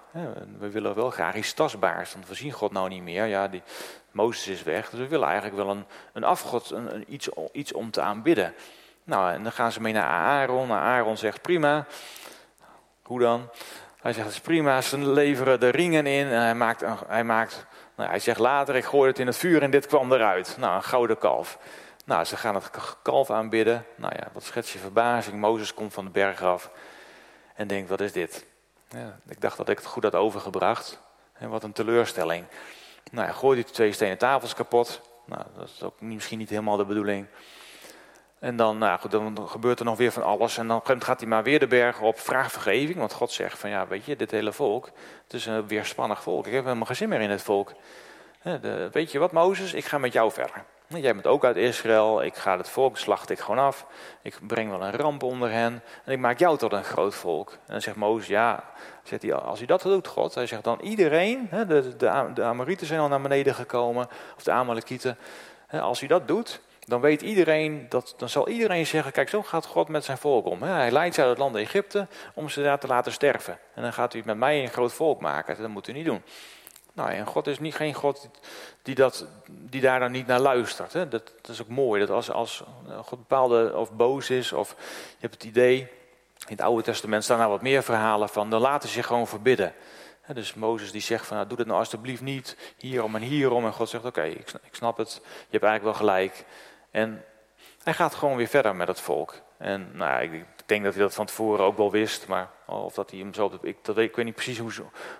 We 0.58 0.70
willen 0.70 0.94
wel 0.94 1.10
graag 1.10 1.34
iets 1.34 1.52
tastbaars, 1.52 2.12
want 2.12 2.28
we 2.28 2.34
zien 2.34 2.52
God 2.52 2.72
nou 2.72 2.88
niet 2.88 3.02
meer. 3.02 3.24
Ja, 3.26 3.48
die, 3.48 3.62
Mozes 4.10 4.46
is 4.46 4.62
weg, 4.62 4.90
dus 4.90 4.98
we 4.98 5.08
willen 5.08 5.26
eigenlijk 5.26 5.56
wel 5.56 5.70
een, 5.70 5.84
een 6.12 6.24
afgod, 6.24 6.70
een 6.70 7.04
iets, 7.08 7.28
iets 7.52 7.72
om 7.72 7.90
te 7.90 8.00
aanbidden. 8.00 8.54
Nou, 9.04 9.32
en 9.32 9.42
dan 9.42 9.52
gaan 9.52 9.72
ze 9.72 9.80
mee 9.80 9.92
naar 9.92 10.08
Aaron. 10.08 10.68
Nou, 10.68 10.80
Aaron 10.80 11.16
zegt 11.16 11.42
prima. 11.42 11.86
Hoe 13.02 13.20
dan? 13.20 13.50
Hij 14.04 14.12
zegt 14.12 14.26
het 14.26 14.34
is 14.34 14.40
prima, 14.40 14.80
ze 14.80 14.98
leveren 14.98 15.60
de 15.60 15.68
ringen 15.68 16.06
in. 16.06 16.26
En 16.26 16.40
hij 16.40 16.54
maakt, 16.54 16.84
hij, 17.06 17.24
maakt 17.24 17.66
nou, 17.96 18.10
hij 18.10 18.18
zegt 18.18 18.38
later, 18.38 18.76
ik 18.76 18.84
gooi 18.84 19.08
het 19.08 19.18
in 19.18 19.26
het 19.26 19.36
vuur 19.36 19.62
en 19.62 19.70
dit 19.70 19.86
kwam 19.86 20.12
eruit. 20.12 20.56
Nou, 20.58 20.76
een 20.76 20.82
gouden 20.82 21.18
kalf. 21.18 21.58
Nou, 22.04 22.24
ze 22.24 22.36
gaan 22.36 22.54
het 22.54 22.70
kalf 23.02 23.30
aanbidden. 23.30 23.86
Nou 23.96 24.12
ja, 24.16 24.28
wat 24.32 24.42
schets 24.42 24.72
je 24.72 24.78
verbazing. 24.78 25.40
Mozes 25.40 25.74
komt 25.74 25.92
van 25.92 26.04
de 26.04 26.10
berg 26.10 26.42
af 26.42 26.70
en 27.54 27.66
denkt, 27.66 27.88
wat 27.88 28.00
is 28.00 28.12
dit? 28.12 28.44
Ja, 28.88 29.18
ik 29.28 29.40
dacht 29.40 29.56
dat 29.56 29.68
ik 29.68 29.76
het 29.76 29.86
goed 29.86 30.02
had 30.02 30.14
overgebracht. 30.14 31.00
En 31.32 31.48
wat 31.48 31.62
een 31.62 31.72
teleurstelling. 31.72 32.44
Nou, 33.10 33.26
hij 33.26 33.34
gooit 33.34 33.64
die 33.64 33.74
twee 33.74 33.92
stenen 33.92 34.18
tafels 34.18 34.54
kapot. 34.54 35.00
Nou, 35.24 35.42
dat 35.56 35.68
is 35.68 35.82
ook 35.82 36.00
misschien 36.00 36.38
niet 36.38 36.50
helemaal 36.50 36.76
de 36.76 36.84
bedoeling. 36.84 37.26
En 38.44 38.56
dan, 38.56 38.78
nou 38.78 38.98
goed, 38.98 39.10
dan 39.10 39.48
gebeurt 39.48 39.78
er 39.78 39.84
nog 39.84 39.96
weer 39.96 40.12
van 40.12 40.22
alles. 40.22 40.58
En 40.58 40.68
dan 40.68 40.80
gaat 40.84 41.20
hij 41.20 41.28
maar 41.28 41.42
weer 41.42 41.58
de 41.58 41.66
berg 41.66 42.00
op, 42.00 42.18
vraag 42.18 42.52
vergeving. 42.52 42.98
Want 42.98 43.12
God 43.12 43.32
zegt 43.32 43.58
van 43.58 43.70
ja, 43.70 43.86
weet 43.86 44.04
je, 44.04 44.16
dit 44.16 44.30
hele 44.30 44.52
volk, 44.52 44.90
het 45.22 45.32
is 45.32 45.46
een 45.46 45.66
weerspannig 45.66 46.22
volk. 46.22 46.46
Ik 46.46 46.52
heb 46.52 46.64
helemaal 46.64 46.86
geen 46.86 46.96
zin 46.96 47.08
meer 47.08 47.20
in 47.20 47.30
het 47.30 47.42
volk. 47.42 47.72
Weet 48.92 49.12
je 49.12 49.18
wat, 49.18 49.32
Mozes, 49.32 49.72
ik 49.72 49.84
ga 49.84 49.98
met 49.98 50.12
jou 50.12 50.32
verder. 50.32 50.64
Jij 50.86 51.12
bent 51.14 51.26
ook 51.26 51.44
uit 51.44 51.56
Israël, 51.56 52.22
ik 52.22 52.34
ga 52.34 52.56
het 52.56 52.68
volk, 52.68 52.96
slacht 52.96 53.30
ik 53.30 53.38
gewoon 53.38 53.64
af. 53.64 53.86
Ik 54.22 54.38
breng 54.46 54.70
wel 54.70 54.82
een 54.82 54.96
ramp 54.96 55.22
onder 55.22 55.50
hen 55.50 55.82
en 56.04 56.12
ik 56.12 56.18
maak 56.18 56.38
jou 56.38 56.58
tot 56.58 56.72
een 56.72 56.84
groot 56.84 57.14
volk. 57.14 57.50
En 57.50 57.58
dan 57.66 57.80
zegt 57.80 57.96
Mozes, 57.96 58.28
ja, 58.28 58.64
zegt 59.02 59.22
hij, 59.22 59.34
als 59.34 59.58
hij 59.58 59.66
dat 59.66 59.82
doet, 59.82 60.06
God, 60.06 60.34
hij 60.34 60.46
zegt 60.46 60.64
dan 60.64 60.80
iedereen, 60.80 61.48
de, 61.50 61.96
de, 61.96 62.30
de 62.34 62.42
Amorieten 62.42 62.86
zijn 62.86 63.00
al 63.00 63.08
naar 63.08 63.20
beneden 63.20 63.54
gekomen, 63.54 64.08
of 64.36 64.42
de 64.42 64.50
Amalekieten. 64.50 65.16
Als 65.70 65.98
hij 65.98 66.08
dat 66.08 66.28
doet, 66.28 66.60
dan 66.86 67.00
weet 67.00 67.22
iedereen, 67.22 67.86
dat, 67.88 68.14
dan 68.16 68.28
zal 68.28 68.48
iedereen 68.48 68.86
zeggen, 68.86 69.12
kijk 69.12 69.28
zo 69.28 69.42
gaat 69.42 69.66
God 69.66 69.88
met 69.88 70.04
zijn 70.04 70.18
volk 70.18 70.46
om. 70.46 70.62
Hij 70.62 70.90
leidt 70.90 71.14
ze 71.14 71.20
uit 71.20 71.30
het 71.30 71.38
land 71.38 71.56
Egypte 71.56 72.06
om 72.34 72.48
ze 72.48 72.62
daar 72.62 72.78
te 72.78 72.86
laten 72.86 73.12
sterven. 73.12 73.58
En 73.74 73.82
dan 73.82 73.92
gaat 73.92 74.12
hij 74.12 74.22
met 74.24 74.36
mij 74.36 74.62
een 74.62 74.70
groot 74.70 74.92
volk 74.92 75.20
maken, 75.20 75.56
dat 75.60 75.68
moet 75.68 75.88
u 75.88 75.92
niet 75.92 76.04
doen. 76.04 76.22
Nou, 76.92 77.10
en 77.10 77.26
God 77.26 77.46
is 77.46 77.58
niet 77.58 77.74
geen 77.74 77.94
God 77.94 78.28
die, 78.82 78.94
dat, 78.94 79.26
die 79.48 79.80
daar 79.80 80.00
dan 80.00 80.12
niet 80.12 80.26
naar 80.26 80.40
luistert. 80.40 80.92
Hè. 80.92 81.08
Dat, 81.08 81.32
dat, 81.40 81.50
is 81.50 81.62
ook 81.62 81.68
mooi, 81.68 82.00
dat 82.00 82.10
als, 82.10 82.30
als 82.30 82.64
God 83.02 83.18
bepaalde 83.18 83.76
of 83.76 83.92
boos 83.92 84.30
is, 84.30 84.52
of 84.52 84.74
je 85.08 85.16
hebt 85.20 85.34
het 85.34 85.44
idee, 85.44 85.78
in 86.46 86.56
het 86.56 86.60
Oude 86.60 86.82
Testament 86.82 87.24
staan 87.24 87.40
er 87.40 87.48
wat 87.48 87.62
meer 87.62 87.82
verhalen 87.82 88.28
van, 88.28 88.50
dan 88.50 88.60
laten 88.60 88.88
ze 88.88 88.94
zich 88.94 89.06
gewoon 89.06 89.26
verbidden. 89.26 89.74
dus 90.32 90.54
Mozes 90.54 90.92
die 90.92 91.00
zegt 91.00 91.26
van, 91.26 91.36
nou, 91.36 91.48
doe 91.48 91.58
het 91.58 91.66
nou 91.66 91.78
alsjeblieft 91.78 92.22
niet, 92.22 92.56
hierom 92.76 93.14
en 93.14 93.22
hierom. 93.22 93.64
En 93.64 93.72
God 93.72 93.88
zegt, 93.88 94.04
oké, 94.04 94.22
ik, 94.22 94.52
ik 94.62 94.74
snap 94.74 94.96
het, 94.96 95.12
je 95.22 95.48
hebt 95.50 95.64
eigenlijk 95.64 95.82
wel 95.82 96.08
gelijk. 96.08 96.44
En 96.94 97.24
hij 97.82 97.94
gaat 97.94 98.14
gewoon 98.14 98.36
weer 98.36 98.46
verder 98.46 98.76
met 98.76 98.88
het 98.88 99.00
volk. 99.00 99.34
En 99.56 99.90
nou 99.92 100.10
ja, 100.10 100.18
ik 100.18 100.44
denk 100.66 100.84
dat 100.84 100.94
hij 100.94 101.02
dat 101.02 101.14
van 101.14 101.26
tevoren 101.26 101.64
ook 101.64 101.76
wel 101.76 101.90
wist, 101.90 102.26
maar 102.26 102.50
of 102.66 102.94
dat 102.94 103.10
hij 103.10 103.18
hem 103.18 103.34
zo. 103.34 103.58
Ik, 103.62 103.76
dat, 103.82 103.98
ik 103.98 104.16
weet 104.16 104.24
niet 104.24 104.34
precies 104.34 104.58
hoe, 104.58 104.72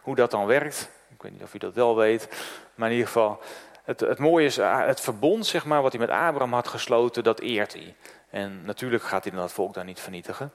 hoe 0.03 0.15
dat 0.15 0.31
dan 0.31 0.47
werkt. 0.47 0.91
Ik 1.15 1.23
weet 1.23 1.33
niet 1.33 1.43
of 1.43 1.51
hij 1.51 1.61
dat 1.61 1.75
wel 1.75 1.97
weet. 1.97 2.29
Maar 2.75 2.89
in 2.89 2.95
ieder 2.95 3.13
geval, 3.13 3.41
het, 3.85 4.01
het 4.01 4.19
mooie 4.19 4.47
is, 4.47 4.59
eh, 4.59 4.87
het 4.87 5.01
verbond 5.01 5.47
zeg 5.47 5.65
maar, 5.65 5.83
wat 5.83 5.93
hij 5.93 6.01
met 6.01 6.11
Abraham 6.11 6.53
had 6.53 6.69
gesloten, 6.69 7.25
dat 7.25 7.41
eert 7.41 7.73
hij. 7.73 7.95
En 8.31 8.65
natuurlijk 8.65 9.03
gaat 9.03 9.25
hij 9.25 9.33
dan 9.33 9.43
het 9.43 9.53
volk 9.53 9.75
daar 9.75 9.85
niet 9.85 10.01
vernietigen. 10.01 10.53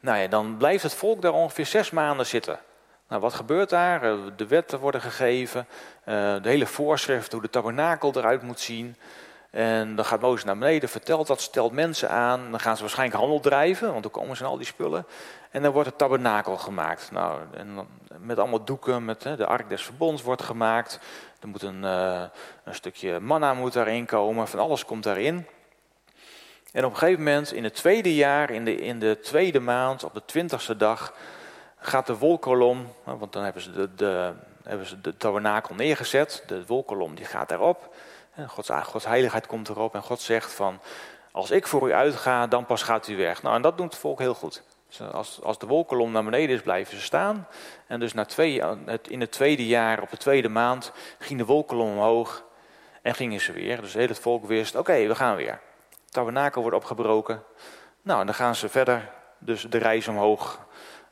Nou 0.00 0.18
ja, 0.18 0.26
dan 0.26 0.56
blijft 0.56 0.82
het 0.82 0.94
volk 0.94 1.22
daar 1.22 1.32
ongeveer 1.32 1.66
zes 1.66 1.90
maanden 1.90 2.26
zitten. 2.26 2.58
Nou, 3.08 3.20
wat 3.20 3.34
gebeurt 3.34 3.70
daar? 3.70 4.02
Eh, 4.02 4.18
de 4.36 4.46
wetten 4.46 4.78
worden 4.78 5.00
gegeven, 5.00 5.66
eh, 6.04 6.14
de 6.42 6.48
hele 6.48 6.66
voorschrift 6.66 7.32
hoe 7.32 7.42
de 7.42 7.50
tabernakel 7.50 8.12
eruit 8.14 8.42
moet 8.42 8.60
zien. 8.60 8.96
En 9.54 9.96
dan 9.96 10.04
gaat 10.04 10.20
Mozes 10.20 10.44
naar 10.44 10.58
beneden, 10.58 10.88
vertelt 10.88 11.26
dat, 11.26 11.40
stelt 11.40 11.72
mensen 11.72 12.10
aan. 12.10 12.50
Dan 12.50 12.60
gaan 12.60 12.76
ze 12.76 12.82
waarschijnlijk 12.82 13.20
handel 13.20 13.40
drijven, 13.40 13.90
want 13.90 14.02
dan 14.02 14.10
komen 14.12 14.36
ze 14.36 14.44
al 14.44 14.56
die 14.56 14.66
spullen. 14.66 15.06
En 15.50 15.62
dan 15.62 15.72
wordt 15.72 15.88
het 15.88 15.98
tabernakel 15.98 16.56
gemaakt. 16.56 17.10
Nou, 17.12 17.40
en 17.56 17.88
met 18.18 18.38
allemaal 18.38 18.64
doeken, 18.64 19.04
met 19.04 19.24
hè, 19.24 19.36
de 19.36 19.46
ark 19.46 19.68
des 19.68 19.82
verbonds 19.82 20.22
wordt 20.22 20.42
gemaakt. 20.42 21.00
Er 21.40 21.48
moet 21.48 21.62
een, 21.62 21.82
uh, 21.82 22.22
een 22.64 22.74
stukje 22.74 23.20
manna 23.20 23.54
moet 23.54 23.72
daarin 23.72 24.06
komen, 24.06 24.48
van 24.48 24.58
alles 24.58 24.84
komt 24.84 25.02
daarin. 25.02 25.46
En 26.72 26.84
op 26.84 26.90
een 26.90 26.98
gegeven 26.98 27.24
moment, 27.24 27.52
in 27.52 27.64
het 27.64 27.74
tweede 27.74 28.14
jaar, 28.14 28.50
in 28.50 28.64
de, 28.64 28.76
in 28.76 28.98
de 28.98 29.20
tweede 29.20 29.60
maand, 29.60 30.04
op 30.04 30.14
de 30.14 30.22
twintigste 30.24 30.76
dag, 30.76 31.14
gaat 31.78 32.06
de 32.06 32.18
wolkolom, 32.18 32.92
want 33.04 33.32
dan 33.32 33.44
hebben 33.44 33.62
ze 33.62 33.72
de, 33.72 33.94
de, 33.94 34.32
hebben 34.62 34.86
ze 34.86 35.00
de 35.00 35.16
tabernakel 35.16 35.74
neergezet. 35.74 36.42
De 36.46 36.66
wolkolom 36.66 37.14
die 37.14 37.24
gaat 37.24 37.48
daarop. 37.48 37.93
Gods, 38.46 38.70
Gods 38.82 39.06
heiligheid 39.06 39.46
komt 39.46 39.68
erop 39.68 39.94
en 39.94 40.02
God 40.02 40.20
zegt 40.20 40.52
van, 40.52 40.80
als 41.32 41.50
ik 41.50 41.66
voor 41.66 41.88
u 41.88 41.92
uitga, 41.92 42.46
dan 42.46 42.66
pas 42.66 42.82
gaat 42.82 43.08
u 43.08 43.16
weg. 43.16 43.42
Nou, 43.42 43.56
en 43.56 43.62
dat 43.62 43.76
doet 43.76 43.92
het 43.92 44.00
volk 44.00 44.18
heel 44.18 44.34
goed. 44.34 44.62
Als, 45.12 45.42
als 45.42 45.58
de 45.58 45.66
wolkolom 45.66 46.12
naar 46.12 46.24
beneden 46.24 46.56
is, 46.56 46.62
blijven 46.62 46.96
ze 46.96 47.02
staan. 47.02 47.48
En 47.86 48.00
dus 48.00 48.12
na 48.12 48.24
twee, 48.24 48.62
in 49.02 49.20
het 49.20 49.32
tweede 49.32 49.66
jaar, 49.66 50.02
op 50.02 50.10
de 50.10 50.16
tweede 50.16 50.48
maand, 50.48 50.92
ging 51.18 51.38
de 51.38 51.44
wolkolom 51.44 51.90
omhoog 51.90 52.44
en 53.02 53.14
gingen 53.14 53.40
ze 53.40 53.52
weer. 53.52 53.80
Dus 53.80 53.94
heel 53.94 54.08
het 54.08 54.18
volk 54.18 54.46
wist, 54.46 54.74
oké, 54.74 55.06
we 55.06 55.14
gaan 55.14 55.36
weer. 55.36 55.60
Het 55.88 56.12
tabernakel 56.12 56.60
wordt 56.60 56.76
opgebroken. 56.76 57.42
Nou, 58.02 58.20
en 58.20 58.26
dan 58.26 58.34
gaan 58.34 58.54
ze 58.54 58.68
verder 58.68 59.10
dus 59.38 59.62
de 59.62 59.78
reis 59.78 60.08
omhoog 60.08 60.66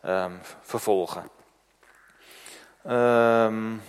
um, 0.05 0.41
vervolgen. 0.61 1.31
Um, 2.87 3.83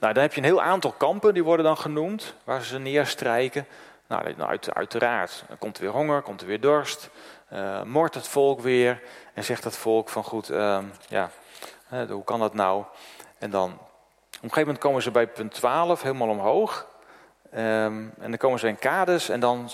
nou, 0.00 0.12
dan 0.14 0.22
heb 0.22 0.32
je 0.32 0.38
een 0.38 0.46
heel 0.46 0.62
aantal 0.62 0.92
kampen, 0.92 1.34
die 1.34 1.44
worden 1.44 1.64
dan 1.64 1.76
genoemd, 1.76 2.34
waar 2.44 2.62
ze 2.62 2.78
neerstrijken. 2.78 3.66
Nou, 4.06 4.34
nou 4.36 4.50
uit, 4.50 4.74
uiteraard, 4.74 5.44
komt 5.58 5.76
er 5.76 5.82
weer 5.82 5.92
honger, 5.92 6.22
komt 6.22 6.40
er 6.40 6.46
weer 6.46 6.60
dorst. 6.60 7.10
Uh, 7.52 7.82
moordt 7.82 8.14
het 8.14 8.28
volk 8.28 8.60
weer 8.60 9.02
en 9.34 9.44
zegt 9.44 9.64
het 9.64 9.76
volk 9.76 10.08
van 10.08 10.24
goed, 10.24 10.50
uh, 10.50 10.78
ja, 11.08 11.30
hoe 12.08 12.24
kan 12.24 12.40
dat 12.40 12.54
nou? 12.54 12.84
En 13.38 13.50
dan, 13.50 13.70
op 13.70 13.78
een 14.30 14.40
gegeven 14.40 14.60
moment 14.60 14.78
komen 14.78 15.02
ze 15.02 15.10
bij 15.10 15.26
punt 15.26 15.54
12 15.54 16.02
helemaal 16.02 16.28
omhoog. 16.28 16.86
Um, 17.54 17.58
en 18.18 18.28
dan 18.28 18.36
komen 18.36 18.58
ze 18.58 18.68
in 18.68 18.78
Kades 18.78 19.28
en 19.28 19.40
dan 19.40 19.70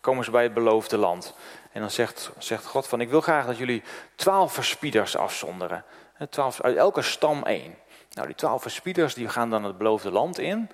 komen 0.00 0.24
ze 0.24 0.30
bij 0.30 0.42
het 0.42 0.54
beloofde 0.54 0.96
land. 0.96 1.34
En 1.72 1.80
dan 1.80 1.90
zegt, 1.90 2.30
zegt 2.38 2.66
God 2.66 2.88
van, 2.88 3.00
ik 3.00 3.10
wil 3.10 3.20
graag 3.20 3.46
dat 3.46 3.58
jullie 3.58 3.82
twaalf 4.14 4.52
verspieders 4.52 5.16
afzonderen. 5.16 5.84
Twaalf, 6.30 6.60
uit 6.60 6.76
elke 6.76 7.02
stam 7.02 7.42
één. 7.42 7.74
Nou, 8.12 8.26
die 8.26 8.36
twaalf 8.36 8.62
verspieders 8.62 9.14
die 9.14 9.28
gaan 9.28 9.50
dan 9.50 9.64
het 9.64 9.78
beloofde 9.78 10.10
land 10.10 10.38
in. 10.38 10.70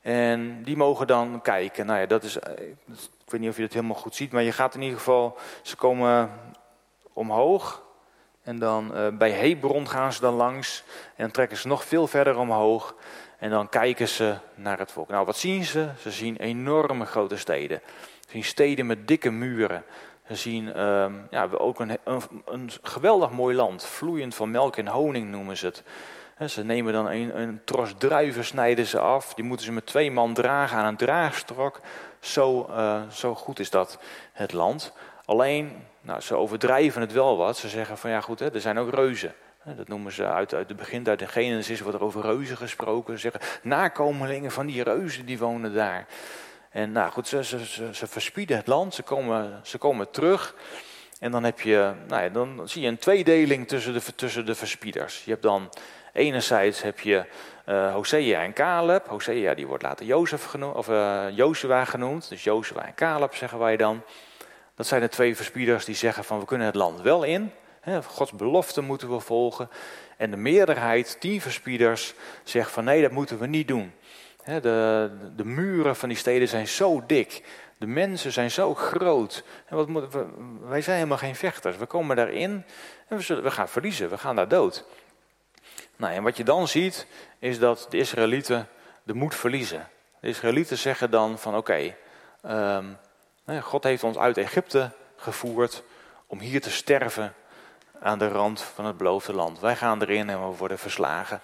En 0.00 0.62
die 0.62 0.76
mogen 0.76 1.06
dan 1.06 1.40
kijken. 1.42 1.86
Nou 1.86 2.00
ja, 2.00 2.06
dat 2.06 2.22
is, 2.22 2.38
eh, 2.38 2.66
ik 3.24 3.30
weet 3.30 3.40
niet 3.40 3.50
of 3.50 3.56
je 3.56 3.62
het 3.62 3.72
helemaal 3.72 3.96
goed 3.96 4.14
ziet, 4.14 4.32
maar 4.32 4.42
je 4.42 4.52
gaat 4.52 4.74
in 4.74 4.82
ieder 4.82 4.98
geval, 4.98 5.38
ze 5.62 5.76
komen 5.76 6.30
omhoog. 7.12 7.82
En 8.42 8.58
dan 8.58 8.90
uh, 8.94 9.08
bij 9.08 9.30
Hebron 9.30 9.88
gaan 9.88 10.12
ze 10.12 10.20
dan 10.20 10.34
langs. 10.34 10.84
En 11.16 11.30
trekken 11.30 11.56
ze 11.56 11.68
nog 11.68 11.84
veel 11.84 12.06
verder 12.06 12.36
omhoog. 12.36 12.94
En 13.38 13.50
dan 13.50 13.68
kijken 13.68 14.08
ze 14.08 14.34
naar 14.54 14.78
het 14.78 14.92
volk. 14.92 15.08
Nou, 15.08 15.26
wat 15.26 15.36
zien 15.36 15.64
ze? 15.64 15.88
Ze 15.98 16.10
zien 16.10 16.36
enorme 16.36 17.04
grote 17.04 17.36
steden. 17.36 17.80
Ze 18.20 18.30
zien 18.30 18.44
steden 18.44 18.86
met 18.86 19.08
dikke 19.08 19.30
muren. 19.30 19.84
Ze 20.26 20.34
zien 20.34 20.64
uh, 20.66 21.06
ja, 21.30 21.48
ook 21.50 21.80
een, 21.80 21.98
een, 22.04 22.22
een 22.44 22.70
geweldig 22.82 23.30
mooi 23.30 23.56
land. 23.56 23.84
Vloeiend 23.84 24.34
van 24.34 24.50
melk 24.50 24.76
en 24.76 24.88
honing 24.88 25.30
noemen 25.30 25.56
ze 25.56 25.66
het. 25.66 25.82
Ze 26.48 26.64
nemen 26.64 26.92
dan 26.92 27.06
een, 27.06 27.40
een 27.40 27.60
tros 27.64 27.94
druiven, 27.98 28.44
snijden 28.44 28.86
ze 28.86 28.98
af. 28.98 29.34
Die 29.34 29.44
moeten 29.44 29.66
ze 29.66 29.72
met 29.72 29.86
twee 29.86 30.10
man 30.10 30.34
dragen 30.34 30.76
aan 30.76 30.86
een 30.86 30.96
draagstrok. 30.96 31.80
Zo, 32.20 32.66
uh, 32.70 33.02
zo 33.10 33.34
goed 33.34 33.58
is 33.58 33.70
dat 33.70 33.98
het 34.32 34.52
land. 34.52 34.92
Alleen, 35.24 35.72
nou, 36.00 36.20
ze 36.20 36.34
overdrijven 36.34 37.00
het 37.00 37.12
wel 37.12 37.36
wat. 37.36 37.56
Ze 37.56 37.68
zeggen 37.68 37.98
van 37.98 38.10
ja 38.10 38.20
goed, 38.20 38.38
hè, 38.38 38.54
er 38.54 38.60
zijn 38.60 38.78
ook 38.78 38.94
reuzen. 38.94 39.34
Dat 39.76 39.88
noemen 39.88 40.12
ze 40.12 40.26
uit, 40.26 40.54
uit 40.54 40.68
het 40.68 40.76
begin, 40.76 41.08
uit 41.08 41.18
de 41.18 41.26
Genesis 41.26 41.80
wordt 41.80 41.98
er 41.98 42.04
over 42.04 42.22
reuzen 42.22 42.56
gesproken. 42.56 43.14
Ze 43.14 43.30
zeggen, 43.30 43.60
nakomelingen 43.62 44.50
van 44.50 44.66
die 44.66 44.82
reuzen 44.82 45.26
die 45.26 45.38
wonen 45.38 45.74
daar. 45.74 46.06
En 46.70 46.92
nou 46.92 47.10
goed, 47.10 47.28
ze, 47.28 47.44
ze, 47.44 47.66
ze, 47.66 47.88
ze 47.92 48.06
verspieden 48.06 48.56
het 48.56 48.66
land, 48.66 48.94
ze 48.94 49.02
komen, 49.02 49.60
ze 49.62 49.78
komen 49.78 50.10
terug. 50.10 50.54
En 51.20 51.30
dan, 51.30 51.44
heb 51.44 51.60
je, 51.60 51.92
nou 52.06 52.22
ja, 52.22 52.28
dan 52.28 52.68
zie 52.68 52.82
je 52.82 52.88
een 52.88 52.98
tweedeling 52.98 53.68
tussen 53.68 53.92
de, 53.92 54.14
tussen 54.14 54.46
de 54.46 54.54
verspieders. 54.54 55.24
Je 55.24 55.30
hebt 55.30 55.42
dan 55.42 55.70
enerzijds 56.14 56.82
heb 56.82 57.00
je 57.00 57.24
uh, 57.68 57.92
Hosea 57.92 58.42
en 58.42 58.52
Caleb. 58.52 59.06
Hosea 59.06 59.54
die 59.54 59.66
wordt 59.66 59.82
later 59.82 60.06
Jozef 60.06 60.44
genoemd, 60.44 60.74
of 60.74 60.88
uh, 60.88 61.24
Joshua 61.32 61.84
genoemd. 61.84 62.28
Dus 62.28 62.44
Joshua 62.44 62.86
en 62.86 62.94
Caleb 62.94 63.34
zeggen 63.34 63.58
wij 63.58 63.76
dan. 63.76 64.02
Dat 64.74 64.86
zijn 64.86 65.00
de 65.00 65.08
twee 65.08 65.36
verspieders 65.36 65.84
die 65.84 65.94
zeggen 65.94 66.24
van 66.24 66.38
we 66.38 66.44
kunnen 66.44 66.66
het 66.66 66.76
land 66.76 67.00
wel 67.00 67.22
in. 67.22 67.52
Hè, 67.80 68.02
Gods 68.02 68.32
belofte 68.32 68.80
moeten 68.80 69.10
we 69.10 69.20
volgen. 69.20 69.70
En 70.16 70.30
de 70.30 70.36
meerderheid, 70.36 71.16
tien 71.20 71.40
verspieders, 71.40 72.14
zegt 72.42 72.70
van 72.70 72.84
nee 72.84 73.02
dat 73.02 73.10
moeten 73.10 73.38
we 73.38 73.46
niet 73.46 73.68
doen. 73.68 73.92
Hè, 74.42 74.60
de, 74.60 75.10
de 75.36 75.44
muren 75.44 75.96
van 75.96 76.08
die 76.08 76.18
steden 76.18 76.48
zijn 76.48 76.68
zo 76.68 77.02
dik. 77.06 77.42
De 77.78 77.86
mensen 77.86 78.32
zijn 78.32 78.50
zo 78.50 78.74
groot. 78.74 79.44
En 79.66 79.76
wat 79.76 80.08
wij 80.60 80.80
zijn 80.80 80.96
helemaal 80.96 81.18
geen 81.18 81.36
vechters. 81.36 81.76
We 81.76 81.86
komen 81.86 82.16
daarin 82.16 82.64
en 83.08 83.16
we, 83.16 83.22
zullen, 83.22 83.42
we 83.42 83.50
gaan 83.50 83.68
verliezen. 83.68 84.10
We 84.10 84.18
gaan 84.18 84.36
daar 84.36 84.48
dood. 84.48 84.84
Nou, 86.04 86.16
en 86.16 86.22
wat 86.22 86.36
je 86.36 86.44
dan 86.44 86.68
ziet, 86.68 87.06
is 87.38 87.58
dat 87.58 87.86
de 87.90 87.96
Israëlieten 87.96 88.68
de 89.02 89.14
moed 89.14 89.34
verliezen. 89.34 89.88
De 90.20 90.28
Israëlieten 90.28 90.78
zeggen 90.78 91.10
dan 91.10 91.38
van 91.38 91.56
oké, 91.56 91.94
ehm, 92.42 92.84
God 93.60 93.84
heeft 93.84 94.04
ons 94.04 94.18
uit 94.18 94.36
Egypte 94.36 94.90
gevoerd 95.16 95.82
om 96.26 96.38
hier 96.38 96.60
te 96.60 96.70
sterven 96.70 97.34
aan 98.00 98.18
de 98.18 98.28
rand 98.28 98.60
van 98.60 98.84
het 98.84 98.96
beloofde 98.96 99.32
land. 99.32 99.60
Wij 99.60 99.76
gaan 99.76 100.02
erin 100.02 100.30
en 100.30 100.48
we 100.48 100.56
worden 100.56 100.78
verslagen. 100.78 101.40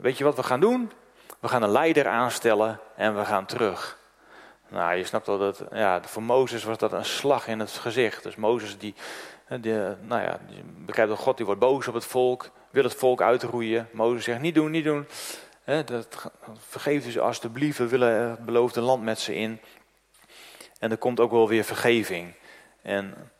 weet 0.00 0.18
je 0.18 0.24
wat 0.24 0.36
we 0.36 0.42
gaan 0.42 0.60
doen? 0.60 0.92
We 1.38 1.48
gaan 1.48 1.62
een 1.62 1.70
leider 1.70 2.08
aanstellen 2.08 2.80
en 2.96 3.16
we 3.16 3.24
gaan 3.24 3.46
terug. 3.46 3.98
Nou, 4.68 4.94
je 4.94 5.04
snapt 5.04 5.26
wel 5.26 5.38
dat, 5.38 5.62
ja, 5.72 6.02
voor 6.02 6.22
Mozes 6.22 6.64
was 6.64 6.78
dat 6.78 6.92
een 6.92 7.04
slag 7.04 7.46
in 7.46 7.60
het 7.60 7.70
gezicht. 7.70 8.22
Dus 8.22 8.36
Mozes 8.36 8.78
die, 8.78 8.94
die 9.60 9.72
nou 10.00 10.22
ja, 10.22 10.38
die 10.48 10.62
begrijpt 10.64 11.10
dat 11.10 11.20
God 11.20 11.36
die 11.36 11.46
wordt 11.46 11.60
boos 11.60 11.88
op 11.88 11.94
het 11.94 12.04
volk, 12.04 12.50
wil 12.76 12.84
het 12.84 12.94
volk 12.94 13.22
uitroeien. 13.22 13.88
Mozes 13.92 14.24
zegt 14.24 14.40
niet 14.40 14.54
doen, 14.54 14.70
niet 14.70 14.84
doen. 14.84 15.06
He, 15.64 15.84
dat, 15.84 16.30
vergeef 16.68 17.10
ze 17.10 17.20
alstublieft, 17.20 17.78
we 17.78 17.86
willen 17.86 18.30
het 18.30 18.44
beloofde 18.44 18.80
land 18.80 19.02
met 19.02 19.20
ze 19.20 19.34
in. 19.34 19.60
En 20.78 20.90
er 20.90 20.96
komt 20.96 21.20
ook 21.20 21.30
wel 21.30 21.48
weer 21.48 21.64
vergeving. 21.64 22.32
En 22.82 23.30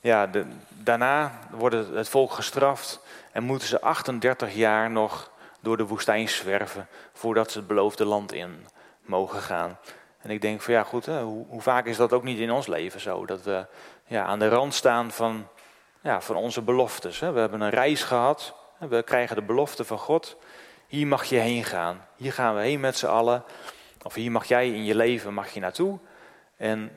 ja, 0.00 0.30
daarna 0.68 1.38
wordt 1.50 1.74
het 1.74 2.08
volk 2.08 2.32
gestraft 2.32 3.00
en 3.32 3.42
moeten 3.42 3.68
ze 3.68 3.80
38 3.80 4.54
jaar 4.54 4.90
nog 4.90 5.30
door 5.60 5.76
de 5.76 5.86
woestijn 5.86 6.28
zwerven 6.28 6.86
voordat 7.12 7.50
ze 7.50 7.58
het 7.58 7.66
beloofde 7.66 8.04
land 8.04 8.32
in 8.32 8.66
mogen 9.02 9.40
gaan. 9.40 9.78
En 10.22 10.30
ik 10.30 10.40
denk 10.40 10.60
van 10.60 10.74
ja 10.74 10.82
goed, 10.82 11.06
hè, 11.06 11.22
hoe, 11.22 11.46
hoe, 11.48 11.62
vaak 11.62 11.86
is 11.86 11.96
dat 11.96 12.12
ook 12.12 12.22
niet 12.22 12.38
in 12.38 12.50
ons 12.50 12.66
leven 12.66 13.00
zo? 13.00 13.26
Dat 13.26 13.42
we 13.42 13.66
ja, 14.06 14.24
aan 14.24 14.38
de 14.38 14.48
rand 14.48 14.74
staan 14.74 15.10
van, 15.10 15.48
ja, 16.02 16.20
van 16.20 16.36
onze 16.36 16.62
beloftes. 16.62 17.20
Hè. 17.20 17.32
We 17.32 17.40
hebben 17.40 17.60
een 17.60 17.70
reis 17.70 18.02
gehad, 18.02 18.54
we 18.78 19.02
krijgen 19.02 19.36
de 19.36 19.42
belofte 19.42 19.84
van 19.84 19.98
God. 19.98 20.36
Hier 20.86 21.06
mag 21.06 21.24
je 21.24 21.36
heen 21.36 21.64
gaan, 21.64 22.06
hier 22.16 22.32
gaan 22.32 22.54
we 22.54 22.60
heen 22.60 22.80
met 22.80 22.96
z'n 22.96 23.06
allen. 23.06 23.44
Of 24.02 24.14
hier 24.14 24.30
mag 24.30 24.44
jij 24.44 24.68
in 24.68 24.84
je 24.84 24.94
leven 24.94 25.34
mag 25.34 25.50
je 25.50 25.60
naartoe. 25.60 25.98
En 26.56 26.90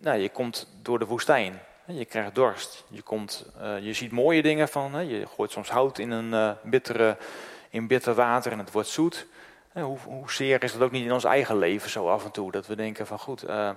nou, 0.00 0.18
je 0.18 0.28
komt 0.28 0.68
door 0.82 0.98
de 0.98 1.06
woestijn. 1.06 1.60
Je 1.86 2.04
krijgt 2.04 2.34
dorst. 2.34 2.84
Je, 2.88 3.02
komt, 3.02 3.46
uh, 3.60 3.78
je 3.78 3.92
ziet 3.92 4.12
mooie 4.12 4.42
dingen 4.42 4.68
van. 4.68 4.94
Hè. 4.94 5.00
Je 5.00 5.26
gooit 5.26 5.50
soms 5.50 5.70
hout 5.70 5.98
in, 5.98 6.10
een, 6.10 6.32
uh, 6.32 6.50
bittere, 6.62 7.16
in 7.70 7.86
bitter 7.86 8.14
water 8.14 8.52
en 8.52 8.58
het 8.58 8.72
wordt 8.72 8.88
zoet. 8.88 9.26
Hoe, 9.72 9.98
hoe 10.04 10.32
zeer 10.32 10.62
is 10.62 10.72
dat 10.72 10.82
ook 10.82 10.90
niet 10.90 11.04
in 11.04 11.12
ons 11.12 11.24
eigen 11.24 11.58
leven 11.58 11.90
zo 11.90 12.08
af 12.08 12.24
en 12.24 12.30
toe? 12.30 12.50
Dat 12.50 12.66
we 12.66 12.76
denken 12.76 13.06
van 13.06 13.18
goed, 13.18 13.48
uh, 13.48 13.70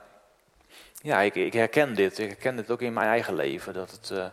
ja, 1.01 1.19
ik, 1.21 1.35
ik, 1.35 1.53
herken 1.53 1.95
dit. 1.95 2.19
Ik 2.19 2.27
herken 2.27 2.55
dit 2.55 2.71
ook 2.71 2.81
in 2.81 2.93
mijn 2.93 3.07
eigen 3.07 3.35
leven. 3.35 3.73
Dat 3.73 3.91
het, 3.91 4.09
uh, 4.13 4.25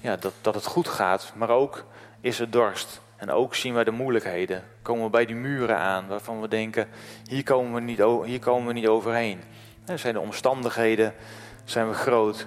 ja, 0.00 0.16
dat, 0.16 0.32
dat 0.40 0.54
het 0.54 0.66
goed 0.66 0.88
gaat, 0.88 1.32
maar 1.36 1.50
ook 1.50 1.84
is 2.20 2.40
er 2.40 2.50
dorst. 2.50 3.00
En 3.16 3.30
ook 3.30 3.54
zien 3.54 3.74
wij 3.74 3.84
de 3.84 3.90
moeilijkheden. 3.90 4.64
Komen 4.82 5.04
we 5.04 5.10
bij 5.10 5.26
die 5.26 5.36
muren 5.36 5.76
aan 5.76 6.06
waarvan 6.06 6.40
we 6.40 6.48
denken, 6.48 6.88
hier 7.28 7.42
komen 7.42 7.74
we 7.74 7.80
niet, 7.80 8.28
hier 8.28 8.38
komen 8.38 8.66
we 8.66 8.72
niet 8.72 8.86
overheen. 8.86 9.40
Er 9.86 9.98
zijn 9.98 10.14
de 10.14 10.20
omstandigheden, 10.20 11.14
zijn 11.64 11.88
we 11.88 11.94
groot. 11.94 12.46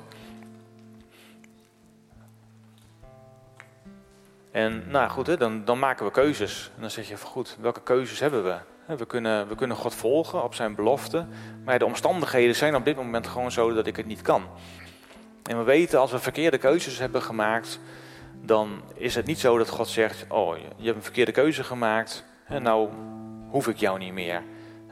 En 4.52 4.84
nou 4.90 5.10
goed, 5.10 5.28
hè, 5.28 5.38
dan, 5.38 5.66
dan 5.66 5.80
maken 5.80 6.06
we 6.06 6.12
keuzes. 6.12 6.72
En 6.76 6.82
dan 6.82 6.92
zeg 6.92 7.08
je 7.08 7.18
van 7.18 7.30
goed, 7.30 7.58
welke 7.60 7.82
keuzes 7.82 8.20
hebben 8.20 8.44
we? 8.44 8.58
We 8.98 9.06
kunnen, 9.06 9.48
we 9.48 9.56
kunnen 9.56 9.78
God 9.78 9.96
volgen 9.96 10.44
op 10.44 10.56
zijn 10.56 10.76
belofte. 10.76 11.26
Maar 11.66 11.80
de 11.80 11.86
omstandigheden 11.86 12.56
zijn 12.56 12.76
op 12.76 12.86
dit 12.86 12.96
moment 12.96 13.28
gewoon 13.28 13.52
zo 13.52 13.74
dat 13.74 13.88
ik 13.88 13.96
het 13.96 14.06
niet 14.06 14.22
kan. 14.22 14.44
En 15.44 15.58
we 15.58 15.64
weten 15.64 16.00
als 16.00 16.12
we 16.12 16.20
verkeerde 16.20 16.58
keuzes 16.58 16.98
hebben 17.00 17.22
gemaakt, 17.22 17.80
dan 18.42 18.82
is 18.96 19.16
het 19.16 19.26
niet 19.26 19.40
zo 19.40 19.58
dat 19.58 19.70
God 19.70 19.88
zegt: 19.88 20.26
Oh, 20.30 20.58
je 20.58 20.86
hebt 20.86 20.98
een 20.98 21.04
verkeerde 21.04 21.32
keuze 21.32 21.64
gemaakt, 21.64 22.26
en 22.46 22.64
nou 22.64 22.90
hoef 23.50 23.68
ik 23.68 23.78
jou 23.78 24.00
niet 24.00 24.14
meer. 24.14 24.44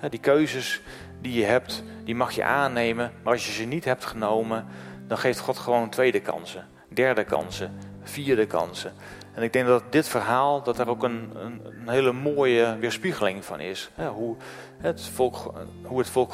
Die 0.09 0.19
keuzes 0.19 0.81
die 1.21 1.33
je 1.33 1.45
hebt, 1.45 1.83
die 2.03 2.15
mag 2.15 2.31
je 2.31 2.43
aannemen. 2.43 3.11
Maar 3.23 3.33
als 3.33 3.45
je 3.45 3.51
ze 3.51 3.63
niet 3.63 3.85
hebt 3.85 4.05
genomen, 4.05 4.65
dan 5.07 5.17
geeft 5.17 5.39
God 5.39 5.57
gewoon 5.57 5.89
tweede 5.89 6.19
kansen, 6.19 6.67
derde 6.89 7.23
kansen, 7.23 7.77
vierde 8.03 8.45
kansen. 8.45 8.93
En 9.38 9.43
ik 9.43 9.53
denk 9.53 9.67
dat 9.67 9.83
dit 9.89 10.07
verhaal, 10.07 10.63
dat 10.63 10.75
daar 10.75 10.88
ook 10.88 11.03
een, 11.03 11.31
een, 11.35 11.61
een 11.65 11.89
hele 11.89 12.11
mooie 12.11 12.77
weerspiegeling 12.79 13.45
van 13.45 13.59
is. 13.59 13.89
hoe, 14.13 14.35
het 14.77 15.01
volk, 15.01 15.53
hoe, 15.83 15.97
het 15.97 16.09
volk, 16.09 16.31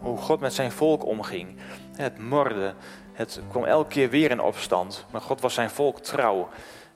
hoe 0.00 0.16
God 0.16 0.40
met 0.40 0.54
zijn 0.54 0.72
volk 0.72 1.06
omging. 1.06 1.56
Het 1.96 2.18
morde, 2.18 2.74
het 3.12 3.40
kwam 3.50 3.64
elke 3.64 3.88
keer 3.88 4.10
weer 4.10 4.30
in 4.30 4.40
opstand. 4.40 5.06
Maar 5.10 5.20
God 5.20 5.40
was 5.40 5.54
zijn 5.54 5.70
volk 5.70 5.98
trouw. 5.98 6.48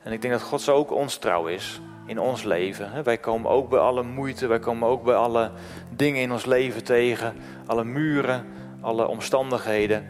En 0.03 0.13
ik 0.13 0.23
denk 0.23 0.33
dat 0.33 0.43
God 0.43 0.61
zo 0.61 0.75
ook 0.75 0.91
ons 0.91 1.17
trouw 1.17 1.47
is 1.47 1.81
in 2.07 2.19
ons 2.19 2.43
leven. 2.43 3.05
Wij 3.05 3.19
komen 3.19 3.51
ook 3.51 3.69
bij 3.69 3.81
alle 3.81 4.03
moeite, 4.03 4.47
wij 4.47 4.59
komen 4.59 4.89
ook 4.89 5.03
bij 5.05 5.15
alle 5.15 5.51
dingen 5.91 6.23
in 6.23 6.33
ons 6.33 6.45
leven 6.45 6.85
tegen. 6.85 7.35
Alle 7.67 7.85
muren, 7.85 8.47
alle 8.81 9.07
omstandigheden. 9.07 10.07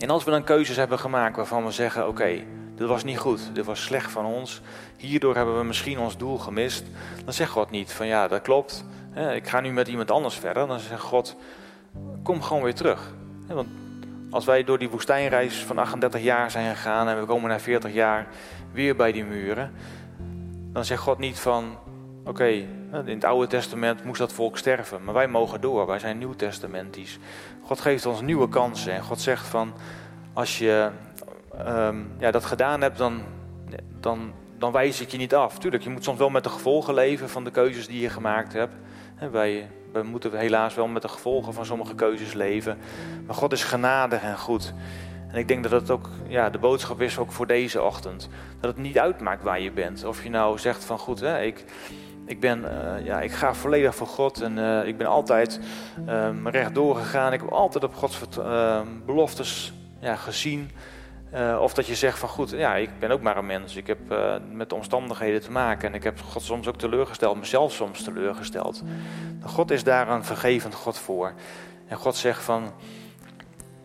En 0.00 0.10
als 0.10 0.24
we 0.24 0.30
dan 0.30 0.44
keuzes 0.44 0.76
hebben 0.76 0.98
gemaakt 0.98 1.36
waarvan 1.36 1.64
we 1.64 1.70
zeggen: 1.70 2.08
oké, 2.08 2.42
dit 2.80 2.88
was 2.88 3.04
niet 3.04 3.18
goed, 3.18 3.50
dit 3.52 3.64
was 3.64 3.82
slecht 3.82 4.10
van 4.10 4.24
ons. 4.24 4.60
Hierdoor 4.96 5.36
hebben 5.36 5.58
we 5.58 5.64
misschien 5.64 5.98
ons 5.98 6.16
doel 6.16 6.38
gemist. 6.38 6.84
Dan 7.24 7.32
zegt 7.32 7.50
God 7.50 7.70
niet 7.70 7.92
van 7.92 8.06
ja, 8.06 8.28
dat 8.28 8.42
klopt. 8.42 8.84
Ik 9.34 9.48
ga 9.48 9.60
nu 9.60 9.72
met 9.72 9.88
iemand 9.88 10.10
anders 10.10 10.34
verder. 10.34 10.66
Dan 10.66 10.80
zegt 10.80 11.00
God, 11.00 11.36
kom 12.22 12.42
gewoon 12.42 12.62
weer 12.62 12.74
terug. 12.74 13.12
Want 13.46 13.68
als 14.30 14.44
wij 14.44 14.64
door 14.64 14.78
die 14.78 14.90
woestijnreis 14.90 15.64
van 15.64 15.78
38 15.78 16.22
jaar 16.22 16.50
zijn 16.50 16.76
gegaan 16.76 17.08
en 17.08 17.20
we 17.20 17.26
komen 17.26 17.50
na 17.50 17.60
40 17.60 17.92
jaar 17.92 18.26
weer 18.72 18.96
bij 18.96 19.12
die 19.12 19.24
muren, 19.24 19.72
dan 20.72 20.84
zegt 20.84 21.02
God 21.02 21.18
niet 21.18 21.38
van 21.38 21.78
oké, 22.24 22.46
in 22.46 22.68
het 23.04 23.24
Oude 23.24 23.46
Testament 23.46 24.04
moest 24.04 24.18
dat 24.18 24.32
volk 24.32 24.58
sterven, 24.58 25.04
maar 25.04 25.14
wij 25.14 25.28
mogen 25.28 25.60
door, 25.60 25.86
wij 25.86 25.98
zijn 25.98 26.18
nieuwtestamentisch. 26.18 27.18
God 27.62 27.80
geeft 27.80 28.06
ons 28.06 28.20
nieuwe 28.20 28.48
kansen 28.48 28.92
en 28.92 29.02
God 29.02 29.20
zegt 29.20 29.46
van 29.46 29.72
als 30.32 30.58
je 30.58 30.90
um, 31.58 32.10
ja, 32.18 32.30
dat 32.30 32.44
gedaan 32.44 32.80
hebt, 32.80 32.98
dan, 32.98 33.22
dan, 34.00 34.32
dan 34.58 34.72
wijs 34.72 35.00
ik 35.00 35.08
je 35.08 35.18
niet 35.18 35.34
af. 35.34 35.58
Tuurlijk, 35.58 35.82
je 35.82 35.90
moet 35.90 36.04
soms 36.04 36.18
wel 36.18 36.30
met 36.30 36.44
de 36.44 36.50
gevolgen 36.50 36.94
leven 36.94 37.28
van 37.28 37.44
de 37.44 37.50
keuzes 37.50 37.86
die 37.86 38.00
je 38.00 38.10
gemaakt 38.10 38.52
hebt. 38.52 38.74
wij, 39.30 39.68
wij 39.92 40.02
moeten 40.02 40.38
helaas 40.38 40.74
wel 40.74 40.86
met 40.86 41.02
de 41.02 41.08
gevolgen 41.08 41.52
van 41.52 41.64
sommige 41.64 41.94
keuzes 41.94 42.32
leven. 42.32 42.78
Maar 43.26 43.34
God 43.34 43.52
is 43.52 43.64
genadig 43.64 44.22
en 44.22 44.38
goed. 44.38 44.74
En 45.30 45.38
ik 45.38 45.48
denk 45.48 45.62
dat 45.62 45.72
het 45.72 45.90
ook 45.90 46.08
ja, 46.28 46.50
de 46.50 46.58
boodschap 46.58 47.00
is 47.00 47.18
ook 47.18 47.32
voor 47.32 47.46
deze 47.46 47.82
ochtend. 47.82 48.28
Dat 48.60 48.70
het 48.70 48.82
niet 48.82 48.98
uitmaakt 48.98 49.42
waar 49.42 49.60
je 49.60 49.72
bent. 49.72 50.04
Of 50.04 50.22
je 50.22 50.30
nou 50.30 50.58
zegt 50.58 50.84
van 50.84 50.98
goed, 50.98 51.20
hè, 51.20 51.42
ik, 51.42 51.64
ik, 52.26 52.40
ben, 52.40 52.62
uh, 52.62 53.04
ja, 53.04 53.20
ik 53.20 53.32
ga 53.32 53.54
volledig 53.54 53.94
voor 53.94 54.06
God 54.06 54.40
en 54.40 54.56
uh, 54.56 54.86
ik 54.86 54.96
ben 54.96 55.06
altijd 55.06 55.60
um, 56.08 56.48
rechtdoor 56.48 56.96
gegaan. 56.96 57.32
Ik 57.32 57.40
heb 57.40 57.50
altijd 57.50 57.84
op 57.84 57.94
Gods 57.94 58.20
uh, 58.38 58.80
beloftes 59.06 59.72
ja, 60.00 60.16
gezien. 60.16 60.70
Uh, 61.34 61.58
of 61.60 61.74
dat 61.74 61.86
je 61.86 61.94
zegt 61.94 62.18
van 62.18 62.28
goed, 62.28 62.50
ja, 62.50 62.74
ik 62.74 62.90
ben 62.98 63.10
ook 63.10 63.20
maar 63.20 63.36
een 63.36 63.46
mens. 63.46 63.76
Ik 63.76 63.86
heb 63.86 63.98
uh, 64.12 64.34
met 64.52 64.68
de 64.68 64.74
omstandigheden 64.74 65.40
te 65.40 65.50
maken. 65.50 65.88
En 65.88 65.94
ik 65.94 66.02
heb 66.02 66.20
God 66.20 66.42
soms 66.42 66.68
ook 66.68 66.76
teleurgesteld, 66.76 67.38
mezelf 67.38 67.72
soms 67.72 68.02
teleurgesteld. 68.02 68.82
God 69.44 69.70
is 69.70 69.84
daar 69.84 70.08
een 70.08 70.24
vergevend 70.24 70.74
God 70.74 70.98
voor. 70.98 71.32
En 71.86 71.96
God 71.96 72.16
zegt 72.16 72.42
van, 72.42 72.72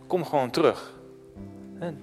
kom 0.07 0.25
gewoon 0.25 0.49
terug. 0.49 0.93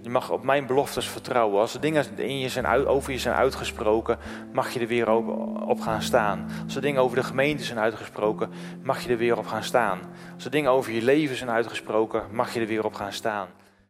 Je 0.01 0.11
mag 0.11 0.31
op 0.31 0.45
mijn 0.45 0.67
beloftes 0.67 1.09
vertrouwen. 1.09 1.61
Als 1.61 1.75
er 1.75 1.81
dingen 1.81 2.19
in 2.19 2.39
je 2.39 2.49
zijn 2.49 2.67
uit, 2.67 2.87
over 2.87 3.13
je 3.13 3.19
zijn 3.19 3.35
uitgesproken, 3.35 4.19
mag 4.53 4.71
je 4.71 4.81
er 4.81 4.87
weer 4.87 5.11
op, 5.11 5.29
op, 5.69 5.81
gaan 5.81 6.03
staan. 6.03 6.49
Als 6.65 6.75
er 6.75 6.81
dingen 6.81 7.03
over 7.03 7.17
de 7.17 7.23
gemeente 7.23 7.65
zijn 7.65 7.79
uitgesproken, 7.79 8.51
mag 8.83 9.01
je 9.01 9.11
er 9.11 9.17
weer 9.17 9.39
op 9.39 9.47
gaan 9.47 9.63
staan. 9.63 9.99
Als 10.35 10.45
er 10.45 10.51
dingen 10.51 10.71
over 10.71 10.93
je 10.93 11.03
leven 11.03 11.37
zijn 11.37 11.51
uitgesproken, 11.51 12.23
mag 12.31 12.55
je 12.55 12.61
er 12.61 12.67
weer 12.67 12.85
op 12.85 12.95
gaan 12.95 13.13
staan. 13.13 13.49